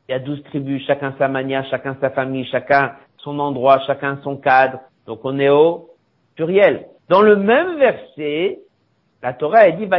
Il 0.08 0.14
y 0.14 0.16
a 0.16 0.20
douze 0.20 0.42
tribus, 0.46 0.84
chacun 0.88 1.14
sa 1.20 1.28
manière, 1.28 1.64
chacun 1.70 1.96
sa 2.02 2.10
famille, 2.10 2.46
chacun 2.46 2.96
son 3.18 3.38
endroit, 3.38 3.80
chacun 3.86 4.20
son 4.24 4.38
cadre. 4.38 4.80
Donc 5.10 5.22
on 5.24 5.40
est 5.40 5.50
au 5.50 5.90
pluriel. 6.36 6.86
Dans 7.10 7.24
le 7.24 7.36
même 7.36 7.80
verset, 7.80 8.60
la 9.24 9.34
Torah 9.34 9.62
a 9.62 9.72
dit, 9.72 9.88
va 9.88 9.98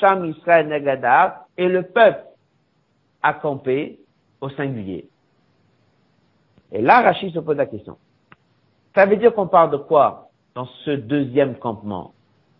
Sham 0.00 0.24
Israël 0.24 0.66
Nagadar, 0.66 1.44
et 1.56 1.68
le 1.68 1.84
peuple 1.84 2.24
à 3.22 3.34
camper 3.34 4.00
au 4.40 4.48
singulier. 4.48 5.06
Et 6.72 6.82
là, 6.82 7.02
Rachid 7.02 7.32
se 7.32 7.38
pose 7.38 7.56
la 7.56 7.66
question. 7.66 7.98
Ça 8.96 9.06
veut 9.06 9.14
dire 9.16 9.32
qu'on 9.32 9.46
parle 9.46 9.70
de 9.70 9.76
quoi 9.76 10.30
dans 10.56 10.66
ce 10.84 10.90
deuxième 10.90 11.54
campement? 11.54 12.12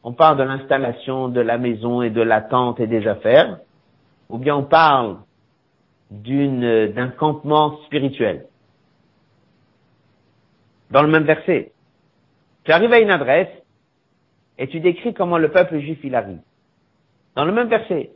On 0.04 0.12
parle 0.12 0.36
de 0.36 0.44
l'installation 0.44 1.30
de 1.30 1.40
la 1.40 1.58
maison 1.58 2.00
et 2.00 2.10
de 2.10 2.22
la 2.22 2.42
tente 2.42 2.78
et 2.78 2.86
des 2.86 3.08
affaires? 3.08 3.58
Ou 4.28 4.38
bien 4.38 4.54
on 4.54 4.62
parle 4.62 5.16
d'un 6.12 7.08
campement 7.18 7.78
spirituel? 7.86 8.46
Dans 10.92 11.02
le 11.02 11.08
même 11.08 11.24
verset. 11.24 11.71
Tu 12.64 12.72
arrives 12.72 12.92
à 12.92 13.00
une 13.00 13.10
adresse 13.10 13.48
et 14.58 14.68
tu 14.68 14.80
décris 14.80 15.14
comment 15.14 15.38
le 15.38 15.50
peuple 15.50 15.78
juif 15.78 15.98
il 16.04 16.14
arrive. 16.14 16.40
Dans 17.34 17.44
le 17.44 17.52
même 17.52 17.68
verset 17.68 18.12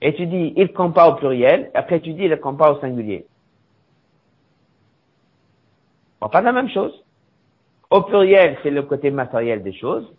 et 0.00 0.14
tu 0.14 0.26
dis 0.26 0.52
il 0.56 0.72
compare 0.72 1.10
au 1.10 1.14
pluriel, 1.14 1.70
après 1.74 2.00
tu 2.00 2.12
dis 2.12 2.24
il 2.24 2.36
compare 2.38 2.76
au 2.76 2.80
singulier. 2.80 3.24
On 6.20 6.28
pas 6.28 6.40
la 6.40 6.52
même 6.52 6.68
chose. 6.70 6.92
Au 7.90 8.02
pluriel, 8.02 8.56
c'est 8.62 8.70
le 8.70 8.82
côté 8.82 9.10
matériel 9.10 9.62
des 9.62 9.72
choses. 9.72 10.12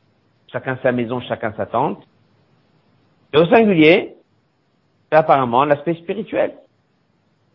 Chacun 0.51 0.77
sa 0.83 0.91
maison, 0.91 1.19
chacun 1.21 1.53
sa 1.53 1.65
tente. 1.65 2.03
Et 3.33 3.37
au 3.37 3.45
singulier, 3.45 4.15
c'est 5.09 5.17
apparemment 5.17 5.65
l'aspect 5.65 5.95
spirituel. 5.95 6.55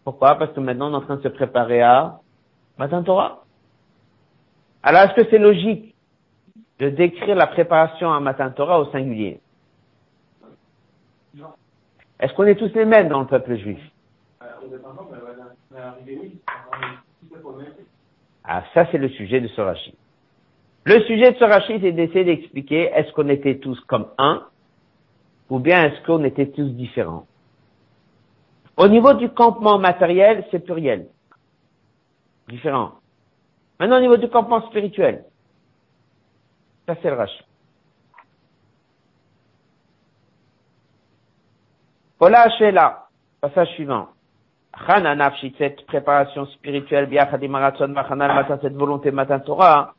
Pourquoi? 0.05 0.35
Parce 0.37 0.53
que 0.53 0.61
maintenant 0.61 0.91
on 0.91 0.95
est 0.95 0.97
en 0.97 1.03
train 1.03 1.17
de 1.17 1.23
se 1.23 1.29
préparer 1.29 1.83
à 1.83 2.21
Matin 2.79 3.03
Torah. 3.03 3.45
Alors 4.83 5.03
est-ce 5.03 5.15
que 5.15 5.29
c'est 5.31 5.39
logique 5.39 5.95
de 6.79 6.89
décrire 6.91 7.35
la 7.35 7.47
préparation 7.47 8.13
à 8.13 8.21
Matin 8.21 8.51
Torah 8.51 8.81
au 8.81 8.91
singulier? 8.91 9.41
Est-ce 12.21 12.33
qu'on 12.35 12.45
est 12.45 12.57
tous 12.57 12.75
les 12.75 12.85
mêmes 12.85 13.09
dans 13.09 13.21
le 13.21 13.27
peuple 13.27 13.57
juif? 13.57 13.81
Ah, 18.45 18.65
ça 18.75 18.87
c'est 18.91 18.99
le 18.99 19.09
sujet 19.11 19.41
de 19.41 19.49
ce 19.49 19.61
rachis. 19.61 19.95
Le 20.85 21.01
sujet 21.03 21.33
de 21.33 21.37
ce 21.37 21.45
rachis, 21.45 21.81
c'est 21.81 21.93
d'essayer 21.93 22.25
d'expliquer 22.25 22.85
est-ce 22.95 23.13
qu'on 23.13 23.29
était 23.29 23.59
tous 23.59 23.79
comme 23.81 24.09
un, 24.17 24.47
ou 25.51 25.59
bien 25.59 25.85
est-ce 25.85 26.03
qu'on 26.07 26.25
était 26.25 26.49
tous 26.49 26.71
différents? 26.71 27.27
Au 28.77 28.89
niveau 28.89 29.13
du 29.13 29.29
campement 29.29 29.79
matériel, 29.79 30.47
c'est 30.51 30.61
pluriel. 30.61 31.09
Différent. 32.49 32.93
Maintenant, 33.79 33.99
au 33.99 34.01
niveau 34.01 34.17
du 34.17 34.29
campement 34.29 34.67
spirituel, 34.69 35.25
ça 36.87 36.97
c'est 37.03 37.11
le 37.11 37.17
rachis. 37.17 37.45
Voilà, 42.19 42.49
là. 42.73 43.05
Passage 43.41 43.69
suivant. 43.75 44.09
Chana 44.87 45.15
nafshi, 45.15 45.55
cette 45.59 45.87
préparation 45.87 46.47
spirituelle, 46.47 47.07
biachadi 47.07 47.47
marathon, 47.47 47.89
machana 47.89 48.35
matin, 48.35 48.59
cette 48.61 48.75
volonté 48.75 49.13
matin 49.13 49.39
Torah, 49.39 49.95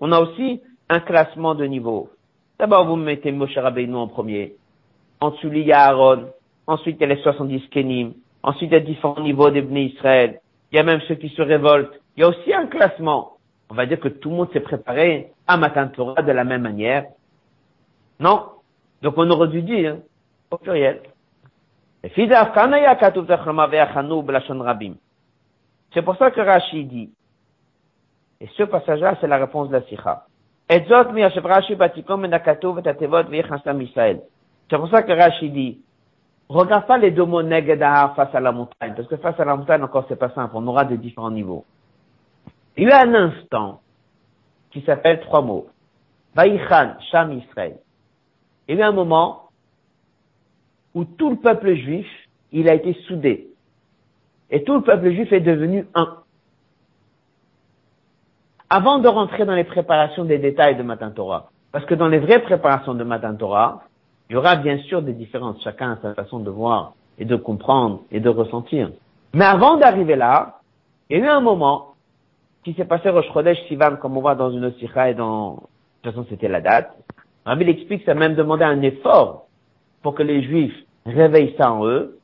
on 0.00 0.12
a 0.12 0.20
aussi 0.20 0.62
un 0.88 1.00
classement 1.00 1.54
de 1.54 1.64
niveau. 1.64 2.10
D'abord, 2.58 2.86
vous 2.86 2.96
mettez 2.96 3.32
Moshe 3.32 3.56
Rabbeinu 3.56 3.96
en 3.96 4.06
premier. 4.06 4.54
Ensuite, 5.20 5.52
il 5.52 5.66
y 5.66 5.72
a 5.72 5.82
Aaron. 5.88 6.26
Ensuite, 6.66 6.96
il 7.00 7.08
y 7.08 7.10
a 7.10 7.14
les 7.14 7.22
70 7.22 7.68
Kenim. 7.70 8.12
Ensuite, 8.42 8.70
il 8.70 8.74
y 8.74 8.76
a 8.76 8.80
différents 8.80 9.20
niveaux 9.20 9.50
des 9.50 9.62
Israël. 9.62 10.40
Il 10.72 10.76
y 10.76 10.78
a 10.78 10.82
même 10.82 11.00
ceux 11.08 11.16
qui 11.16 11.28
se 11.30 11.42
révoltent. 11.42 12.00
Il 12.16 12.20
y 12.20 12.24
a 12.24 12.28
aussi 12.28 12.52
un 12.52 12.66
classement. 12.66 13.38
On 13.70 13.74
va 13.74 13.86
dire 13.86 14.00
que 14.00 14.08
tout 14.08 14.30
le 14.30 14.36
monde 14.36 14.52
s'est 14.52 14.60
préparé 14.60 15.32
à 15.46 15.56
Matan 15.56 15.88
Torah 15.88 16.22
de 16.22 16.32
la 16.32 16.44
même 16.44 16.62
manière. 16.62 17.06
Non? 18.18 18.46
Donc, 19.02 19.14
on 19.16 19.30
aurait 19.30 19.48
dû 19.48 19.62
dire, 19.62 19.96
au 20.50 20.58
pluriel. 20.58 21.00
C'est 22.02 22.26
pour 26.02 26.16
ça 26.16 26.30
que 26.30 26.40
Rashi 26.40 26.84
dit, 26.84 27.10
et 28.40 28.48
ce 28.56 28.62
passage-là, 28.62 29.16
c'est 29.20 29.26
la 29.26 29.36
réponse 29.38 29.68
de 29.68 29.74
la 29.74 29.82
Sikha. 29.82 30.26
C'est 30.70 30.86
pour 34.78 34.88
ça 34.88 35.02
que 35.02 35.12
Rashi 35.12 35.50
dit, 35.50 35.80
regarde 36.58 36.86
pas 36.86 36.98
les 36.98 37.10
deux 37.10 37.24
mots 37.24 37.42
negedahar 37.42 38.14
face 38.16 38.34
à 38.34 38.40
la 38.40 38.52
montagne, 38.52 38.94
parce 38.96 39.08
que 39.08 39.16
face 39.16 39.38
à 39.38 39.44
la 39.44 39.56
montagne, 39.56 39.82
encore, 39.82 40.04
c'est 40.08 40.18
pas 40.18 40.30
simple, 40.30 40.52
on 40.54 40.66
aura 40.66 40.84
de 40.84 40.96
différents 40.96 41.30
niveaux. 41.30 41.64
Il 42.76 42.88
y 42.88 42.92
a 42.92 43.02
un 43.02 43.14
instant 43.14 43.80
qui 44.70 44.82
s'appelle 44.82 45.20
trois 45.20 45.42
mots. 45.42 45.68
Vaïchan, 46.34 46.94
Sham 47.10 47.32
Israël. 47.32 47.78
Il 48.68 48.76
y 48.76 48.82
a 48.82 48.88
un 48.88 48.92
moment 48.92 49.50
où 50.94 51.04
tout 51.04 51.30
le 51.30 51.36
peuple 51.36 51.74
juif, 51.74 52.06
il 52.52 52.68
a 52.68 52.74
été 52.74 52.94
soudé. 53.06 53.48
Et 54.50 54.64
tout 54.64 54.74
le 54.74 54.82
peuple 54.82 55.10
juif 55.10 55.32
est 55.32 55.40
devenu 55.40 55.86
un. 55.94 56.16
Avant 58.68 58.98
de 58.98 59.08
rentrer 59.08 59.44
dans 59.44 59.54
les 59.54 59.64
préparations 59.64 60.24
des 60.24 60.38
détails 60.38 60.76
de 60.76 60.82
Matan 60.82 61.10
Torah, 61.10 61.50
parce 61.72 61.84
que 61.86 61.94
dans 61.94 62.08
les 62.08 62.18
vraies 62.18 62.42
préparations 62.42 62.94
de 62.94 63.04
Matan 63.04 63.36
Torah, 63.36 63.82
il 64.30 64.34
y 64.34 64.36
aura 64.36 64.54
bien 64.54 64.78
sûr 64.84 65.02
des 65.02 65.12
différences, 65.12 65.60
chacun 65.64 65.92
a 65.92 65.96
sa 66.00 66.14
façon 66.14 66.38
de 66.38 66.50
voir 66.50 66.92
et 67.18 67.24
de 67.24 67.34
comprendre 67.34 68.02
et 68.12 68.20
de 68.20 68.28
ressentir. 68.28 68.92
Mais 69.34 69.44
avant 69.44 69.76
d'arriver 69.76 70.14
là, 70.14 70.60
il 71.08 71.18
y 71.18 71.20
a 71.20 71.24
eu 71.24 71.28
un 71.28 71.40
moment 71.40 71.94
qui 72.62 72.72
s'est 72.74 72.84
passé 72.84 73.10
au 73.10 73.22
Chodesh 73.22 73.58
Sivan, 73.66 73.96
comme 73.96 74.16
on 74.16 74.20
voit 74.20 74.36
dans 74.36 74.52
une 74.52 74.64
autre 74.64 74.76
et 74.80 75.14
dans, 75.14 75.54
de 75.54 75.60
toute 76.02 76.12
façon 76.12 76.26
c'était 76.30 76.46
la 76.46 76.60
date. 76.60 76.96
Rabbi 77.44 77.68
explique 77.68 78.00
que 78.00 78.06
ça 78.06 78.12
a 78.12 78.14
même 78.14 78.36
demandé 78.36 78.62
un 78.62 78.80
effort 78.82 79.46
pour 80.00 80.14
que 80.14 80.22
les 80.22 80.44
Juifs 80.44 80.78
réveillent 81.04 81.56
ça 81.58 81.72
en 81.72 81.84
eux. 81.86 82.16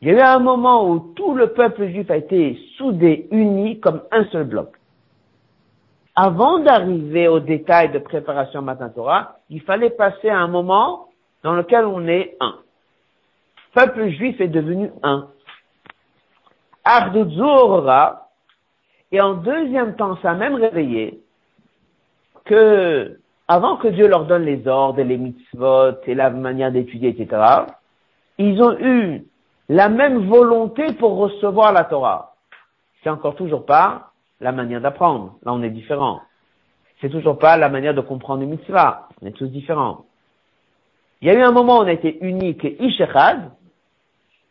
Il 0.00 0.08
y 0.08 0.12
a 0.12 0.14
eu 0.14 0.20
un 0.20 0.38
moment 0.38 0.88
où 0.88 1.12
tout 1.16 1.34
le 1.34 1.48
peuple 1.54 1.88
juif 1.88 2.08
a 2.08 2.16
été 2.16 2.56
soudé, 2.76 3.26
uni 3.32 3.80
comme 3.80 4.02
un 4.12 4.26
seul 4.26 4.44
bloc. 4.44 4.68
Avant 6.14 6.60
d'arriver 6.60 7.26
aux 7.26 7.40
détails 7.40 7.90
de 7.90 7.98
préparation 7.98 8.62
Matin 8.62 8.90
Torah, 8.90 9.38
il 9.50 9.60
fallait 9.62 9.90
passer 9.90 10.30
un 10.30 10.46
moment 10.46 11.07
dans 11.42 11.54
lequel 11.54 11.84
on 11.84 12.06
est 12.06 12.36
un. 12.40 12.56
Le 13.74 13.80
peuple 13.80 14.08
juif 14.08 14.40
est 14.40 14.48
devenu 14.48 14.90
un. 15.02 15.28
Ardudzura, 16.84 18.28
et 19.12 19.20
en 19.20 19.34
deuxième 19.34 19.96
temps, 19.96 20.18
ça 20.22 20.32
a 20.32 20.34
même 20.34 20.54
réveillé 20.54 21.20
que 22.44 23.18
avant 23.46 23.76
que 23.76 23.88
Dieu 23.88 24.08
leur 24.08 24.26
donne 24.26 24.44
les 24.44 24.66
ordres 24.66 24.98
et 24.98 25.04
les 25.04 25.16
mitzvot 25.16 26.00
et 26.06 26.14
la 26.14 26.30
manière 26.30 26.72
d'étudier, 26.72 27.10
etc., 27.10 27.42
ils 28.36 28.62
ont 28.62 28.78
eu 28.78 29.24
la 29.68 29.88
même 29.88 30.28
volonté 30.28 30.92
pour 30.94 31.16
recevoir 31.16 31.72
la 31.72 31.84
Torah. 31.84 32.34
C'est 33.02 33.10
encore 33.10 33.36
toujours 33.36 33.64
pas 33.64 34.12
la 34.40 34.52
manière 34.52 34.80
d'apprendre. 34.80 35.36
Là, 35.44 35.52
on 35.52 35.62
est 35.62 35.70
différent. 35.70 36.20
C'est 37.00 37.10
toujours 37.10 37.38
pas 37.38 37.56
la 37.56 37.68
manière 37.68 37.94
de 37.94 38.00
comprendre 38.00 38.42
une 38.42 38.50
mitzvah. 38.50 39.08
On 39.22 39.26
est 39.26 39.32
tous 39.32 39.46
différents. 39.46 40.04
Il 41.20 41.28
y 41.28 41.30
a 41.30 41.34
eu 41.34 41.42
un 41.42 41.50
moment 41.50 41.78
où 41.78 41.82
on 41.82 41.86
a 41.86 41.92
été 41.92 42.18
unique 42.24 42.64
ishechad. 42.64 43.50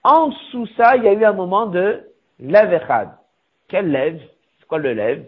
En 0.04 0.28
dessous 0.30 0.68
ça, 0.78 0.98
il 0.98 1.04
y 1.04 1.08
a 1.08 1.14
eu 1.14 1.24
un 1.24 1.34
moment 1.34 1.68
de 1.68 2.02
lève 2.40 2.82
Quel 3.68 3.92
lève? 3.92 4.22
C'est 4.60 4.68
quoi 4.68 4.80
le 4.80 4.94
lève? 4.94 5.26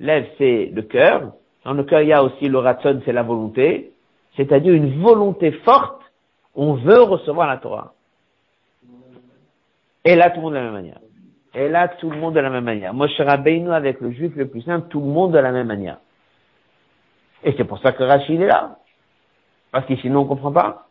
Lève, 0.00 0.26
c'est 0.38 0.70
le 0.72 0.82
cœur. 0.82 1.32
Dans 1.64 1.74
le 1.74 1.84
cœur, 1.84 2.00
il 2.00 2.08
y 2.08 2.12
a 2.12 2.24
aussi 2.24 2.48
le 2.48 2.58
ratson, 2.58 3.00
c'est 3.04 3.12
la 3.12 3.22
volonté, 3.22 3.92
c'est-à-dire 4.36 4.74
une 4.74 5.00
volonté 5.00 5.52
forte, 5.64 6.02
on 6.54 6.74
veut 6.74 7.02
recevoir 7.02 7.46
la 7.46 7.58
Torah. 7.58 7.94
Et 10.04 10.16
là, 10.16 10.30
tout 10.30 10.36
le 10.36 10.42
monde 10.42 10.54
de 10.54 10.58
la 10.58 10.64
même 10.64 10.72
manière. 10.72 10.98
Et 11.54 11.68
là, 11.68 11.88
tout 11.88 12.10
le 12.10 12.18
monde 12.18 12.34
de 12.34 12.40
la 12.40 12.50
même 12.50 12.64
manière. 12.64 12.92
Moshe 12.94 13.20
Rabbeinu 13.20 13.72
avec 13.72 14.00
le 14.00 14.10
juif 14.10 14.32
le 14.34 14.48
plus 14.48 14.62
simple, 14.62 14.88
tout 14.88 15.00
le 15.00 15.06
monde 15.06 15.32
de 15.32 15.38
la 15.38 15.52
même 15.52 15.68
manière. 15.68 15.98
Et 17.44 17.54
c'est 17.56 17.64
pour 17.64 17.78
ça 17.80 17.92
que 17.92 18.02
Rachid 18.02 18.40
est 18.40 18.46
là. 18.46 18.78
Parce 19.72 19.86
que 19.86 19.96
sinon, 19.96 20.20
on 20.20 20.24
ne 20.24 20.28
comprend 20.28 20.52
pas. 20.52 20.86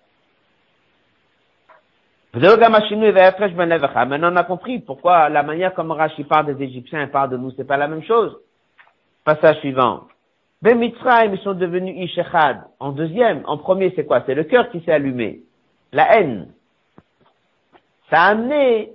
Maintenant, 2.33 4.31
on 4.31 4.35
a 4.35 4.43
compris 4.43 4.79
pourquoi 4.79 5.29
la 5.29 5.43
manière 5.43 5.73
comme 5.73 5.91
Rachid 5.91 6.27
parle 6.27 6.55
des 6.55 6.63
Égyptiens 6.63 7.03
et 7.03 7.07
parle 7.07 7.29
de 7.29 7.37
nous, 7.37 7.51
c'est 7.51 7.67
pas 7.67 7.77
la 7.77 7.87
même 7.87 8.03
chose. 8.03 8.37
Passage 9.23 9.59
suivant. 9.59 10.07
Ben 10.61 10.77
Mitzrayim, 10.77 11.33
ils 11.33 11.39
sont 11.39 11.53
devenus 11.53 11.95
Ishechad. 11.97 12.61
En 12.79 12.91
deuxième, 12.91 13.41
en 13.45 13.57
premier, 13.57 13.93
c'est 13.95 14.05
quoi? 14.05 14.23
C'est 14.25 14.35
le 14.35 14.45
cœur 14.45 14.69
qui 14.69 14.79
s'est 14.81 14.91
allumé. 14.91 15.41
La 15.91 16.17
haine. 16.17 16.47
Ça 18.09 18.21
a 18.21 18.29
amené 18.29 18.91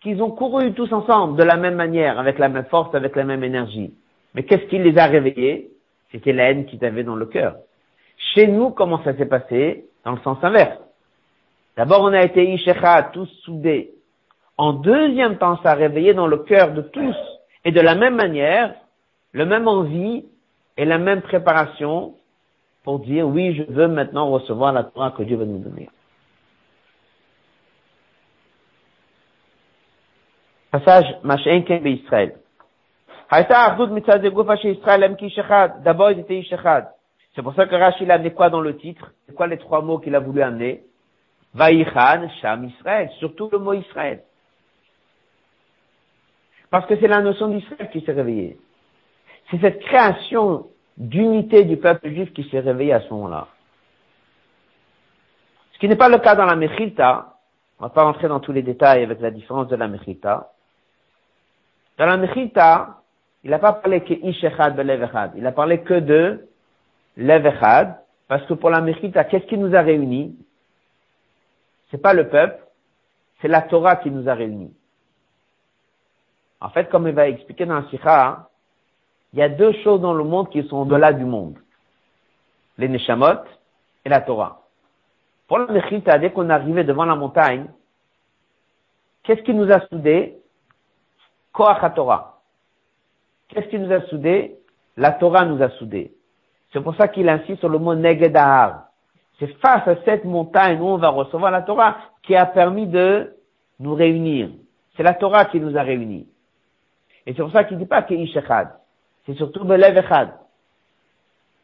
qu'ils 0.00 0.22
ont 0.22 0.30
couru 0.30 0.72
tous 0.72 0.92
ensemble 0.92 1.38
de 1.38 1.44
la 1.44 1.56
même 1.56 1.76
manière, 1.76 2.18
avec 2.18 2.38
la 2.38 2.48
même 2.48 2.64
force, 2.64 2.94
avec 2.94 3.14
la 3.14 3.24
même 3.24 3.44
énergie. 3.44 3.94
Mais 4.34 4.42
qu'est-ce 4.42 4.64
qui 4.64 4.78
les 4.78 4.98
a 4.98 5.06
réveillés? 5.06 5.70
C'était 6.10 6.32
la 6.32 6.50
haine 6.50 6.66
qu'ils 6.66 6.84
avaient 6.84 7.04
dans 7.04 7.14
le 7.14 7.26
cœur. 7.26 7.56
Chez 8.34 8.46
nous, 8.46 8.70
comment 8.70 9.02
ça 9.04 9.16
s'est 9.16 9.26
passé 9.26 9.86
Dans 10.04 10.12
le 10.12 10.20
sens 10.20 10.38
inverse. 10.42 10.78
D'abord, 11.76 12.02
on 12.02 12.12
a 12.12 12.22
été 12.22 12.44
Ishechad, 12.52 13.12
tous 13.12 13.28
soudés. 13.44 13.92
En 14.56 14.74
deuxième 14.74 15.38
temps, 15.38 15.58
ça 15.62 15.72
a 15.72 15.74
réveillé 15.74 16.14
dans 16.14 16.26
le 16.26 16.38
cœur 16.38 16.72
de 16.72 16.82
tous. 16.82 17.16
Et 17.64 17.72
de 17.72 17.80
la 17.80 17.94
même 17.94 18.16
manière, 18.16 18.74
le 19.32 19.46
même 19.46 19.68
envie, 19.68 20.24
et 20.76 20.84
la 20.84 20.98
même 20.98 21.22
préparation 21.22 22.14
pour 22.84 23.00
dire 23.00 23.26
oui, 23.26 23.54
je 23.54 23.62
veux 23.72 23.88
maintenant 23.88 24.30
recevoir 24.30 24.72
la 24.72 24.84
Torah 24.84 25.12
que 25.12 25.22
Dieu 25.22 25.36
va 25.36 25.44
nous 25.44 25.58
donner. 25.58 25.88
Passage 30.70 31.04
Mash'enken 31.22 31.86
Israël. 31.86 32.38
D'abord, 35.84 36.10
ils 36.10 36.18
étaient 36.20 36.38
Ishechad. 36.38 36.88
C'est 37.34 37.42
pour 37.42 37.54
ça 37.54 37.66
que 37.66 37.74
Rachid 37.74 38.10
a 38.10 38.14
amené 38.14 38.32
quoi 38.32 38.50
dans 38.50 38.60
le 38.60 38.76
titre? 38.76 39.12
C'est 39.26 39.34
quoi 39.34 39.46
les 39.46 39.58
trois 39.58 39.80
mots 39.80 39.98
qu'il 39.98 40.14
a 40.14 40.20
voulu 40.20 40.42
amener? 40.42 40.84
Vaïchan, 41.54 42.28
Sham 42.40 42.64
Israël. 42.64 43.10
Surtout 43.18 43.48
le 43.50 43.58
mot 43.58 43.72
Israël. 43.72 44.22
Parce 46.70 46.86
que 46.86 46.96
c'est 46.98 47.08
la 47.08 47.20
notion 47.20 47.48
d'Israël 47.48 47.90
qui 47.90 48.00
s'est 48.02 48.12
réveillée. 48.12 48.58
C'est 49.50 49.60
cette 49.60 49.80
création 49.80 50.68
d'unité 50.96 51.64
du 51.64 51.76
peuple 51.76 52.08
juif 52.08 52.32
qui 52.32 52.48
s'est 52.48 52.60
réveillée 52.60 52.92
à 52.92 53.00
ce 53.00 53.10
moment-là. 53.10 53.48
Ce 55.72 55.78
qui 55.78 55.88
n'est 55.88 55.96
pas 55.96 56.08
le 56.08 56.18
cas 56.18 56.34
dans 56.34 56.46
la 56.46 56.56
Mechilta. 56.56 57.36
On 57.78 57.84
va 57.84 57.90
pas 57.90 58.04
rentrer 58.04 58.28
dans 58.28 58.40
tous 58.40 58.52
les 58.52 58.62
détails 58.62 59.02
avec 59.02 59.20
la 59.20 59.30
différence 59.30 59.68
de 59.68 59.76
la 59.76 59.88
Mechilta. 59.88 60.52
Dans 61.98 62.06
la 62.06 62.16
Mechilta, 62.16 63.02
il 63.42 63.50
n'a 63.50 63.58
pas 63.58 63.72
parlé 63.72 64.02
que 64.02 64.14
Ishechad 64.14 64.76
Belevechad. 64.76 65.32
Il 65.36 65.46
a 65.46 65.52
parlé 65.52 65.80
que 65.80 65.94
de 65.94 66.48
Levechad. 67.16 68.02
Parce 68.28 68.46
que 68.46 68.54
pour 68.54 68.70
la 68.70 68.80
Mechilta, 68.80 69.24
qu'est-ce 69.24 69.46
qui 69.46 69.58
nous 69.58 69.74
a 69.74 69.82
réunis? 69.82 70.34
C'est 71.90 72.00
pas 72.00 72.14
le 72.14 72.30
peuple, 72.30 72.64
c'est 73.40 73.48
la 73.48 73.60
Torah 73.60 73.96
qui 73.96 74.10
nous 74.10 74.26
a 74.28 74.34
réunis. 74.34 74.74
En 76.60 76.70
fait, 76.70 76.88
comme 76.88 77.06
il 77.08 77.14
va 77.14 77.28
expliquer 77.28 77.66
dans 77.66 77.86
Sikha, 77.90 78.48
il 79.34 79.40
y 79.40 79.42
a 79.42 79.50
deux 79.50 79.72
choses 79.82 80.00
dans 80.00 80.14
le 80.14 80.24
monde 80.24 80.48
qui 80.48 80.66
sont 80.68 80.78
au-delà 80.78 81.12
du 81.12 81.26
monde. 81.26 81.58
Les 82.78 82.88
Neshamot 82.88 83.44
et 84.04 84.08
la 84.08 84.22
Torah. 84.22 84.62
Pour 85.48 85.58
la 85.58 85.66
Mechita, 85.66 86.18
dès 86.18 86.32
qu'on 86.32 86.48
est 86.48 86.52
arrivé 86.52 86.84
devant 86.84 87.04
la 87.04 87.16
montagne, 87.16 87.66
qu'est-ce 89.24 89.42
qui 89.42 89.52
nous 89.52 89.70
a 89.70 89.86
soudés? 89.88 90.38
Koach 91.52 91.94
Torah. 91.94 92.40
Qu'est-ce 93.48 93.68
qui 93.68 93.78
nous 93.78 93.92
a 93.92 94.00
soudés? 94.06 94.56
La 94.96 95.12
Torah 95.12 95.44
nous 95.44 95.62
a 95.62 95.68
soudés. 95.70 96.14
C'est 96.72 96.80
pour 96.80 96.94
ça 96.96 97.08
qu'il 97.08 97.28
insiste 97.28 97.60
sur 97.60 97.68
le 97.68 97.78
mot 97.78 97.94
Negedahar. 97.94 98.84
C'est 99.38 99.52
face 99.58 99.86
à 99.86 99.96
cette 100.04 100.24
montagne 100.24 100.80
où 100.80 100.86
on 100.86 100.96
va 100.96 101.08
recevoir 101.08 101.50
la 101.50 101.62
Torah 101.62 101.96
qui 102.22 102.34
a 102.34 102.46
permis 102.46 102.86
de 102.86 103.34
nous 103.78 103.94
réunir. 103.94 104.50
C'est 104.96 105.02
la 105.02 105.14
Torah 105.14 105.46
qui 105.46 105.60
nous 105.60 105.76
a 105.76 105.82
réunis. 105.82 106.28
Et 107.26 107.34
c'est 107.34 107.42
pour 107.42 107.52
ça 107.52 107.64
qu'il 107.64 107.76
ne 107.76 107.82
dit 107.82 107.88
pas 107.88 108.02
Keish. 108.02 108.36
C'est 109.26 109.34
surtout 109.34 109.64
Belev 109.64 109.96
Echad. 109.96 110.30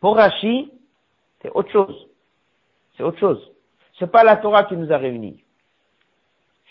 Pour 0.01 0.17
Rashi, 0.17 0.71
c'est 1.43 1.51
autre 1.51 1.71
chose. 1.71 2.09
C'est 2.97 3.03
autre 3.03 3.19
chose. 3.19 3.53
C'est 3.99 4.11
pas 4.11 4.25
la 4.25 4.37
Torah 4.37 4.65
qui 4.65 4.77
nous 4.77 4.93
a 4.93 4.97
réunis. 4.97 5.43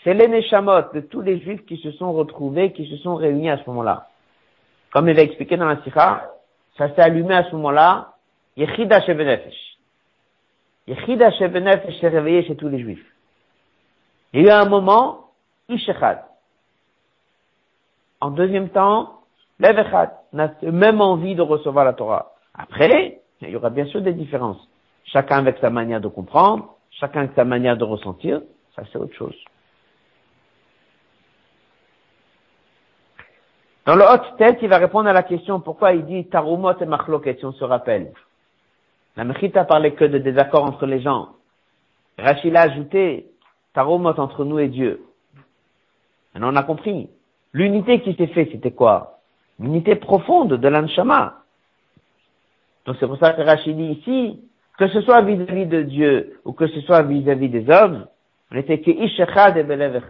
C'est 0.04 0.14
les 0.14 0.28
Neshamot 0.28 0.92
de 0.94 1.00
tous 1.00 1.20
les 1.20 1.40
Juifs 1.40 1.64
qui 1.66 1.76
se 1.78 1.90
sont 1.92 2.12
retrouvés, 2.12 2.72
qui 2.72 2.88
se 2.88 2.96
sont 2.98 3.16
réunis 3.16 3.50
à 3.50 3.58
ce 3.58 3.64
moment-là. 3.66 4.08
Comme 4.92 5.08
il 5.08 5.14
va 5.14 5.22
expliqué 5.22 5.56
dans 5.56 5.66
la 5.66 5.82
Sikha, 5.82 6.30
ça 6.76 6.94
s'est 6.94 7.02
allumé 7.02 7.34
à 7.34 7.44
ce 7.44 7.52
moment-là, 7.56 8.14
Yechida 8.58 9.00
Shebenefesh. 9.02 9.78
Yechida 10.88 11.30
Shebenefesh 11.30 12.00
s'est 12.00 12.08
réveillé 12.08 12.42
chez 12.42 12.56
tous 12.56 12.68
les 12.68 12.80
Juifs. 12.80 13.06
Il 14.32 14.44
y 14.44 14.50
a 14.50 14.60
un 14.60 14.68
moment, 14.68 15.30
Ishechad. 15.68 16.24
En 18.20 18.30
deuxième 18.30 18.70
temps, 18.70 19.20
Levechad. 19.60 20.10
On 20.32 20.40
a 20.40 20.50
même 20.62 21.00
envie 21.00 21.36
de 21.36 21.42
recevoir 21.42 21.84
la 21.84 21.92
Torah. 21.92 22.32
Après, 22.52 23.20
il 23.40 23.50
y 23.50 23.56
aura 23.56 23.70
bien 23.70 23.86
sûr 23.86 24.02
des 24.02 24.12
différences. 24.12 24.60
Chacun 25.04 25.38
avec 25.38 25.58
sa 25.58 25.70
manière 25.70 26.00
de 26.00 26.08
comprendre, 26.08 26.74
chacun 26.90 27.20
avec 27.20 27.32
sa 27.36 27.44
manière 27.44 27.76
de 27.76 27.84
ressentir, 27.84 28.42
ça 28.74 28.82
c'est 28.92 28.98
autre 28.98 29.14
chose. 29.14 29.36
Dans 33.86 33.94
le 33.94 34.02
hot 34.02 34.36
tête, 34.36 34.58
il 34.60 34.68
va 34.68 34.76
répondre 34.78 35.08
à 35.08 35.14
la 35.14 35.22
question 35.22 35.60
pourquoi 35.60 35.92
il 35.92 36.04
dit 36.04 36.28
Tarumot 36.28 36.78
et 36.78 36.84
Machloket, 36.84 37.38
si 37.38 37.44
on 37.46 37.52
se 37.52 37.64
rappelle. 37.64 38.12
La 39.18 39.24
Mechita 39.24 39.64
parlait 39.64 39.94
que 39.94 40.04
de 40.04 40.18
désaccords 40.18 40.64
entre 40.64 40.86
les 40.86 41.00
gens. 41.00 41.30
Rachid 42.18 42.54
a 42.54 42.60
ajouté 42.60 43.26
Tarumot 43.74 44.16
entre 44.16 44.44
nous 44.44 44.60
et 44.60 44.68
Dieu. 44.68 45.02
Maintenant 46.32 46.52
on 46.52 46.56
a 46.56 46.62
compris. 46.62 47.10
L'unité 47.52 48.00
qui 48.02 48.14
s'est 48.14 48.28
faite, 48.28 48.50
c'était 48.52 48.70
quoi? 48.70 49.18
L'unité 49.58 49.96
profonde 49.96 50.52
de 50.54 50.68
l'anshama. 50.68 51.42
Donc 52.86 52.94
c'est 53.00 53.08
pour 53.08 53.18
ça 53.18 53.32
que 53.32 53.42
Rachid 53.42 53.76
dit 53.76 53.98
ici, 53.98 54.40
que 54.78 54.86
ce 54.86 55.00
soit 55.00 55.22
vis-à-vis 55.22 55.66
de 55.66 55.82
Dieu 55.82 56.38
ou 56.44 56.52
que 56.52 56.68
ce 56.68 56.80
soit 56.82 57.02
vis-à-vis 57.02 57.48
des 57.48 57.68
hommes, 57.68 58.06
on 58.52 58.56
était 58.56 58.80
que 58.80 58.92
Ishechad 58.92 59.56
et 59.56 59.64
Belev. 59.64 60.00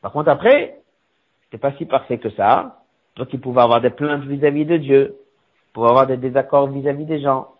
Par 0.00 0.12
contre 0.12 0.30
après, 0.30 0.78
c'est 1.50 1.58
pas 1.58 1.72
si 1.72 1.84
parfait 1.84 2.16
que 2.16 2.30
ça. 2.30 2.80
Donc 3.16 3.34
il 3.34 3.40
pouvait 3.40 3.60
avoir 3.60 3.82
des 3.82 3.90
plaintes 3.90 4.24
vis-à-vis 4.24 4.64
de 4.64 4.78
Dieu, 4.78 5.16
pouvait 5.74 5.88
avoir 5.88 6.06
des 6.06 6.16
désaccords 6.16 6.68
vis-à-vis 6.68 7.04
des 7.04 7.20
gens. 7.20 7.52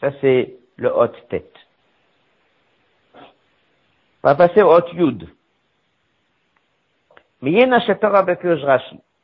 Ça 0.00 0.10
c'est 0.22 0.56
le 0.76 0.88
hot 0.88 1.12
tête. 1.28 1.52
On 4.24 4.28
va 4.28 4.36
passer 4.36 4.62
au 4.62 4.72
hot 4.72 4.88
yud. 4.94 5.28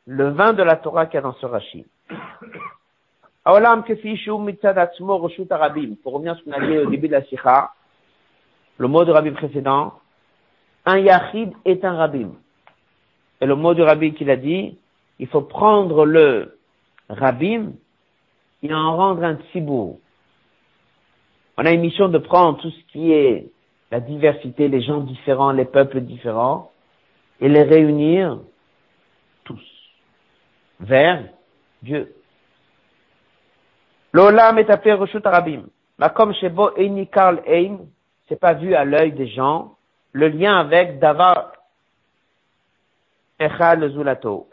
Le 0.05 0.29
vin 0.29 0.53
de 0.53 0.61
la 0.61 0.75
Torah 0.75 1.05
qu'il 1.05 1.15
y 1.15 1.17
a 1.17 1.21
dans 1.21 1.33
ce 1.33 1.45
Rashi. 1.45 1.85
Pour 3.45 3.55
revenir 6.13 6.35
sur 6.35 6.43
ce 6.43 6.49
qu'on 6.49 6.51
a 6.51 6.67
dit 6.67 6.77
au 6.77 6.89
début 6.89 7.07
de 7.07 7.13
la 7.13 7.23
Sikha, 7.23 7.71
le 8.77 8.87
mot 8.87 9.05
de 9.05 9.11
Rabbi 9.11 9.31
précédent, 9.31 9.93
un 10.85 10.97
Yachid 10.97 11.53
est 11.63 11.85
un 11.85 11.95
Rabbim. 11.95 12.31
Et 13.39 13.45
le 13.45 13.55
mot 13.55 13.73
du 13.73 13.81
Rabbi 13.81 14.13
qu'il 14.13 14.29
a 14.29 14.35
dit, 14.35 14.77
il 15.19 15.27
faut 15.27 15.41
prendre 15.41 16.05
le 16.05 16.59
Rabbim 17.07 17.71
et 18.63 18.73
en 18.73 18.95
rendre 18.95 19.23
un 19.23 19.35
Tzibour. 19.35 19.99
On 21.57 21.65
a 21.65 21.71
une 21.71 21.81
mission 21.81 22.09
de 22.09 22.17
prendre 22.17 22.59
tout 22.59 22.71
ce 22.71 22.83
qui 22.91 23.11
est 23.11 23.51
la 23.91 23.99
diversité, 23.99 24.67
les 24.67 24.81
gens 24.81 24.99
différents, 24.99 25.51
les 25.51 25.65
peuples 25.65 26.01
différents, 26.01 26.71
et 27.41 27.49
les 27.49 27.63
réunir 27.63 28.39
tous 29.43 29.61
vers 30.79 31.23
Dieu. 31.81 32.13
L'olam 34.13 34.57
est 34.57 34.69
appelé 34.69 34.93
Reshut 34.93 35.25
Arabim. 35.25 35.63
comme 36.15 36.33
chez 36.33 36.49
Bo 36.49 36.71
Eini 36.77 37.07
Karl 37.07 37.41
Eim, 37.47 37.79
c'est 38.27 38.39
pas 38.39 38.53
vu 38.53 38.75
à 38.75 38.85
l'œil 38.85 39.13
des 39.13 39.27
gens, 39.27 39.75
le 40.13 40.27
lien 40.27 40.57
avec 40.57 40.99
Davar 40.99 41.53
Echad 43.39 43.87
Zulato. 43.89 44.49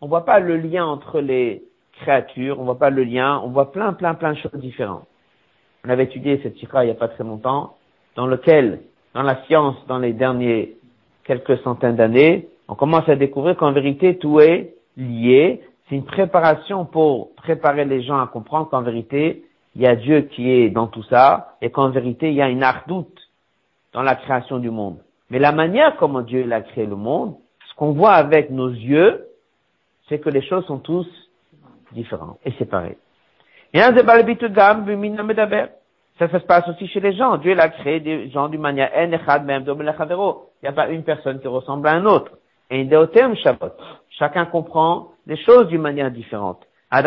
On 0.00 0.06
voit 0.06 0.24
pas 0.24 0.38
le 0.40 0.56
lien 0.56 0.84
entre 0.84 1.20
les 1.20 1.62
créatures, 2.02 2.60
on 2.60 2.64
voit 2.64 2.78
pas 2.78 2.90
le 2.90 3.04
lien, 3.04 3.40
on 3.44 3.48
voit 3.48 3.72
plein, 3.72 3.92
plein, 3.92 4.14
plein 4.14 4.32
de 4.32 4.38
choses 4.38 4.60
différentes. 4.60 5.06
On 5.84 5.88
avait 5.90 6.04
étudié 6.04 6.40
cette 6.42 6.56
sikha 6.56 6.84
il 6.84 6.86
n'y 6.86 6.92
a 6.92 6.96
pas 6.96 7.08
très 7.08 7.24
longtemps, 7.24 7.76
dans 8.16 8.26
lequel, 8.26 8.80
dans 9.14 9.22
la 9.22 9.42
science, 9.44 9.76
dans 9.88 9.98
les 9.98 10.12
derniers 10.12 10.76
quelques 11.24 11.58
centaines 11.58 11.96
d'années, 11.96 12.48
on 12.68 12.74
commence 12.74 13.08
à 13.08 13.16
découvrir 13.16 13.56
qu'en 13.56 13.72
vérité, 13.72 14.18
tout 14.18 14.40
est 14.40 14.74
lié, 14.96 15.60
c'est 15.88 15.96
une 15.96 16.04
préparation 16.04 16.84
pour 16.84 17.34
préparer 17.36 17.84
les 17.84 18.02
gens 18.02 18.20
à 18.20 18.26
comprendre 18.26 18.68
qu'en 18.68 18.82
vérité, 18.82 19.44
il 19.74 19.82
y 19.82 19.86
a 19.86 19.96
Dieu 19.96 20.22
qui 20.22 20.50
est 20.50 20.70
dans 20.70 20.86
tout 20.86 21.02
ça, 21.04 21.56
et 21.60 21.70
qu'en 21.70 21.90
vérité, 21.90 22.28
il 22.28 22.34
y 22.34 22.42
a 22.42 22.48
une 22.48 22.62
ardoute 22.62 23.18
dans 23.92 24.02
la 24.02 24.14
création 24.14 24.58
du 24.58 24.70
monde. 24.70 24.98
Mais 25.30 25.38
la 25.38 25.52
manière 25.52 25.96
comment 25.96 26.22
Dieu 26.22 26.50
a 26.52 26.60
créé 26.60 26.86
le 26.86 26.96
monde, 26.96 27.36
ce 27.68 27.74
qu'on 27.76 27.92
voit 27.92 28.12
avec 28.12 28.50
nos 28.50 28.68
yeux, 28.68 29.26
c'est 30.08 30.18
que 30.18 30.28
les 30.28 30.42
choses 30.42 30.64
sont 30.66 30.78
tous 30.78 31.06
différentes 31.92 32.38
et 32.44 32.52
séparées. 32.52 32.98
Ça, 36.18 36.28
ça 36.28 36.40
se 36.40 36.44
passe 36.44 36.68
aussi 36.68 36.86
chez 36.88 37.00
les 37.00 37.14
gens. 37.14 37.38
Dieu 37.38 37.58
a 37.58 37.68
créé 37.68 38.00
des 38.00 38.28
gens 38.30 38.48
d'une 38.48 38.60
manière 38.60 38.90
Il 38.94 39.08
n'y 39.08 39.14
a 40.68 40.72
pas 40.72 40.88
une 40.88 41.04
personne 41.04 41.40
qui 41.40 41.48
ressemble 41.48 41.88
à 41.88 41.92
un 41.92 42.04
autre. 42.04 42.32
Et 42.70 42.88
Chacun 44.10 44.44
comprend 44.46 45.08
les 45.26 45.36
choses 45.38 45.68
d'une 45.68 45.80
manière 45.80 46.10
différente. 46.10 46.66
Ça 46.90 46.98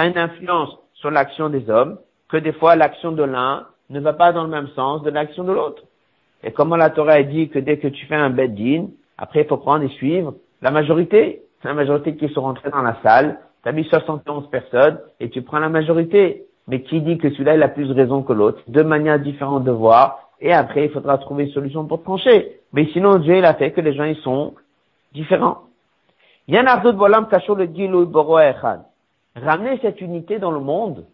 a 0.00 0.06
une 0.06 0.18
influence 0.18 0.78
sur 0.94 1.10
l'action 1.10 1.48
des 1.48 1.70
hommes, 1.70 1.98
que 2.28 2.36
des 2.36 2.52
fois 2.52 2.76
l'action 2.76 3.12
de 3.12 3.22
l'un 3.22 3.66
ne 3.90 4.00
va 4.00 4.12
pas 4.12 4.32
dans 4.32 4.42
le 4.44 4.48
même 4.48 4.68
sens 4.68 5.02
de 5.02 5.10
l'action 5.10 5.44
de 5.44 5.52
l'autre. 5.52 5.82
Et 6.42 6.52
comment 6.52 6.76
la 6.76 6.90
Torah 6.90 7.22
dit 7.22 7.48
que 7.48 7.58
dès 7.58 7.78
que 7.78 7.88
tu 7.88 8.06
fais 8.06 8.14
un 8.16 8.30
bed 8.30 8.58
après 9.18 9.42
il 9.42 9.46
faut 9.46 9.58
prendre 9.58 9.84
et 9.84 9.88
suivre 9.90 10.34
la 10.62 10.70
majorité, 10.70 11.42
la 11.64 11.74
majorité 11.74 12.16
qui 12.16 12.28
sont 12.28 12.42
rentrés 12.42 12.70
dans 12.70 12.82
la 12.82 12.96
salle, 13.02 13.38
tu 13.62 13.68
as 13.68 13.72
mis 13.72 13.84
71 13.84 14.48
personnes 14.48 14.98
et 15.20 15.28
tu 15.28 15.42
prends 15.42 15.58
la 15.58 15.68
majorité. 15.68 16.46
Mais 16.68 16.82
qui 16.82 17.00
dit 17.00 17.18
que 17.18 17.28
celui-là 17.30 17.56
il 17.56 17.62
a 17.62 17.68
plus 17.68 17.90
raison 17.90 18.22
que 18.22 18.32
l'autre? 18.32 18.62
Deux 18.68 18.84
manières 18.84 19.18
différentes 19.18 19.64
de 19.64 19.72
voir, 19.72 20.28
et 20.40 20.52
après 20.52 20.84
il 20.84 20.90
faudra 20.90 21.18
trouver 21.18 21.44
une 21.44 21.50
solution 21.50 21.84
pour 21.86 22.02
trancher. 22.04 22.60
Mais 22.72 22.86
sinon 22.92 23.18
Dieu 23.18 23.36
il 23.36 23.44
a 23.44 23.54
fait 23.54 23.72
que 23.72 23.80
les 23.80 23.94
gens 23.94 24.04
ils 24.04 24.16
sont 24.16 24.54
différents. 25.12 25.58
Ramener 29.34 29.78
cette 29.82 30.00
unité 30.00 30.38
dans 30.38 30.50
le 30.50 30.60
monde, 30.60 31.04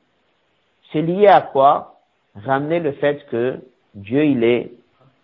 c'est 0.93 1.03
lié 1.03 1.29
à 1.29 1.41
quoi? 1.41 1.95
Ramener 2.45 2.81
le 2.81 2.93
fait 2.93 3.27
que 3.31 3.61
Dieu 3.95 4.25
il 4.25 4.45
est 4.45 4.73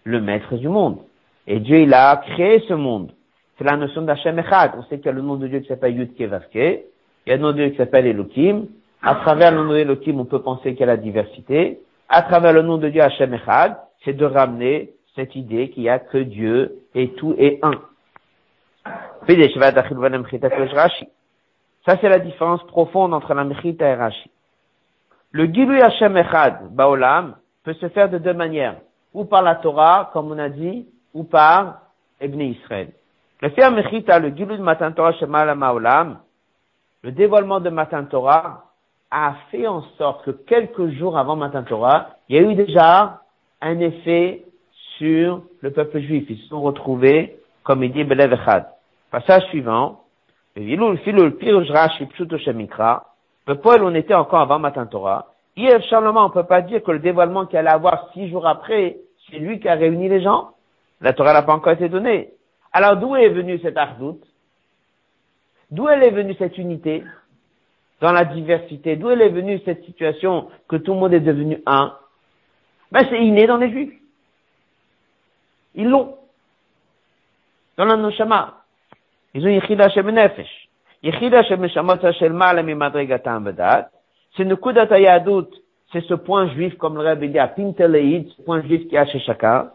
le 0.05 0.21
maître 0.21 0.55
du 0.57 0.69
monde. 0.69 0.99
Et 1.47 1.61
Dieu 1.61 1.81
il 1.81 1.93
a 1.93 2.17
créé 2.17 2.61
ce 2.67 2.75
monde. 2.75 3.13
C'est 3.57 3.65
la 3.65 3.77
notion 3.77 4.03
d'Hachem 4.03 4.39
Echad. 4.39 4.73
On 4.77 4.83
sait 4.85 4.99
qu'il 4.99 5.07
y 5.07 5.09
a 5.11 5.13
le 5.13 5.23
nom 5.23 5.37
de 5.37 5.47
Dieu 5.47 5.61
qui 5.61 5.69
s'appelle 5.69 5.97
Yud 5.97 6.15
Kevavke. 6.15 6.55
Il 6.55 6.83
y 7.27 7.33
a 7.33 7.37
le 7.37 7.43
nom 7.43 7.53
de 7.53 7.55
Dieu 7.55 7.69
qui 7.71 7.77
s'appelle 7.77 8.07
Elohim. 8.07 8.67
À 9.03 9.17
travers 9.17 9.53
le 9.53 9.63
nom 9.65 9.73
d'Elohim, 9.73 10.19
on 10.21 10.25
peut 10.25 10.43
penser 10.43 10.73
qu'il 10.73 10.81
y 10.81 10.85
a 10.85 10.87
la 10.87 10.97
diversité. 10.97 11.81
À 12.09 12.23
travers 12.23 12.53
le 12.53 12.63
nom 12.63 12.79
de 12.79 12.89
Dieu 12.89 13.03
Hachem 13.03 13.35
Echad, 13.35 13.77
c'est 14.05 14.15
de 14.15 14.25
ramener 14.25 14.91
cette 15.15 15.37
idée 15.37 15.71
qu'il 15.71 15.85
y 15.85 15.89
a 15.89 15.99
que 15.99 16.19
Dieu 16.19 16.79
et 16.95 17.11
tout 17.11 17.35
est 17.39 17.59
un. 17.63 17.73
Ça, 21.87 21.97
c'est 22.01 22.09
la 22.09 22.19
différence 22.19 22.63
profonde 22.67 23.15
entre 23.15 23.35
la 23.35 23.45
Mechita 23.45 23.89
et 23.89 23.95
Rashi. 23.95 24.31
Le 25.33 25.47
Gilui 25.47 25.81
Hashem 25.81 26.17
Echad, 26.17 26.75
Baolam, 26.75 27.37
peut 27.63 27.75
se 27.75 27.89
faire 27.89 28.09
de 28.09 28.19
deux 28.19 28.35
manières. 28.35 28.77
Ou 29.13 29.25
par 29.25 29.43
la 29.43 29.57
Torah, 29.57 30.11
comme 30.13 30.31
on 30.31 30.39
a 30.39 30.49
dit, 30.49 30.87
ou 31.13 31.25
par 31.25 31.81
Ibn 32.21 32.41
Israël. 32.41 32.93
Le 33.45 33.51
faire 33.51 33.71
Mechita, 33.73 34.19
le 34.21 34.35
Gilui 34.35 34.57
de 34.57 34.63
Matan 34.63 34.93
Torah 34.93 35.13
Shema 35.13 35.55
Maolam, 35.55 36.19
le 37.03 37.13
dévoilement 37.13 37.61
de 37.61 37.69
Matan 37.69 38.07
Torah, 38.07 38.65
a 39.11 39.35
fait 39.51 39.67
en 39.67 39.83
sorte 39.99 40.25
que 40.25 40.31
quelques 40.31 40.89
jours 40.93 41.19
avant 41.19 41.37
Matan 41.37 41.63
Torah, 41.63 42.13
il 42.31 42.37
y 42.37 42.39
a 42.39 42.43
eu 42.51 42.55
déjà 42.55 43.21
un 43.61 43.81
effet 43.81 44.47
sur 44.97 45.43
le 45.61 45.71
peuple 45.73 46.01
juif. 46.01 46.25
Ils 46.31 46.39
se 46.39 46.47
sont 46.49 46.63
retrouvés, 46.63 47.37
comme 47.65 47.85
il 47.85 47.93
dit 47.93 48.05
Belev 48.05 48.33
Echad. 48.33 48.65
Passage 49.11 49.43
suivant. 49.51 50.01
Le 50.57 50.65
Poil, 53.57 53.85
on 53.85 53.95
était 53.95 54.15
encore 54.15 54.41
avant 54.41 54.59
Matan 54.59 54.87
Torah. 54.87 55.27
Yves 55.59 55.83
Charlemagne, 55.91 56.25
on 56.25 56.31
peut 56.31 56.45
pas 56.45 56.63
dire 56.63 56.83
que 56.83 56.93
le 56.93 57.01
dévoilement 57.01 57.45
qu'il 57.45 57.59
allait 57.59 57.69
avoir 57.69 58.11
six 58.15 58.31
jours 58.31 58.47
après, 58.47 58.97
c'est 59.29 59.37
lui 59.37 59.61
qui 59.61 59.69
a 59.69 59.75
réuni 59.75 60.09
les 60.09 60.23
gens. 60.23 60.53
La 61.03 61.13
Torah 61.13 61.35
n'a 61.35 61.43
pas 61.43 61.53
encore 61.53 61.75
été 61.75 61.91
donnée. 61.91 62.31
Alors 62.75 62.97
d'où 62.97 63.15
est 63.15 63.29
venue 63.29 63.61
cette 63.61 63.77
ardoute? 63.77 64.27
D'où 65.71 65.89
est 65.89 66.11
venue 66.11 66.35
cette 66.35 66.59
unité 66.59 67.05
dans 68.01 68.11
la 68.11 68.25
diversité? 68.25 68.97
D'où 68.97 69.11
est 69.11 69.29
venue 69.29 69.61
cette 69.65 69.85
situation 69.85 70.51
que 70.69 70.77
tout 70.77 70.93
le 70.93 70.99
monde 70.99 71.15
est 71.15 71.21
devenu 71.21 71.63
un? 71.67 71.97
Ben 72.91 73.07
c'est 73.09 73.25
inné 73.25 73.47
dans 73.47 73.59
les 73.59 73.71
Juifs. 73.71 73.95
Ils 75.77 75.89
l'ont. 75.89 76.17
Dans 77.77 77.85
la 77.85 77.97
Noshama. 77.97 78.65
Ils 79.35 79.45
ont 79.45 79.51
Yechida 79.51 79.89
Shem 79.91 80.11
Nefesh. 80.11 80.69
Yechida 81.05 81.45
Shem 81.45 81.69
Shamot 81.69 82.13
Shel 82.19 82.33
Ma'ala 82.33 82.65
Mimadrigatam 82.65 83.45
Vedat. 83.45 83.89
C'est 84.37 84.45
Nukudat 84.45 84.93
Ayadut. 84.93 85.47
C'est 85.93 86.05
ce 86.07 86.15
point 86.15 86.49
juif, 86.49 86.77
comme 86.77 86.97
le 86.97 87.03
Rabbi 87.03 87.29
dit 87.29 87.39
à 87.39 87.47
Pinteleid, 87.47 88.29
ce 88.37 88.43
point 88.43 88.63
juif 88.63 88.89
qui 88.89 88.97
a 88.97 89.07
chez 89.07 89.21
chacun, 89.21 89.71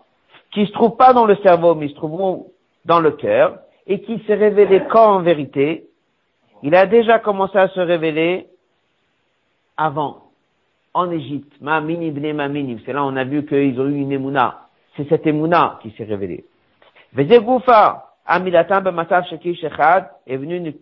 qui 0.51 0.65
se 0.65 0.73
trouve 0.73 0.97
pas 0.97 1.13
dans 1.13 1.25
le 1.25 1.37
cerveau, 1.37 1.75
mais 1.75 1.87
se 1.87 1.95
trouve 1.95 2.45
dans 2.89 2.99
le 2.99 3.11
cœur, 3.11 3.59
et 3.85 4.01
qui 4.01 4.21
s'est 4.25 4.35
révélé 4.35 4.81
quand 4.89 5.15
en 5.17 5.21
vérité 5.21 5.85
Il 6.63 6.75
a 6.75 6.87
déjà 6.87 7.19
commencé 7.19 7.57
à 7.57 7.69
se 7.69 7.79
révéler 7.79 8.47
avant, 9.77 10.23
en 10.93 11.09
Égypte. 11.11 11.53
Ma 11.61 11.79
mini 11.81 12.11
ma 12.33 12.47
mini. 12.49 12.81
C'est 12.85 12.91
là 12.91 13.05
on 13.05 13.15
a 13.15 13.23
vu 13.23 13.45
qu'ils 13.45 13.79
ont 13.79 13.87
eu 13.87 13.99
une 13.99 14.11
émouna. 14.11 14.67
C'est 14.97 15.07
cette 15.07 15.25
émouna 15.27 15.79
qui 15.81 15.91
s'est 15.91 16.03
révélée. 16.03 16.43
Shekish 19.29 19.63
echad, 19.63 20.09
est 20.27 20.37
venu. 20.37 20.73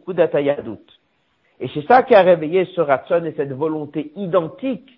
Et 1.60 1.68
c'est 1.74 1.88
ça 1.88 2.03
qui 2.03 2.16
a 2.16 2.22
réveillé 2.22 2.66
ce 2.74 2.82
ratson 2.82 3.24
et 3.26 3.34
cette 3.34 3.51
volonté 3.51 4.12
identique 4.16 4.89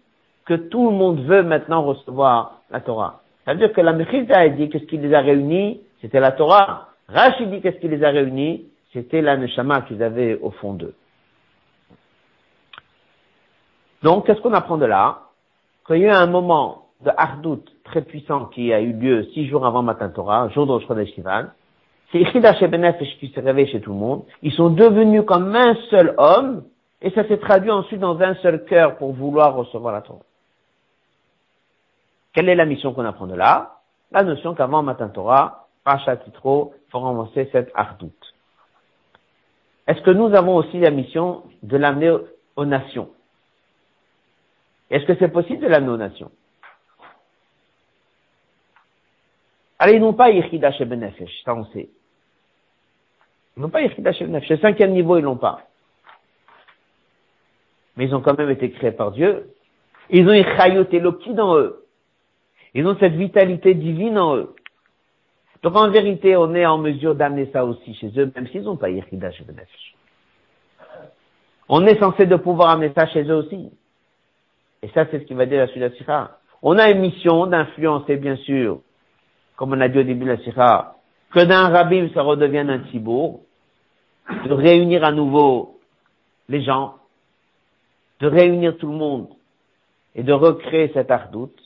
que 0.46 0.54
tout 0.54 0.90
le 0.92 0.96
monde 0.96 1.22
veut 1.26 1.44
maintenant 1.44 1.84
recevoir 1.84 2.62
la 2.70 2.82
Torah. 2.82 3.22
Ça 3.46 3.54
veut 3.54 3.60
dire 3.60 3.74
que 3.74 3.82
la 3.82 3.94
Mechilta 3.94 4.40
a 4.40 4.50
dit 4.50 4.70
que 4.70 4.80
ce 4.80 4.86
qui 4.86 4.98
les 4.98 5.14
a 5.14 5.22
réunis, 5.22 5.82
c'était 6.02 6.20
la 6.20 6.32
Torah. 6.32 6.89
Rachid 7.12 7.50
dit 7.50 7.62
qu'est-ce 7.62 7.80
qui 7.80 7.88
les 7.88 8.04
a 8.04 8.10
réunis, 8.10 8.66
c'était 8.94 9.22
la 9.22 9.38
Neshama 9.38 9.82
qu'ils 9.82 10.02
avaient 10.04 10.38
au 10.42 10.52
fond 10.52 10.74
d'eux. 10.74 10.94
Donc, 14.04 14.26
qu'est-ce 14.26 14.42
qu'on 14.42 14.54
apprend 14.54 14.78
de 14.78 14.86
là? 14.86 15.24
Qu'il 15.86 15.98
y 15.98 16.06
a 16.06 16.08
eu 16.08 16.12
un 16.12 16.28
moment 16.28 16.86
de 17.02 17.12
hardout 17.18 17.64
très 17.84 18.02
puissant 18.02 18.46
qui 18.46 18.72
a 18.74 18.82
eu 18.82 18.94
lieu 18.94 19.24
six 19.34 19.48
jours 19.48 19.66
avant 19.66 19.82
Matan 19.82 20.10
Torah, 20.10 20.50
jour 20.50 20.68
de 20.68 20.72
Rosh 20.72 20.86
c'est 22.12 22.22
Ichida 22.22 22.56
Shebenefesh 22.56 23.20
qui 23.20 23.30
s'est 23.30 23.42
réveillé 23.42 23.72
chez 23.72 23.82
tout 23.82 23.92
le 23.92 24.00
monde. 24.00 24.24
Ils 24.42 24.52
sont 24.54 24.72
devenus 24.72 25.24
comme 25.26 25.56
un 25.56 25.76
seul 25.90 26.16
homme, 26.18 26.64
et 27.02 27.12
ça 27.12 27.28
s'est 27.28 27.38
traduit 27.38 27.72
ensuite 27.72 28.00
dans 28.00 28.20
un 28.20 28.34
seul 28.36 28.66
cœur 28.66 28.98
pour 28.98 29.14
vouloir 29.14 29.54
recevoir 29.56 29.94
la 29.94 30.02
Torah. 30.02 30.20
Quelle 32.34 32.50
est 32.50 32.56
la 32.56 32.66
mission 32.66 32.94
qu'on 32.94 33.06
apprend 33.06 33.28
de 33.28 33.36
là? 33.36 33.78
La 34.12 34.24
notion 34.24 34.56
qu'avant 34.56 34.82
Matan 34.82 35.10
Torah, 35.10 35.68
Pacha 35.84 36.18
Titro, 36.18 36.74
faut 36.90 37.00
renforcer 37.00 37.50
cette 37.52 37.72
hardout. 37.76 38.14
Est-ce 39.88 40.02
que 40.02 40.12
nous 40.12 40.34
avons 40.36 40.56
aussi 40.56 40.80
la 40.80 40.92
mission 40.92 41.44
de 41.64 41.78
l'amener 41.78 42.16
aux 42.56 42.66
nations? 42.66 43.10
Est-ce 44.90 45.06
que 45.06 45.16
c'est 45.16 45.30
possible 45.30 45.62
de 45.62 45.68
l'amener 45.68 45.92
aux 45.92 45.98
nations? 45.98 46.32
Alors, 49.80 49.96
ils 49.96 50.02
n'ont 50.02 50.14
pas 50.14 50.30
Yechida 50.30 50.74
Shebenefesh, 50.74 51.44
ça 51.46 51.56
on 51.56 51.66
sait. 51.66 51.90
Ils 53.56 53.62
n'ont 53.62 53.70
pas 53.70 53.82
Yechida 53.82 54.12
Shebenefesh. 54.14 54.50
Le 54.50 54.58
cinquième 54.58 54.92
niveau, 54.92 55.18
ils 55.18 55.24
l'ont 55.24 55.38
pas. 55.38 55.62
Mais 57.96 58.06
ils 58.06 58.16
ont 58.16 58.22
quand 58.22 58.38
même 58.38 58.50
été 58.50 58.72
créés 58.72 58.92
par 58.92 59.12
Dieu. 59.12 59.54
Ils 60.10 60.28
ont 60.28 60.34
Chayot 60.58 60.86
Eloki 60.92 61.34
dans 61.34 61.56
eux. 61.58 61.86
Ils 62.74 62.86
ont 62.86 62.98
cette 63.00 63.14
vitalité 63.14 63.74
divine 63.74 64.18
en 64.18 64.36
eux. 64.36 64.56
Donc 65.64 65.76
en 65.76 65.90
vérité, 65.90 66.36
on 66.38 66.54
est 66.56 66.66
en 66.66 66.78
mesure 66.78 67.16
d'amener 67.16 67.50
ça 67.52 67.66
aussi 67.66 67.94
chez 67.96 68.12
eux, 68.18 68.32
même 68.34 68.48
s'ils 68.48 68.64
n'ont 68.64 68.78
pas 68.78 68.90
Yechida 68.90 69.32
Shebenefesh. 69.32 69.96
On 71.68 71.86
est 71.86 72.00
censé 72.00 72.26
de 72.26 72.36
pouvoir 72.36 72.70
amener 72.70 72.92
ça 72.96 73.08
chez 73.08 73.24
eux 73.24 73.36
aussi. 73.36 73.72
Et 74.82 74.90
ça, 74.90 75.06
c'est 75.12 75.20
ce 75.20 75.26
qui 75.26 75.34
va 75.34 75.46
dire 75.46 75.68
la 75.76 75.90
suite 75.92 76.06
On 76.62 76.78
a 76.78 76.90
une 76.90 77.00
mission 77.00 77.46
d'influencer, 77.46 78.16
bien 78.16 78.38
sûr, 78.38 78.80
comme 79.58 79.74
on 79.74 79.82
a 79.82 79.90
dit 79.90 80.00
au 80.00 80.04
début 80.04 80.26
de 80.26 80.32
la 80.32 80.38
Sikha, 80.38 80.96
que 81.32 81.44
d'un 81.44 81.68
rabbin, 81.70 82.08
ça 82.14 82.22
redevienne 82.22 82.70
un 82.70 82.80
tibour, 82.80 83.42
de 84.46 84.54
réunir 84.54 85.04
à 85.04 85.12
nouveau 85.12 85.80
les 86.48 86.64
gens, 86.64 86.96
de 88.22 88.28
réunir 88.28 88.78
tout 88.78 88.88
le 88.88 88.98
monde 88.98 89.28
et 90.16 90.24
de 90.24 90.34
recréer 90.34 90.92
cet 90.94 91.12
ardoute, 91.12 91.60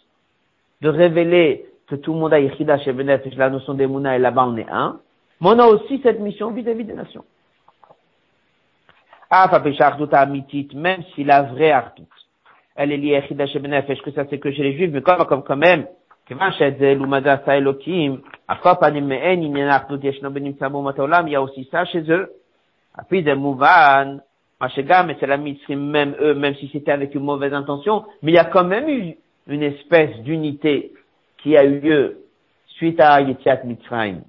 de 0.81 0.89
révéler 0.89 1.65
que 1.87 1.95
tout 1.95 2.13
le 2.13 2.19
monde 2.19 2.33
a 2.33 2.39
Yichida 2.39 2.79
chez 2.79 2.93
la 2.93 3.49
notion 3.49 3.73
d'Emouna 3.73 4.15
et 4.15 4.19
là-bas 4.19 4.45
on 4.47 4.57
est 4.57 4.69
un, 4.69 4.99
mais 5.41 5.49
on 5.49 5.59
a 5.59 5.65
aussi 5.65 5.99
cette 6.01 6.19
mission 6.19 6.51
vis-à-vis 6.51 6.85
des 6.85 6.93
nations. 6.93 7.25
Ah, 9.29 9.49
même 10.75 11.03
si 11.15 11.23
la 11.23 11.41
vraie 11.43 11.71
Artout, 11.71 12.07
elle 12.75 12.91
est 12.91 12.97
liée 12.97 13.15
à 13.15 13.19
Yichida 13.19 13.47
chez 13.47 13.59
que 13.59 14.11
ça 14.11 14.25
c'est 14.29 14.39
que 14.39 14.51
chez 14.51 14.63
les 14.63 14.73
Juifs, 14.73 14.91
mais 14.91 15.01
comme, 15.01 15.25
comme 15.25 15.43
quand 15.43 15.57
même, 15.57 15.87
il 16.29 16.37
y 21.31 21.35
a 21.35 21.41
aussi 21.41 21.67
ça 21.69 21.85
chez 21.85 22.09
eux. 22.09 22.31
Puis 23.09 23.23
des 23.23 23.35
mouvan, 23.35 24.19
c'est 24.75 25.27
la 25.27 25.37
même 25.77 26.15
eux, 26.21 26.33
même 26.35 26.55
si 26.55 26.69
c'était 26.71 26.91
avec 26.91 27.13
une 27.15 27.23
mauvaise 27.23 27.53
intention, 27.53 28.05
mais 28.21 28.31
il 28.31 28.35
y 28.35 28.39
a 28.39 28.45
quand 28.45 28.63
même 28.63 28.87
eu 28.87 29.17
une 29.47 29.63
espèce 29.63 30.15
d'unité 30.19 30.93
qui 31.43 31.55
a 31.57 31.63
eu 31.65 31.79
lieu 31.79 32.23
suite 32.67 32.99
à 32.99 33.21
Yetziat 33.21 33.63
Mitzrayim. 33.65 34.21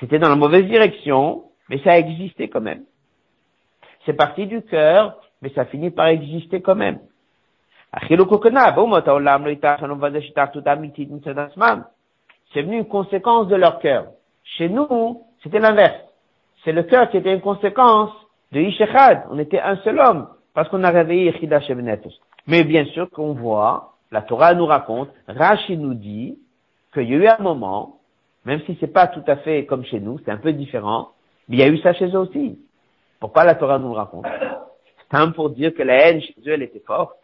C'était 0.00 0.18
dans 0.18 0.30
la 0.30 0.36
mauvaise 0.36 0.64
direction, 0.64 1.44
mais 1.68 1.78
ça 1.84 1.92
a 1.92 1.98
existé 1.98 2.48
quand 2.48 2.62
même. 2.62 2.82
C'est 4.06 4.14
parti 4.14 4.46
du 4.46 4.62
cœur, 4.62 5.20
mais 5.42 5.50
ça 5.50 5.66
finit 5.66 5.90
par 5.90 6.06
exister 6.06 6.62
quand 6.62 6.74
même. 6.74 6.98
C'est 8.00 8.16
venu 12.62 12.78
une 12.78 12.84
conséquence 12.86 13.48
de 13.48 13.56
leur 13.56 13.78
cœur. 13.80 14.06
Chez 14.44 14.68
nous, 14.68 15.22
c'était 15.42 15.58
l'inverse. 15.58 16.00
C'est 16.64 16.72
le 16.72 16.82
cœur 16.84 17.10
qui 17.10 17.18
était 17.18 17.34
une 17.34 17.40
conséquence 17.40 18.10
de 18.52 18.60
Ishechad. 18.60 19.24
On 19.30 19.38
était 19.38 19.60
un 19.60 19.76
seul 19.78 19.98
homme, 19.98 20.28
parce 20.54 20.68
qu'on 20.68 20.84
a 20.84 20.90
réveillé 20.90 21.26
Yechida 21.26 21.60
Mais 22.46 22.64
bien 22.64 22.84
sûr 22.86 23.10
qu'on 23.10 23.34
voit, 23.34 23.97
la 24.10 24.22
Torah 24.22 24.54
nous 24.54 24.66
raconte, 24.66 25.10
Rashi 25.26 25.76
nous 25.76 25.94
dit 25.94 26.38
qu'il 26.94 27.08
y 27.08 27.14
a 27.14 27.16
eu 27.16 27.26
un 27.26 27.42
moment, 27.42 28.00
même 28.44 28.60
si 28.66 28.76
c'est 28.80 28.92
pas 28.92 29.06
tout 29.06 29.24
à 29.26 29.36
fait 29.36 29.66
comme 29.66 29.84
chez 29.84 30.00
nous, 30.00 30.18
c'est 30.24 30.30
un 30.30 30.38
peu 30.38 30.52
différent, 30.52 31.10
mais 31.48 31.56
il 31.56 31.60
y 31.60 31.62
a 31.62 31.68
eu 31.68 31.78
ça 31.78 31.92
chez 31.92 32.08
eux 32.08 32.18
aussi. 32.18 32.58
Pourquoi 33.20 33.44
la 33.44 33.54
Torah 33.54 33.78
nous 33.78 33.88
le 33.88 33.96
raconte? 33.96 34.26
C'est 35.10 35.16
un 35.16 35.30
pour 35.30 35.50
dire 35.50 35.74
que 35.74 35.82
la 35.82 35.94
haine 35.94 36.20
chez 36.20 36.34
eux, 36.46 36.52
elle 36.52 36.62
était 36.62 36.82
forte 36.86 37.18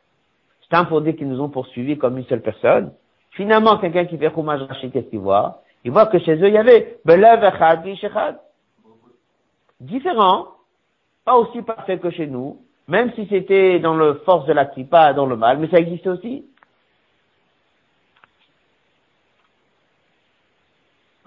tant 0.74 0.86
pour 0.86 1.00
dire 1.02 1.14
qu'ils 1.14 1.28
nous 1.28 1.40
ont 1.40 1.48
poursuivis 1.48 1.96
comme 1.96 2.18
une 2.18 2.24
seule 2.24 2.42
personne. 2.42 2.92
Finalement, 3.30 3.78
quelqu'un 3.78 4.06
qui 4.06 4.18
fait 4.18 4.30
Chumash 4.30 4.62
Rashi, 4.62 4.90
qu'est-ce 4.90 5.08
qu'il 5.08 5.20
voit? 5.20 5.62
Il 5.84 5.92
voit 5.92 6.06
que 6.06 6.18
chez 6.18 6.34
eux, 6.34 6.48
il 6.48 6.54
y 6.54 6.58
avait. 6.58 6.98
Différent, 9.80 10.46
pas 11.24 11.36
aussi 11.36 11.62
parfait 11.62 11.98
que 11.98 12.10
chez 12.10 12.26
nous, 12.26 12.58
même 12.88 13.12
si 13.14 13.26
c'était 13.28 13.78
dans 13.78 13.94
le 13.94 14.14
force 14.26 14.46
de 14.46 14.52
la 14.52 14.64
pas 14.90 15.12
dans 15.12 15.26
le 15.26 15.36
mal, 15.36 15.58
mais 15.58 15.68
ça 15.68 15.78
existe 15.78 16.06
aussi. 16.06 16.44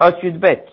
Ensuite, 0.00 0.38
bête. 0.38 0.68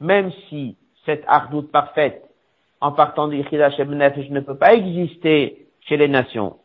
Même 0.00 0.30
si 0.48 0.76
cette 1.04 1.24
ardoute 1.26 1.72
parfaite 1.72 2.22
en 2.80 2.92
partant 2.92 3.28
du 3.28 3.36
Yichida 3.36 3.70
Nefesh 3.70 4.30
ne 4.30 4.40
peut 4.40 4.56
pas 4.56 4.74
exister 4.74 5.66
chez 5.80 5.96
les 5.96 6.08
nations. 6.08 6.56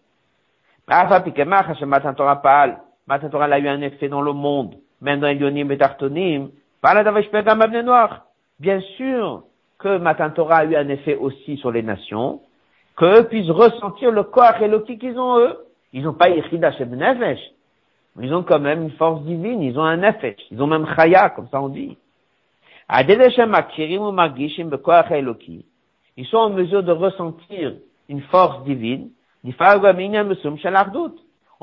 Matan 0.88 2.14
Torah 2.14 3.46
a 3.46 3.60
eu 3.60 3.68
un 3.68 3.82
effet 3.82 4.10
dans 4.10 4.22
le 4.22 4.34
monde, 4.34 4.76
même 5.02 5.20
dans 5.20 5.30
Yonim 5.30 5.72
et 5.72 5.78
Tartonim. 5.78 6.50
Bien 8.60 8.80
sûr 8.98 9.44
que 9.80 9.98
Matan 9.98 10.30
Torah 10.32 10.58
a 10.58 10.66
eu 10.66 10.76
un 10.76 10.90
effet 10.90 11.16
aussi 11.16 11.58
sur 11.58 11.72
les 11.72 11.84
nations, 11.84 12.42
qu'eux 12.98 13.24
puissent 13.28 13.50
ressentir 13.50 14.12
le 14.12 14.24
corps 14.24 14.62
et 14.62 14.68
le 14.68 14.80
qu'ils 14.80 15.18
ont 15.18 15.40
eux. 15.40 15.58
Ils 15.94 16.04
n'ont 16.04 16.14
pas 16.14 16.30
Yichida 16.30 16.72
Nefesh. 16.80 17.40
Ils 18.20 18.34
ont 18.34 18.44
quand 18.44 18.60
même 18.60 18.84
une 18.84 18.92
force 18.92 19.24
divine, 19.24 19.62
ils 19.62 19.80
ont 19.80 19.84
un 19.84 19.98
Nefesh. 19.98 20.40
Ils 20.52 20.62
ont 20.62 20.68
même 20.68 20.86
Chaya, 20.96 21.30
comme 21.30 21.48
ça 21.50 21.62
on 21.62 21.70
dit. 21.70 21.98
ils 26.18 26.26
sont 26.26 26.38
en 26.38 26.50
mesure 26.50 26.84
de 26.84 26.92
ressentir 26.92 27.76
une 28.10 28.22
force 28.22 28.64
divine, 28.64 29.10
on 29.44 29.52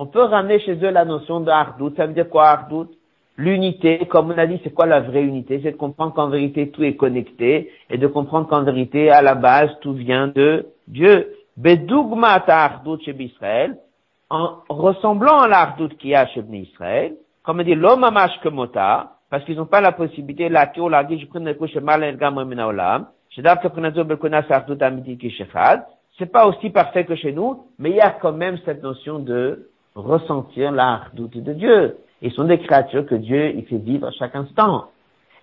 peut 0.07 0.23
ramener 0.23 0.61
chez 0.61 0.77
eux 0.77 0.91
la 0.91 1.05
notion 1.05 1.41
de. 1.41 1.51
Ça 1.97 2.07
veut 2.07 2.15
dire 2.15 2.29
quoi 2.29 2.49
hardout 2.49 2.91
l'unité, 3.37 4.07
comme 4.11 4.33
on 4.33 4.39
a 4.39 4.47
dit, 4.47 4.61
c'est 4.65 4.75
quoi 4.75 4.87
la 4.87 5.01
vraie 5.01 5.23
unité? 5.23 5.61
C'est 5.63 5.73
de 5.73 5.77
comprendre 5.77 6.13
qu'en 6.13 6.29
vérité 6.29 6.71
tout 6.71 6.83
est 6.83 6.97
connecté 6.97 7.71
et 7.89 7.97
de 7.97 8.07
comprendre 8.07 8.49
qu'en 8.49 8.65
vérité, 8.65 9.11
à 9.11 9.23
la 9.23 9.35
base, 9.35 9.71
tout 9.81 9.95
vient 9.95 10.29
de 10.29 10.67
Dieu. 10.89 11.35
En 14.31 14.59
ressemblant 14.69 15.39
à 15.39 15.49
l'Ardout 15.49 15.89
qu'il 15.99 16.11
y 16.11 16.15
a 16.15 16.27
chez 16.27 16.45
Israël, 16.53 17.15
comme 17.43 17.61
on 17.61 17.65
dit 17.65 17.75
l'homme 17.75 18.05
amash 18.05 18.39
kemota, 18.43 19.13
parce 19.31 19.45
qu'ils 19.45 19.57
n'ont 19.57 19.67
pas 19.67 19.81
la 19.81 19.93
possibilité, 19.93 20.49
la 20.49 20.67
théo, 20.67 20.89
la 20.89 21.07
je 21.09 21.27
prends 21.27 21.41
le 21.41 21.55
couche 21.55 21.77
mal 21.77 22.03
el 22.03 22.17
gam 22.17 22.37
olam, 22.37 23.07
chez 23.31 23.43
Dav 23.43 23.61
Keprenazo 23.61 24.05
Belkona 24.05 24.43
Sardout 24.45 24.83
Amiti 24.83 25.17
Kishechad, 25.19 25.85
c'est 26.19 26.31
pas 26.33 26.47
aussi 26.47 26.71
parfait 26.71 27.05
que 27.05 27.15
chez 27.15 27.33
nous, 27.33 27.65
mais 27.79 27.91
il 27.91 27.97
y 27.97 28.01
a 28.01 28.11
quand 28.11 28.33
même 28.33 28.59
cette 28.65 28.83
notion 28.83 29.19
de 29.19 29.71
ressentir 29.95 30.73
l'Ardout 30.73 31.29
de 31.29 31.53
Dieu. 31.53 31.97
Ils 32.21 32.33
sont 32.33 32.45
des 32.45 32.59
créatures 32.59 33.07
que 33.07 33.15
Dieu, 33.15 33.55
il 33.55 33.65
fait 33.67 33.77
vivre 33.79 34.09
à 34.09 34.11
chaque 34.11 34.35
instant. 34.35 34.89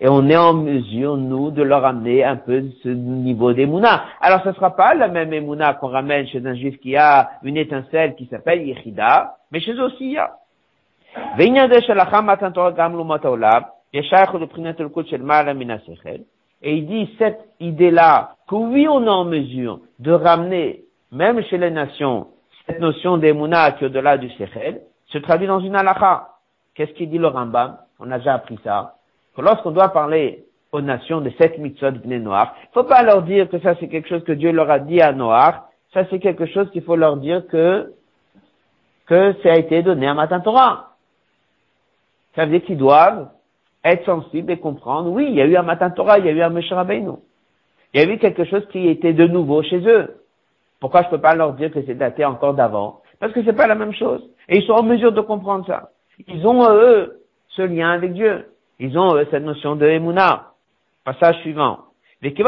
Et 0.01 0.09
on 0.09 0.27
est 0.27 0.35
en 0.35 0.53
mesure, 0.53 1.15
nous, 1.15 1.51
de 1.51 1.63
leur 1.63 1.85
amener 1.85 2.23
un 2.23 2.35
peu 2.35 2.63
ce 2.83 2.89
niveau 2.89 3.53
d'émouna. 3.53 4.03
Alors, 4.19 4.41
ce 4.43 4.49
ne 4.49 4.53
sera 4.53 4.75
pas 4.75 4.93
la 4.93 5.07
même 5.07 5.31
émouna 5.31 5.73
qu'on 5.75 5.87
ramène 5.87 6.27
chez 6.27 6.45
un 6.45 6.53
juif 6.53 6.77
qui 6.79 6.97
a 6.97 7.29
une 7.43 7.55
étincelle 7.57 8.15
qui 8.15 8.25
s'appelle 8.25 8.67
Yechida, 8.67 9.37
mais 9.51 9.61
chez 9.61 9.73
eux 9.73 9.83
aussi 9.85 10.05
il 10.05 10.11
y 10.11 10.17
a. 10.17 10.35
Et 16.61 16.75
il 16.77 16.87
dit 16.87 17.15
cette 17.17 17.39
idée-là, 17.61 18.31
que 18.49 18.55
oui, 18.55 18.87
on 18.89 19.05
est 19.05 19.09
en 19.09 19.23
mesure 19.23 19.79
de 19.99 20.11
ramener, 20.11 20.83
même 21.11 21.41
chez 21.43 21.57
les 21.57 21.71
nations, 21.71 22.27
cette 22.67 22.79
notion 22.81 23.17
d'émouna 23.17 23.71
qui 23.71 23.85
est 23.85 23.87
au-delà 23.87 24.17
du 24.17 24.29
Sechel, 24.31 24.81
se 25.07 25.17
traduit 25.19 25.47
dans 25.47 25.61
une 25.61 25.75
halakha. 25.75 26.27
Qu'est-ce 26.73 26.91
qu'il 26.91 27.09
dit 27.09 27.17
le 27.17 27.27
Rambam? 27.27 27.77
On 27.99 28.11
a 28.11 28.17
déjà 28.17 28.33
appris 28.33 28.59
ça. 28.63 28.95
Lorsqu'on 29.37 29.71
doit 29.71 29.89
parler 29.89 30.45
aux 30.71 30.81
nations 30.81 31.21
de 31.21 31.31
cette 31.37 31.57
mitzvot 31.57 31.91
de 31.91 32.17
Noir, 32.17 32.55
il 32.63 32.73
faut 32.73 32.83
pas 32.83 33.03
leur 33.03 33.21
dire 33.23 33.49
que 33.49 33.59
ça 33.59 33.75
c'est 33.79 33.87
quelque 33.87 34.09
chose 34.09 34.23
que 34.23 34.31
Dieu 34.31 34.51
leur 34.51 34.69
a 34.69 34.79
dit 34.79 35.01
à 35.01 35.13
Noir. 35.13 35.69
Ça 35.93 36.05
c'est 36.09 36.19
quelque 36.19 36.45
chose 36.45 36.69
qu'il 36.71 36.83
faut 36.83 36.95
leur 36.95 37.17
dire 37.17 37.45
que 37.47 37.93
que 39.07 39.33
ça 39.43 39.53
a 39.53 39.57
été 39.57 39.83
donné 39.83 40.07
à 40.07 40.13
Matan 40.13 40.41
Torah. 40.41 40.95
Ça 42.35 42.45
veut 42.45 42.51
dire 42.51 42.65
qu'ils 42.65 42.77
doivent 42.77 43.29
être 43.83 44.05
sensibles 44.05 44.51
et 44.51 44.57
comprendre, 44.57 45.11
oui, 45.11 45.27
il 45.29 45.35
y 45.35 45.41
a 45.41 45.45
eu 45.45 45.55
un 45.55 45.63
Matan 45.63 45.91
Torah, 45.91 46.17
il 46.19 46.25
y 46.25 46.29
a 46.29 46.31
eu 46.31 46.41
un 46.41 46.49
Meshach 46.49 46.87
Il 46.89 47.17
y 47.93 47.99
a 47.99 48.11
eu 48.11 48.17
quelque 48.17 48.45
chose 48.45 48.67
qui 48.71 48.87
était 48.87 49.13
de 49.13 49.27
nouveau 49.27 49.61
chez 49.61 49.79
eux. 49.87 50.15
Pourquoi 50.79 51.03
je 51.03 51.09
peux 51.09 51.21
pas 51.21 51.35
leur 51.35 51.53
dire 51.53 51.71
que 51.71 51.83
c'est 51.85 51.95
daté 51.95 52.25
encore 52.25 52.55
d'avant? 52.55 53.01
Parce 53.19 53.31
que 53.31 53.43
c'est 53.43 53.55
pas 53.55 53.67
la 53.67 53.75
même 53.75 53.93
chose. 53.93 54.27
Et 54.49 54.57
ils 54.57 54.63
sont 54.65 54.73
en 54.73 54.83
mesure 54.83 55.11
de 55.11 55.21
comprendre 55.21 55.65
ça. 55.65 55.91
Ils 56.27 56.45
ont, 56.45 56.69
eux, 56.71 57.21
ce 57.49 57.61
lien 57.61 57.91
avec 57.91 58.13
Dieu. 58.13 58.45
Ils 58.79 58.97
ont, 58.97 59.15
eux, 59.15 59.27
cette 59.31 59.43
notion 59.43 59.75
de 59.75 59.85
Emouna. 59.85 60.51
Passage 61.05 61.37
suivant. 61.41 61.79
Comme 62.21 62.47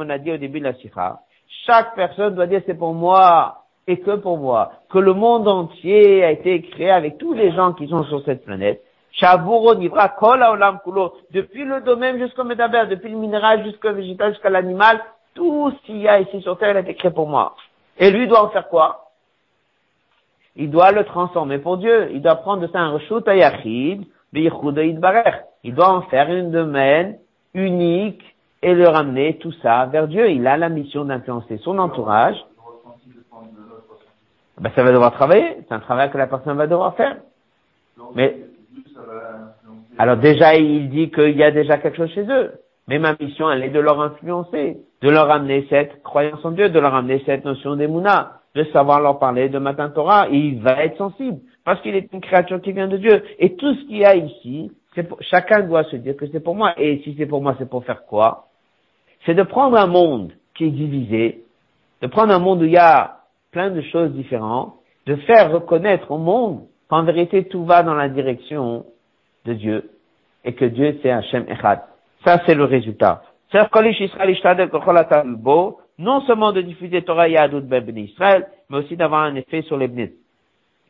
on 0.00 0.10
a 0.10 0.18
dit 0.18 0.32
au 0.32 0.36
début 0.36 0.58
de 0.58 0.64
la 0.64 0.74
sikha, 0.74 1.20
chaque 1.66 1.94
personne 1.94 2.34
doit 2.34 2.46
dire 2.46 2.62
c'est 2.66 2.78
pour 2.78 2.94
moi 2.94 3.62
et 3.86 4.00
que 4.00 4.16
pour 4.16 4.38
moi. 4.38 4.72
Que 4.90 4.98
le 4.98 5.12
monde 5.12 5.46
entier 5.48 6.24
a 6.24 6.32
été 6.32 6.60
créé 6.62 6.90
avec 6.90 7.18
tous 7.18 7.32
les 7.34 7.52
gens 7.52 7.72
qui 7.72 7.86
sont 7.88 8.04
sur 8.04 8.24
cette 8.24 8.44
planète. 8.44 8.82
Depuis 11.30 11.64
le 11.64 11.80
domaine 11.80 12.18
jusqu'au 12.18 12.44
métaber, 12.44 12.86
depuis 12.90 13.10
le 13.10 13.18
minéral 13.18 13.64
jusqu'au 13.64 13.92
végétal, 13.92 14.32
jusqu'à 14.32 14.50
l'animal, 14.50 15.00
tout 15.34 15.70
ce 15.70 15.86
qu'il 15.86 15.98
y 15.98 16.08
a 16.08 16.20
ici 16.20 16.40
sur 16.42 16.58
Terre 16.58 16.76
a 16.76 16.80
été 16.80 16.94
créé 16.94 17.10
pour 17.10 17.28
moi. 17.28 17.54
Et 17.98 18.10
lui 18.10 18.26
doit 18.28 18.44
en 18.44 18.48
faire 18.50 18.68
quoi? 18.68 19.07
Il 20.58 20.70
doit 20.70 20.90
le 20.90 21.04
transformer 21.04 21.58
pour 21.58 21.78
Dieu. 21.78 22.10
Il 22.12 22.20
doit 22.20 22.34
prendre 22.34 22.60
de 22.62 22.66
ça 22.66 22.80
un 22.80 22.90
reshut 22.90 23.26
ayachid, 23.26 24.04
il 24.32 25.74
doit 25.74 25.88
en 25.88 26.02
faire 26.02 26.30
une 26.30 26.50
domaine 26.50 27.16
unique 27.54 28.22
et 28.62 28.74
le 28.74 28.88
ramener 28.88 29.38
tout 29.38 29.52
ça 29.62 29.86
vers 29.86 30.08
Dieu. 30.08 30.28
Il 30.30 30.46
a 30.46 30.56
la 30.56 30.68
mission 30.68 31.04
d'influencer 31.04 31.58
son 31.58 31.78
entourage. 31.78 32.36
Ben, 34.60 34.70
ça 34.74 34.82
va 34.82 34.90
devoir 34.90 35.12
travailler. 35.12 35.58
C'est 35.66 35.74
un 35.74 35.78
travail 35.78 36.10
que 36.10 36.18
la 36.18 36.26
personne 36.26 36.56
va 36.56 36.66
devoir 36.66 36.96
faire. 36.96 37.16
Mais, 38.16 38.36
alors 39.96 40.16
déjà, 40.16 40.56
il 40.56 40.90
dit 40.90 41.10
qu'il 41.10 41.36
y 41.36 41.44
a 41.44 41.52
déjà 41.52 41.78
quelque 41.78 41.96
chose 41.96 42.10
chez 42.10 42.26
eux. 42.28 42.52
Mais 42.88 42.98
ma 42.98 43.14
mission, 43.20 43.48
elle 43.50 43.62
est 43.62 43.70
de 43.70 43.78
leur 43.78 44.00
influencer, 44.00 44.78
de 45.02 45.08
leur 45.08 45.30
amener 45.30 45.66
cette 45.70 46.02
croyance 46.02 46.44
en 46.44 46.50
Dieu, 46.50 46.68
de 46.68 46.80
leur 46.80 46.94
amener 46.94 47.22
cette 47.26 47.44
notion 47.44 47.76
d'émouna 47.76 48.37
de 48.54 48.64
savoir 48.64 49.00
leur 49.00 49.18
parler 49.18 49.48
de 49.48 49.58
Matin 49.58 49.90
Torah, 49.90 50.28
il 50.30 50.60
va 50.60 50.84
être 50.84 50.96
sensible, 50.96 51.38
parce 51.64 51.80
qu'il 51.82 51.94
est 51.94 52.12
une 52.12 52.20
créature 52.20 52.60
qui 52.60 52.72
vient 52.72 52.88
de 52.88 52.96
Dieu. 52.96 53.22
Et 53.38 53.54
tout 53.54 53.74
ce 53.74 53.80
qu'il 53.86 53.98
y 53.98 54.04
a 54.04 54.16
ici, 54.16 54.72
pour, 55.08 55.18
chacun 55.22 55.60
doit 55.60 55.84
se 55.84 55.96
dire 55.96 56.16
que 56.16 56.26
c'est 56.26 56.40
pour 56.40 56.54
moi. 56.54 56.74
Et 56.76 57.00
si 57.04 57.14
c'est 57.16 57.26
pour 57.26 57.42
moi, 57.42 57.54
c'est 57.58 57.68
pour 57.68 57.84
faire 57.84 58.04
quoi? 58.06 58.46
C'est 59.26 59.34
de 59.34 59.42
prendre 59.42 59.76
un 59.76 59.86
monde 59.86 60.32
qui 60.56 60.64
est 60.64 60.70
divisé, 60.70 61.44
de 62.02 62.06
prendre 62.06 62.32
un 62.32 62.38
monde 62.38 62.62
où 62.62 62.64
il 62.64 62.72
y 62.72 62.78
a 62.78 63.18
plein 63.52 63.70
de 63.70 63.80
choses 63.82 64.12
différentes, 64.12 64.74
de 65.06 65.16
faire 65.16 65.52
reconnaître 65.52 66.10
au 66.10 66.18
monde 66.18 66.62
qu'en 66.88 67.02
vérité 67.04 67.44
tout 67.44 67.64
va 67.64 67.82
dans 67.82 67.94
la 67.94 68.08
direction 68.08 68.84
de 69.44 69.54
Dieu, 69.54 69.90
et 70.44 70.54
que 70.54 70.64
Dieu 70.64 70.98
c'est 71.02 71.10
Hachem 71.10 71.44
Echad. 71.48 71.80
Ça 72.24 72.40
c'est 72.46 72.54
le 72.54 72.64
résultat 72.64 73.22
non 75.98 76.20
seulement 76.22 76.52
de 76.52 76.60
diffuser 76.60 77.02
Torah 77.02 77.28
et 77.28 77.32
Yadut 77.32 77.60
Ben 77.60 77.96
Israël, 77.96 78.46
mais 78.70 78.78
aussi 78.78 78.96
d'avoir 78.96 79.22
un 79.22 79.34
effet 79.34 79.62
sur 79.62 79.76
les 79.76 79.88
Bnei 79.88 80.14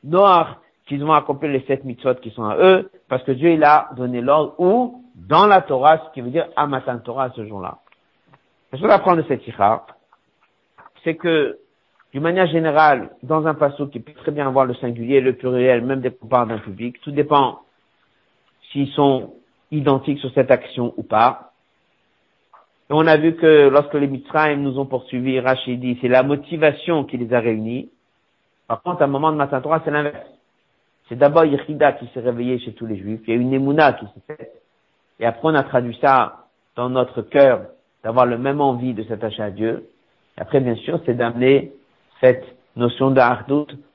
Noirs, 0.05 0.61
qu'ils 0.87 1.05
vont 1.05 1.13
accomplir 1.13 1.51
les 1.51 1.65
sept 1.67 1.85
mitzvot 1.85 2.15
qui 2.17 2.31
sont 2.31 2.45
à 2.45 2.57
eux, 2.57 2.91
parce 3.09 3.23
que 3.25 3.33
Dieu 3.33 3.51
il 3.51 3.65
a 3.65 3.91
donné 3.97 4.21
l'ordre 4.21 4.55
ou 4.59 5.05
dans 5.15 5.47
la 5.47 5.61
Torah, 5.63 5.99
ce 5.99 6.15
qui 6.15 6.21
veut 6.21 6.31
dire 6.31 6.49
à 6.57 6.67
Torah 6.99 7.31
ce 7.35 7.47
jour-là. 7.47 7.79
Ce 8.73 8.81
qu'on 8.81 8.89
apprendre 8.89 9.23
de 9.23 9.29
cette 9.29 9.43
sikha, 9.43 9.87
c'est 11.03 11.17
que, 11.17 11.59
d'une 12.13 12.23
manière 12.23 12.47
générale, 12.47 13.11
dans 13.23 13.47
un 13.47 13.55
passage 13.55 13.89
qui 13.91 14.01
peut 14.01 14.13
très 14.13 14.31
bien 14.31 14.47
avoir 14.47 14.65
le 14.65 14.75
singulier, 14.75 15.21
le 15.21 15.35
pluriel, 15.35 15.85
même 15.85 16.01
des 16.01 16.11
qu'on 16.11 16.47
d'un 16.47 16.59
public, 16.59 17.01
tout 17.01 17.11
dépend 17.11 17.61
s'ils 18.71 18.89
sont 18.93 19.35
identiques 19.71 20.19
sur 20.19 20.33
cette 20.33 20.51
action 20.51 20.95
ou 20.97 21.03
pas. 21.03 21.47
Et 22.91 22.95
on 22.95 23.07
a 23.07 23.18
vu 23.18 23.34
que 23.34 23.68
lorsque 23.68 23.95
les 23.95 24.07
Mitzrayim 24.07 24.62
nous 24.62 24.78
ont 24.78 24.86
poursuivis, 24.86 25.41
Rachid 25.41 25.78
dit, 25.80 25.99
c'est 26.01 26.09
la 26.09 26.22
motivation 26.22 27.05
qui 27.05 27.18
les 27.18 27.32
a 27.34 27.41
réunis. 27.41 27.91
Par 28.66 28.82
contre, 28.82 29.03
à 29.03 29.05
un 29.05 29.09
moment 29.09 29.30
de 29.30 29.36
Matin 29.36 29.61
Torah, 29.61 29.82
c'est 29.84 29.91
l'inverse. 29.91 30.26
C'est 31.09 31.16
d'abord 31.16 31.45
Yechida 31.45 31.93
qui 31.93 32.07
s'est 32.14 32.20
réveillé 32.20 32.59
chez 32.59 32.72
tous 32.72 32.86
les 32.86 32.97
Juifs. 32.97 33.20
Il 33.26 33.34
y 33.34 33.36
a 33.36 33.41
une 33.41 33.53
Emouna 33.53 33.93
qui 33.93 34.07
s'est 34.07 34.34
faite. 34.34 34.53
Et 35.20 35.26
après, 35.26 35.49
on 35.49 35.55
a 35.55 35.64
traduit 35.64 35.99
ça 36.01 36.47
dans 36.76 36.89
notre 36.89 37.22
cœur, 37.22 37.62
d'avoir 38.05 38.24
le 38.24 38.39
même 38.39 38.61
envie 38.61 38.95
de 38.95 39.03
s'attacher 39.05 39.43
à 39.43 39.51
Dieu. 39.51 39.89
Et 40.39 40.41
après, 40.41 40.61
bien 40.61 40.76
sûr, 40.76 41.01
c'est 41.05 41.14
d'amener 41.14 41.72
cette 42.20 42.45
notion 42.76 43.11
de 43.11 43.20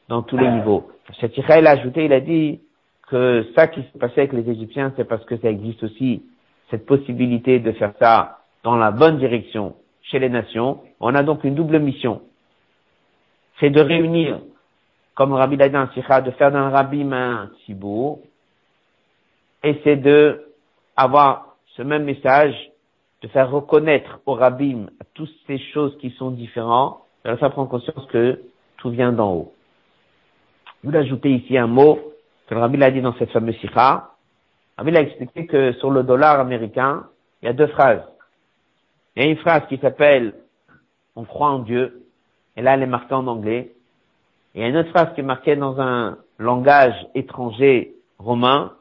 dans 0.10 0.22
tous 0.22 0.38
les 0.38 0.50
niveaux. 0.50 0.90
Cette 1.20 1.36
il 1.38 1.68
a 1.68 1.72
ajouté, 1.72 2.06
il 2.06 2.14
a 2.14 2.20
dit 2.20 2.60
que 3.10 3.46
ça 3.56 3.68
qui 3.68 3.82
s'est 3.82 4.00
passé 4.00 4.22
avec 4.22 4.34
les 4.34 4.50
Égyptiens, 4.50 4.94
c'est 4.96 5.08
parce 5.08 5.24
que 5.26 5.38
ça 5.38 5.50
existe 5.50 5.84
aussi, 5.84 6.24
cette 6.70 6.86
possibilité 6.86 7.60
de 7.60 7.72
faire 7.72 7.94
ça 8.00 8.43
dans 8.64 8.76
la 8.78 8.92
bonne 8.92 9.18
direction 9.18 9.76
chez 10.04 10.20
les 10.20 10.30
nations. 10.30 10.82
On 11.00 11.14
a 11.16 11.24
donc 11.24 11.44
une 11.44 11.56
double 11.56 11.80
mission. 11.80 12.22
C'est 13.60 13.70
de 13.70 13.82
réunir, 13.82 14.40
comme 15.16 15.34
Rabbi 15.34 15.58
l'a 15.58 15.70
dit 15.70 15.76
de 15.76 16.32
faire 16.32 16.52
d'un 16.52 16.70
rabbi 16.70 17.04
un 17.04 17.50
beau, 17.70 18.22
et 19.64 19.80
c'est 19.84 19.96
de 19.98 20.46
avoir 20.96 21.56
ce 21.76 21.82
même 21.82 22.04
message, 22.04 22.54
de 23.22 23.28
faire 23.30 23.50
reconnaître 23.50 24.20
au 24.26 24.34
rabbin 24.34 24.88
toutes 25.14 25.32
ces 25.48 25.58
choses 25.74 25.98
qui 26.00 26.10
sont 26.12 26.32
différentes, 26.32 27.00
de 27.24 27.30
leur 27.30 27.40
faire 27.40 27.52
prendre 27.52 27.70
conscience 27.70 28.06
que 28.12 28.42
tout 28.78 28.90
vient 28.90 29.14
d'en 29.14 29.32
haut. 29.34 29.54
Vous 30.84 30.96
ajoutez 30.96 31.30
ici 31.32 31.58
un 31.58 31.68
mot 31.68 32.00
que 32.48 32.54
le 32.56 32.60
rabbi 32.60 32.78
l'a 32.78 32.92
dit 32.92 33.02
dans 33.02 33.14
cette 33.18 33.32
fameuse 33.32 33.56
sikha. 33.60 34.10
Rabbi 34.78 34.98
a 34.98 35.02
expliqué 35.02 35.46
que 35.48 35.72
sur 35.74 35.92
le 35.92 36.04
dollar 36.04 36.40
américain, 36.40 37.06
il 37.42 37.46
y 37.46 37.50
a 37.50 37.54
deux 37.54 37.68
phrases. 37.68 38.02
Il 39.16 39.24
y 39.24 39.26
a 39.26 39.30
une 39.30 39.38
phrase 39.38 39.64
qui 39.70 39.78
s'appelle 39.78 40.34
On 41.16 41.26
croit 41.26 41.50
en 41.50 41.60
Dieu, 41.60 42.06
et 42.56 42.62
là 42.62 42.74
elle 42.74 42.84
est 42.84 42.88
marquée 42.88 43.14
en 43.14 43.28
anglais. 43.28 43.74
Et 44.56 44.60
il 44.60 44.62
y 44.62 44.64
a 44.66 44.70
une 44.70 44.78
autre 44.78 44.90
phrase 44.90 45.14
qui 45.14 45.22
est 45.22 45.24
marquée 45.24 45.56
dans 45.56 45.80
un 45.80 46.18
langage 46.40 46.96
étranger 47.16 47.96
romain, 48.20 48.74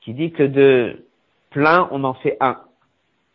qui 0.00 0.14
dit 0.14 0.32
que 0.32 0.42
de 0.42 1.04
plein, 1.50 1.88
on 1.90 2.04
en 2.04 2.14
fait 2.14 2.36
un. 2.40 2.58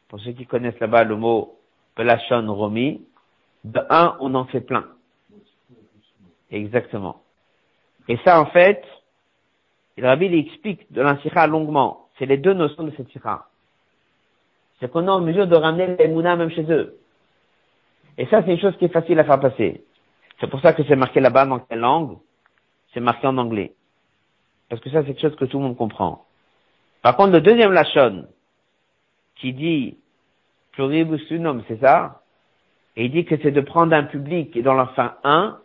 Pour 0.07 0.19
ceux 0.19 0.31
qui 0.31 0.45
connaissent 0.45 0.79
là-bas 0.79 1.03
le 1.03 1.15
mot 1.15 1.57
pelachon 1.95 2.53
romi, 2.53 3.01
de 3.63 3.81
un, 3.89 4.15
on 4.19 4.35
en 4.35 4.45
fait 4.45 4.61
plein. 4.61 4.85
Exactement. 6.51 7.21
Et 8.07 8.17
ça, 8.25 8.39
en 8.39 8.45
fait, 8.47 8.83
le 9.97 10.07
rabbi 10.07 10.25
explique 10.25 10.91
de 10.91 11.01
l'insira 11.01 11.47
longuement. 11.47 12.07
C'est 12.17 12.25
les 12.25 12.37
deux 12.37 12.53
notions 12.53 12.83
de 12.83 12.91
cette 12.95 13.09
sira 13.09 13.49
c'est 14.83 14.91
qu'on 14.91 15.07
est 15.07 15.09
en 15.09 15.21
mesure 15.21 15.47
de 15.47 15.55
ramener 15.55 15.95
les 15.95 16.09
mouna 16.09 16.35
même 16.35 16.49
chez 16.49 16.69
eux. 16.69 16.97
Et 18.17 18.25
ça, 18.25 18.43
c'est 18.43 18.51
une 18.51 18.59
chose 18.59 18.75
qui 18.77 18.85
est 18.85 18.89
facile 18.89 19.17
à 19.17 19.23
faire 19.23 19.39
passer. 19.39 19.81
C'est 20.41 20.49
pour 20.49 20.59
ça 20.59 20.73
que 20.73 20.83
c'est 20.83 20.97
marqué 20.97 21.21
là-bas 21.21 21.45
dans 21.45 21.59
quelle 21.59 21.79
langue? 21.79 22.17
C'est 22.93 22.99
marqué 22.99 23.25
en 23.27 23.37
anglais. 23.37 23.71
parce 24.69 24.81
que 24.81 24.89
ça 24.89 25.01
c'est 25.01 25.13
quelque 25.13 25.21
chose 25.21 25.35
que 25.37 25.45
tout 25.45 25.57
le 25.57 25.63
monde 25.63 25.77
comprend. 25.77 26.25
Par 27.01 27.15
contre, 27.15 27.31
le 27.31 27.39
deuxième 27.39 27.71
lachon, 27.71 28.25
qui 29.37 29.53
dit 29.53 29.97
pluribus 30.73 31.31
unum, 31.31 31.63
c'est 31.69 31.79
ça, 31.79 32.21
et 32.97 33.05
il 33.05 33.11
dit 33.11 33.23
que 33.23 33.35
c'est 33.41 33.51
de 33.51 33.61
prendre 33.61 33.95
un 33.95 34.03
public 34.03 34.53
et 34.57 34.63
dans 34.63 34.73
la 34.73 34.87
fin 34.87 35.15
un, 35.23 35.59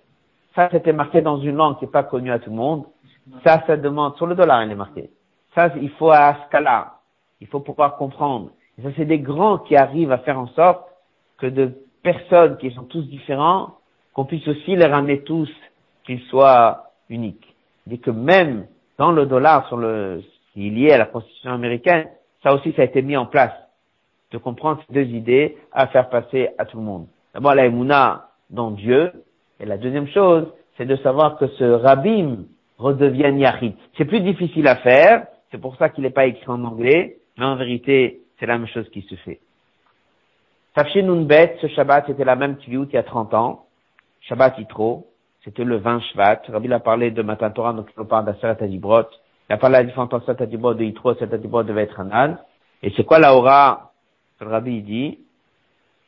ça 0.54 0.68
c'était 0.70 0.92
marqué 0.92 1.22
dans 1.22 1.40
une 1.40 1.56
langue 1.56 1.76
qui 1.78 1.86
n'est 1.86 1.90
pas 1.90 2.04
connue 2.04 2.30
à 2.30 2.38
tout 2.38 2.50
le 2.50 2.56
monde, 2.56 2.84
ça, 3.44 3.64
ça 3.66 3.76
demande, 3.76 4.16
sur 4.16 4.28
le 4.28 4.36
dollar 4.36 4.62
il 4.62 4.70
est 4.70 4.76
marqué. 4.76 5.10
Ça, 5.56 5.72
il 5.76 5.90
faut 5.90 6.10
à 6.10 6.36
Scala, 6.46 7.00
il 7.40 7.48
faut 7.48 7.60
pouvoir 7.60 7.96
comprendre. 7.96 8.50
Et 8.78 8.82
ça, 8.82 8.88
c'est 8.96 9.04
des 9.04 9.18
grands 9.18 9.58
qui 9.58 9.76
arrivent 9.76 10.12
à 10.12 10.18
faire 10.18 10.38
en 10.38 10.48
sorte 10.48 10.84
que 11.38 11.46
de 11.46 11.72
personnes 12.02 12.56
qui 12.58 12.70
sont 12.70 12.84
tous 12.84 13.02
différents, 13.02 13.74
qu'on 14.14 14.24
puisse 14.24 14.46
aussi 14.48 14.76
les 14.76 14.86
ramener 14.86 15.22
tous, 15.22 15.50
qu'ils 16.04 16.22
soient 16.22 16.90
uniques. 17.08 17.54
Dit 17.86 17.98
que 17.98 18.10
même 18.10 18.66
dans 18.98 19.12
le 19.12 19.26
dollar, 19.26 19.66
sur 19.68 19.76
le, 19.76 20.22
qui 20.52 20.68
est 20.68 20.70
lié 20.70 20.92
à 20.92 20.98
la 20.98 21.06
constitution 21.06 21.52
américaine, 21.52 22.08
ça 22.42 22.54
aussi, 22.54 22.72
ça 22.72 22.82
a 22.82 22.84
été 22.84 23.02
mis 23.02 23.16
en 23.16 23.26
place. 23.26 23.52
De 24.30 24.38
comprendre 24.38 24.82
ces 24.86 24.94
deux 24.94 25.10
idées 25.10 25.56
à 25.72 25.86
faire 25.86 26.08
passer 26.08 26.50
à 26.58 26.64
tout 26.64 26.76
le 26.76 26.82
monde. 26.82 27.06
D'abord, 27.34 27.54
la 27.54 27.66
émouna 27.66 28.28
dans 28.50 28.70
Dieu. 28.70 29.12
Et 29.60 29.66
la 29.66 29.78
deuxième 29.78 30.08
chose, 30.08 30.46
c'est 30.76 30.86
de 30.86 30.96
savoir 30.96 31.38
que 31.38 31.46
ce 31.46 31.64
rabbin 31.64 32.44
redevienne 32.78 33.38
yahid. 33.38 33.74
C'est 33.96 34.04
plus 34.04 34.20
difficile 34.20 34.68
à 34.68 34.76
faire. 34.76 35.26
C'est 35.50 35.60
pour 35.60 35.76
ça 35.76 35.88
qu'il 35.88 36.04
n'est 36.04 36.10
pas 36.10 36.26
écrit 36.26 36.48
en 36.48 36.64
anglais. 36.64 37.16
Mais 37.38 37.44
en 37.44 37.56
vérité, 37.56 38.20
c'est 38.38 38.46
la 38.46 38.58
même 38.58 38.68
chose 38.68 38.88
qui 38.90 39.02
se 39.02 39.14
fait. 39.16 39.40
Tafshin 40.74 41.02
Nunbet, 41.02 41.56
ce 41.60 41.66
Shabbat, 41.68 42.06
c'était 42.06 42.24
la 42.24 42.36
même 42.36 42.56
qu'il 42.58 42.74
y 42.92 42.96
a 42.96 43.02
30 43.02 43.34
ans. 43.34 43.66
Shabbat 44.22 44.58
Yitro. 44.58 45.06
C'était 45.44 45.64
le 45.64 45.76
20 45.76 46.00
Shvat. 46.00 46.42
Rabbi 46.48 46.72
a 46.72 46.80
parlé 46.80 47.10
de 47.10 47.22
Matan 47.22 47.50
Torah, 47.50 47.72
donc 47.72 47.88
il 47.96 48.04
parle 48.04 48.26
d'Aseret 48.26 48.62
Adibrot. 48.62 49.08
Il 49.48 49.52
a 49.52 49.56
parlé 49.56 49.76
de 49.76 49.82
la 49.82 49.84
différence 49.84 50.12
entre 50.12 50.30
Aseret 50.30 50.42
Adibrot 50.42 50.74
de 50.74 50.84
Yitro, 50.84 51.10
Adibrot 51.10 51.62
de 51.62 51.72
Vetranan. 51.72 52.38
Et 52.82 52.92
c'est 52.96 53.04
quoi 53.04 53.18
la 53.18 53.34
aura 53.34 53.92
que 54.38 54.44
le 54.44 54.50
Rabbi 54.50 54.82
dit? 54.82 55.18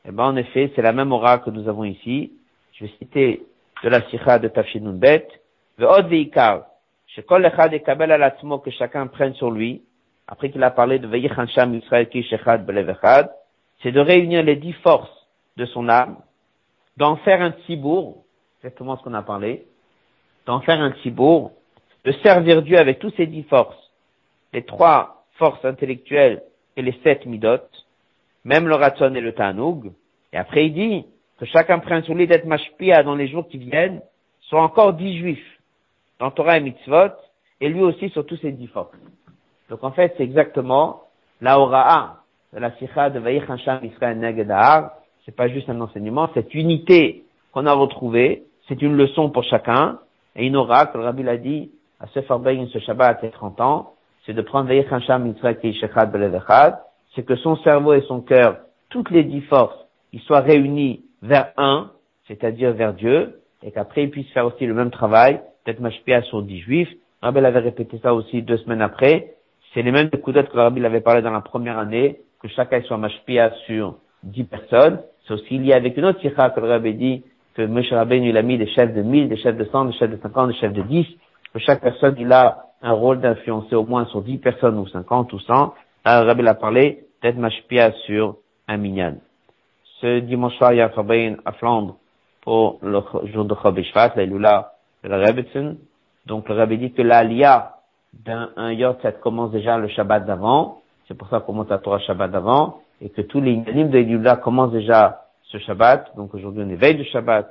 Eh 0.04 0.10
ben, 0.12 0.24
en 0.24 0.36
effet, 0.36 0.72
c'est 0.74 0.82
la 0.82 0.92
même 0.92 1.12
aura 1.12 1.38
que 1.38 1.50
nous 1.50 1.68
avons 1.68 1.84
ici. 1.84 2.32
Je 2.74 2.84
vais 2.84 2.92
citer 2.98 3.46
de 3.82 3.88
la 3.88 4.02
Sikha 4.08 4.38
de 4.38 4.48
Tafshin 4.48 4.80
Nunbet. 4.80 5.26
Ve'od 5.78 6.08
ve'ikar. 6.08 6.66
Shekol 7.14 7.44
echad 7.44 7.72
ekabel 7.74 8.12
al 8.12 8.22
atzmo 8.22 8.58
que 8.58 8.70
chacun 8.70 9.06
prenne 9.08 9.34
sur 9.34 9.50
lui. 9.50 9.82
Après 10.30 10.50
qu'il 10.50 10.62
a 10.62 10.70
parlé 10.70 11.00
de 11.00 11.08
Ve'yichan 11.08 11.48
Sham 11.48 11.74
Yisrael 11.74 12.08
kish 12.08 12.32
echad 12.32 12.64
belev 12.64 12.88
echad. 12.88 13.30
C'est 13.82 13.90
de 13.90 14.00
réunir 14.00 14.44
les 14.44 14.56
dix 14.56 14.72
forces 14.74 15.26
de 15.56 15.66
son 15.66 15.88
âme, 15.88 16.18
d'en 16.96 17.16
faire 17.16 17.42
un 17.42 17.50
tibour, 17.66 18.24
exactement 18.58 18.96
ce 18.96 19.02
qu'on 19.02 19.14
a 19.14 19.22
parlé, 19.22 19.66
d'en 20.46 20.60
faire 20.60 20.80
un 20.80 20.92
tibour, 21.02 21.52
de 22.04 22.12
servir 22.22 22.62
Dieu 22.62 22.78
avec 22.78 23.00
tous 23.00 23.12
ces 23.16 23.26
dix 23.26 23.42
forces, 23.44 23.90
les 24.52 24.62
trois 24.62 25.24
forces 25.32 25.64
intellectuelles 25.64 26.42
et 26.76 26.82
les 26.82 26.98
sept 27.02 27.26
midot, 27.26 27.58
même 28.44 28.68
le 28.68 28.74
ratson 28.74 29.14
et 29.14 29.20
le 29.20 29.32
tanoug, 29.34 29.92
et 30.32 30.36
après 30.36 30.66
il 30.66 30.74
dit 30.74 31.06
que 31.38 31.46
chacun 31.46 31.78
prenne 31.78 32.04
sur 32.04 32.14
lui 32.14 32.26
d'être 32.26 32.46
mashpia 32.46 33.02
dans 33.02 33.16
les 33.16 33.28
jours 33.28 33.48
qui 33.48 33.58
viennent, 33.58 34.00
soit 34.42 34.62
encore 34.62 34.92
dix 34.92 35.18
juifs, 35.18 35.60
dans 36.18 36.30
Torah 36.30 36.58
et 36.58 36.60
mitzvot, 36.60 37.14
et 37.60 37.68
lui 37.68 37.82
aussi 37.82 38.10
sur 38.10 38.24
tous 38.24 38.36
ces 38.36 38.52
dix 38.52 38.68
forces. 38.68 38.96
Donc 39.70 39.84
en 39.84 39.92
fait, 39.92 40.12
c'est 40.16 40.24
exactement 40.24 41.04
la 41.40 41.58
ora'a 41.60 42.16
de 42.52 42.58
la 42.58 42.72
sikha 42.72 43.10
de 43.10 43.20
Vaïch 43.20 43.48
Hasham 43.48 43.84
Israël 43.84 44.18
Negedahar, 44.18 44.90
c'est 45.24 45.34
pas 45.34 45.48
juste 45.48 45.70
un 45.70 45.80
enseignement, 45.80 46.28
cette 46.34 46.52
unité 46.54 47.24
qu'on 47.52 47.66
a 47.66 47.72
retrouvée, 47.72 48.42
c'est 48.68 48.82
une 48.82 48.96
leçon 48.96 49.30
pour 49.30 49.44
chacun, 49.44 50.00
et 50.34 50.46
une 50.46 50.56
aura, 50.56 50.86
que 50.86 50.98
le 50.98 51.04
Rabbi 51.04 51.22
l'a 51.22 51.36
dit, 51.36 51.70
à 52.00 52.06
ce 52.08 52.20
Farbein, 52.22 52.66
ce 52.72 52.78
Shabbat, 52.80 53.22
à 53.22 53.28
30 53.28 53.60
ans, 53.60 53.92
c'est 54.26 54.32
de 54.32 54.42
prendre 54.42 54.68
Vaïch 54.68 54.90
Hasham 54.90 55.28
Israël 55.28 55.58
Kishechad 55.60 56.10
Belevechad, 56.10 56.78
c'est 57.14 57.22
que 57.22 57.36
son 57.36 57.56
cerveau 57.58 57.94
et 57.94 58.02
son 58.02 58.20
cœur, 58.20 58.58
toutes 58.88 59.10
les 59.10 59.22
dix 59.22 59.42
forces, 59.42 59.78
ils 60.12 60.20
soient 60.20 60.40
réunis 60.40 61.04
vers 61.22 61.52
un, 61.56 61.90
c'est-à-dire 62.26 62.72
vers 62.72 62.92
Dieu, 62.94 63.40
et 63.62 63.70
qu'après 63.70 64.04
ils 64.04 64.10
puissent 64.10 64.32
faire 64.32 64.46
aussi 64.46 64.66
le 64.66 64.74
même 64.74 64.90
travail, 64.90 65.40
d'être 65.64 65.80
mashpia 65.80 66.22
sur 66.22 66.42
dix 66.42 66.58
juifs. 66.60 66.90
Rabbi 67.22 67.38
avait 67.38 67.60
répété 67.60 68.00
ça 68.02 68.14
aussi 68.14 68.42
deux 68.42 68.56
semaines 68.58 68.82
après. 68.82 69.34
C'est 69.72 69.82
les 69.82 69.92
mêmes 69.92 70.10
coudettes 70.10 70.50
que 70.50 70.56
le 70.56 70.62
Rabbi 70.62 70.84
avait 70.84 71.00
parlé 71.00 71.22
dans 71.22 71.30
la 71.30 71.42
première 71.42 71.78
année, 71.78 72.20
que 72.42 72.48
chacun 72.48 72.82
soit 72.82 72.96
mashpia 72.96 73.52
sur 73.66 73.96
dix 74.24 74.44
personnes. 74.44 75.00
C'est 75.26 75.34
aussi 75.34 75.58
lié 75.58 75.74
avec 75.74 75.96
une 75.96 76.06
autre 76.06 76.20
sikha 76.20 76.50
que 76.50 76.60
le 76.60 76.68
Rabbi 76.68 76.94
dit 76.94 77.24
que 77.54 77.62
Moshe 77.62 77.92
Rabbeinu 77.92 78.30
il 78.30 78.36
a 78.36 78.42
mis 78.42 78.58
des 78.58 78.66
chefs 78.68 78.92
de 78.92 79.02
mille, 79.02 79.28
des 79.28 79.36
chefs 79.36 79.56
de 79.56 79.64
cent, 79.66 79.84
des 79.84 79.92
chefs 79.92 80.10
de 80.10 80.16
cinquante, 80.16 80.48
des 80.48 80.54
chefs 80.54 80.72
de 80.72 80.82
dix, 80.82 81.06
que 81.52 81.60
chaque 81.60 81.80
personne 81.80 82.16
il 82.18 82.32
a 82.32 82.64
un 82.82 82.92
rôle 82.92 83.20
d'influencer 83.20 83.74
au 83.76 83.84
moins 83.84 84.06
sur 84.06 84.22
dix 84.22 84.38
personnes 84.38 84.78
ou 84.78 84.88
cinquante 84.88 85.32
ou 85.32 85.38
cent. 85.40 85.74
Là, 86.04 86.22
le 86.22 86.26
Rabbi 86.26 86.48
a 86.48 86.54
parlé 86.54 87.04
d'être 87.22 87.36
mashpia 87.36 87.92
sur 88.06 88.36
un 88.66 88.76
minyan. 88.76 89.18
Ce 90.00 90.20
dimanche 90.20 90.56
soir, 90.56 90.72
il 90.72 90.78
y 90.78 90.80
a 90.80 90.88
Farbain 90.88 91.36
à 91.44 91.52
Flandre 91.52 91.96
pour 92.40 92.78
le 92.82 93.00
jour 93.32 93.44
de 93.44 93.54
Chobishvat, 93.54 94.14
la 94.16 94.22
Ilula 94.22 94.72
de 95.04 95.10
la 95.10 95.18
Rebbetzin. 95.18 95.74
Donc 96.26 96.48
le 96.48 96.54
Rabbi 96.54 96.78
dit 96.78 96.92
que 96.92 97.02
l'Alia 97.02 97.74
d'un 98.12 98.50
un 98.56 98.94
ça 99.02 99.12
commence 99.12 99.50
déjà 99.50 99.78
le 99.78 99.88
Shabbat 99.88 100.26
d'avant. 100.26 100.82
C'est 101.08 101.14
pour 101.14 101.28
ça 101.28 101.40
qu'on 101.40 101.52
monte 101.52 101.72
à 101.72 101.78
Torah 101.78 101.98
Shabbat 102.00 102.30
d'avant. 102.30 102.80
Et 103.00 103.08
que 103.10 103.22
tous 103.22 103.40
les 103.40 103.52
Yanim 103.52 103.88
de 103.88 103.98
Ilula 103.98 104.36
commencent 104.36 104.72
déjà 104.72 105.22
ce 105.44 105.58
Shabbat. 105.58 106.16
Donc 106.16 106.34
aujourd'hui 106.34 106.62
on 106.64 106.70
est 106.70 106.76
veille 106.76 106.96
de 106.96 107.04
Shabbat, 107.04 107.50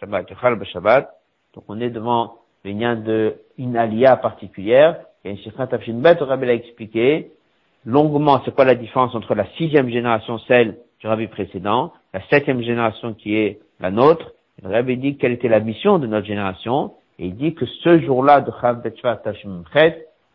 Shabbat, 0.00 0.28
Shabbat. 0.72 1.10
Donc 1.54 1.64
on 1.68 1.80
est 1.80 1.90
devant 1.90 2.36
le 2.64 2.72
lien 2.72 2.96
de 2.96 3.34
Alia 3.76 4.16
particulière. 4.16 5.00
Et 5.24 5.32
un 5.32 5.36
Shifrat 5.36 5.66
Tafshin 5.66 5.94
Bet, 5.94 6.18
Rabbi 6.20 6.46
l'a 6.46 6.54
expliqué 6.54 7.32
longuement 7.84 8.40
c'est 8.44 8.54
quoi 8.54 8.64
la 8.64 8.74
différence 8.74 9.14
entre 9.14 9.34
la 9.34 9.46
sixième 9.56 9.88
génération, 9.88 10.38
celle 10.46 10.76
du 11.00 11.06
Rabbi 11.06 11.26
précédent, 11.26 11.92
la 12.12 12.20
septième 12.28 12.62
génération 12.62 13.14
qui 13.14 13.36
est 13.36 13.60
la 13.80 13.90
nôtre. 13.90 14.32
Le 14.62 14.70
Rabbi 14.70 14.96
dit 14.96 15.16
quelle 15.16 15.32
était 15.32 15.48
la 15.48 15.60
mission 15.60 15.98
de 15.98 16.06
notre 16.06 16.26
génération, 16.26 16.92
et 17.18 17.26
il 17.26 17.36
dit 17.36 17.54
que 17.54 17.66
ce 17.66 18.00
jour-là 18.00 18.40
de 18.40 18.50
Chav 18.60 18.82
Betshvat 18.82 19.22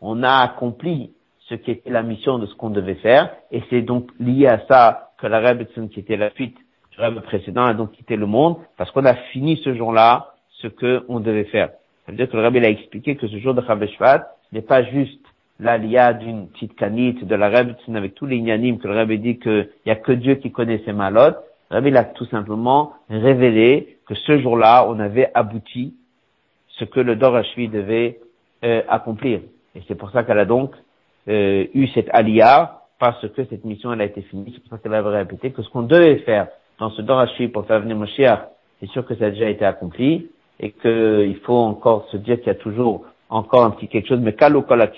on 0.00 0.22
a 0.22 0.42
accompli 0.42 1.12
ce 1.48 1.54
qui 1.54 1.70
était 1.70 1.90
la 1.90 2.02
mission 2.02 2.38
de 2.38 2.46
ce 2.46 2.54
qu'on 2.54 2.70
devait 2.70 2.94
faire, 2.96 3.30
et 3.50 3.62
c'est 3.70 3.82
donc 3.82 4.10
lié 4.18 4.46
à 4.46 4.60
ça 4.66 5.10
que 5.18 5.26
la 5.26 5.40
Rabbi 5.40 5.66
qui 5.90 6.00
était 6.00 6.16
la 6.16 6.30
suite 6.30 6.56
du 6.92 7.00
Rabbi 7.00 7.20
précédent, 7.20 7.64
a 7.64 7.74
donc 7.74 7.92
quitté 7.92 8.16
le 8.16 8.26
monde, 8.26 8.56
parce 8.76 8.90
qu'on 8.90 9.04
a 9.04 9.14
fini 9.32 9.60
ce 9.64 9.74
jour-là 9.74 10.34
ce 10.60 10.68
qu'on 10.68 11.20
devait 11.20 11.44
faire. 11.44 11.70
Ça 12.06 12.12
veut 12.12 12.16
dire 12.16 12.28
que 12.28 12.36
le 12.36 12.42
Rabbi 12.42 12.58
a 12.58 12.68
expliqué 12.68 13.16
que 13.16 13.28
ce 13.28 13.38
jour 13.38 13.54
de 13.54 13.62
Chav 13.62 13.78
Betshvat 13.78 14.26
n'est 14.52 14.62
pas 14.62 14.82
juste 14.84 15.24
l'alia 15.60 16.12
d'une 16.12 16.48
petite 16.48 16.74
canite 16.76 17.24
de 17.24 17.34
la 17.34 17.48
Rebbetzin 17.48 17.94
avec 17.94 18.14
tous 18.14 18.26
les 18.26 18.36
ignanim 18.36 18.78
que 18.78 18.88
le 18.88 18.98
Rebbe 18.98 19.12
dit 19.12 19.38
qu'il 19.38 19.68
n'y 19.86 19.92
a 19.92 19.96
que 19.96 20.12
Dieu 20.12 20.36
qui 20.36 20.50
connaît 20.50 20.82
ses 20.84 20.92
malotes. 20.92 21.38
Le 21.70 21.76
Rebbe 21.76 21.96
a 21.96 22.04
tout 22.04 22.26
simplement 22.26 22.92
révélé 23.08 23.98
que 24.06 24.14
ce 24.14 24.38
jour-là, 24.40 24.86
on 24.88 24.98
avait 24.98 25.30
abouti 25.34 25.94
ce 26.78 26.84
que 26.84 27.00
le 27.00 27.16
Dorashvi 27.16 27.68
devait 27.68 28.20
euh, 28.64 28.82
accomplir. 28.88 29.40
Et 29.74 29.82
c'est 29.86 29.94
pour 29.94 30.10
ça 30.10 30.24
qu'elle 30.24 30.38
a 30.38 30.44
donc 30.44 30.74
euh, 31.28 31.66
eu 31.74 31.86
cette 31.88 32.08
alia, 32.12 32.80
parce 32.98 33.26
que 33.28 33.44
cette 33.44 33.64
mission 33.64 33.92
elle 33.92 34.00
a 34.00 34.04
été 34.04 34.22
finie. 34.22 34.52
C'est 34.54 34.60
pour 34.60 34.70
ça 34.70 34.78
qu'elle 34.78 34.94
avait 34.94 35.16
répété 35.18 35.50
que 35.50 35.62
ce 35.62 35.68
qu'on 35.70 35.82
devait 35.82 36.18
faire 36.18 36.48
dans 36.78 36.90
ce 36.90 37.02
Dorashvi 37.02 37.48
pour 37.48 37.66
faire 37.66 37.80
venir 37.80 37.96
Moshiach, 37.96 38.40
c'est 38.80 38.88
sûr 38.90 39.06
que 39.06 39.14
ça 39.14 39.26
a 39.26 39.30
déjà 39.30 39.48
été 39.48 39.64
accompli, 39.64 40.28
et 40.60 40.70
qu'il 40.70 41.36
faut 41.44 41.56
encore 41.56 42.08
se 42.10 42.16
dire 42.16 42.38
qu'il 42.38 42.48
y 42.48 42.50
a 42.50 42.54
toujours 42.54 43.04
encore 43.28 43.64
un 43.64 43.70
petit 43.70 43.88
quelque 43.88 44.08
chose, 44.08 44.20
mais 44.20 44.34
kalo 44.34 44.62
kol 44.62 44.88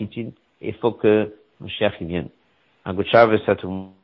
il 0.60 0.74
faut 0.74 0.92
que 0.92 1.34
mon 1.60 1.68
cher 1.68 1.92
vienne. 2.00 2.28
Un 2.84 2.94
good 2.94 3.06
Shabbos 3.06 3.38
à 3.46 3.56
tout 3.56 3.66
le 3.66 3.72
monde. 3.72 3.90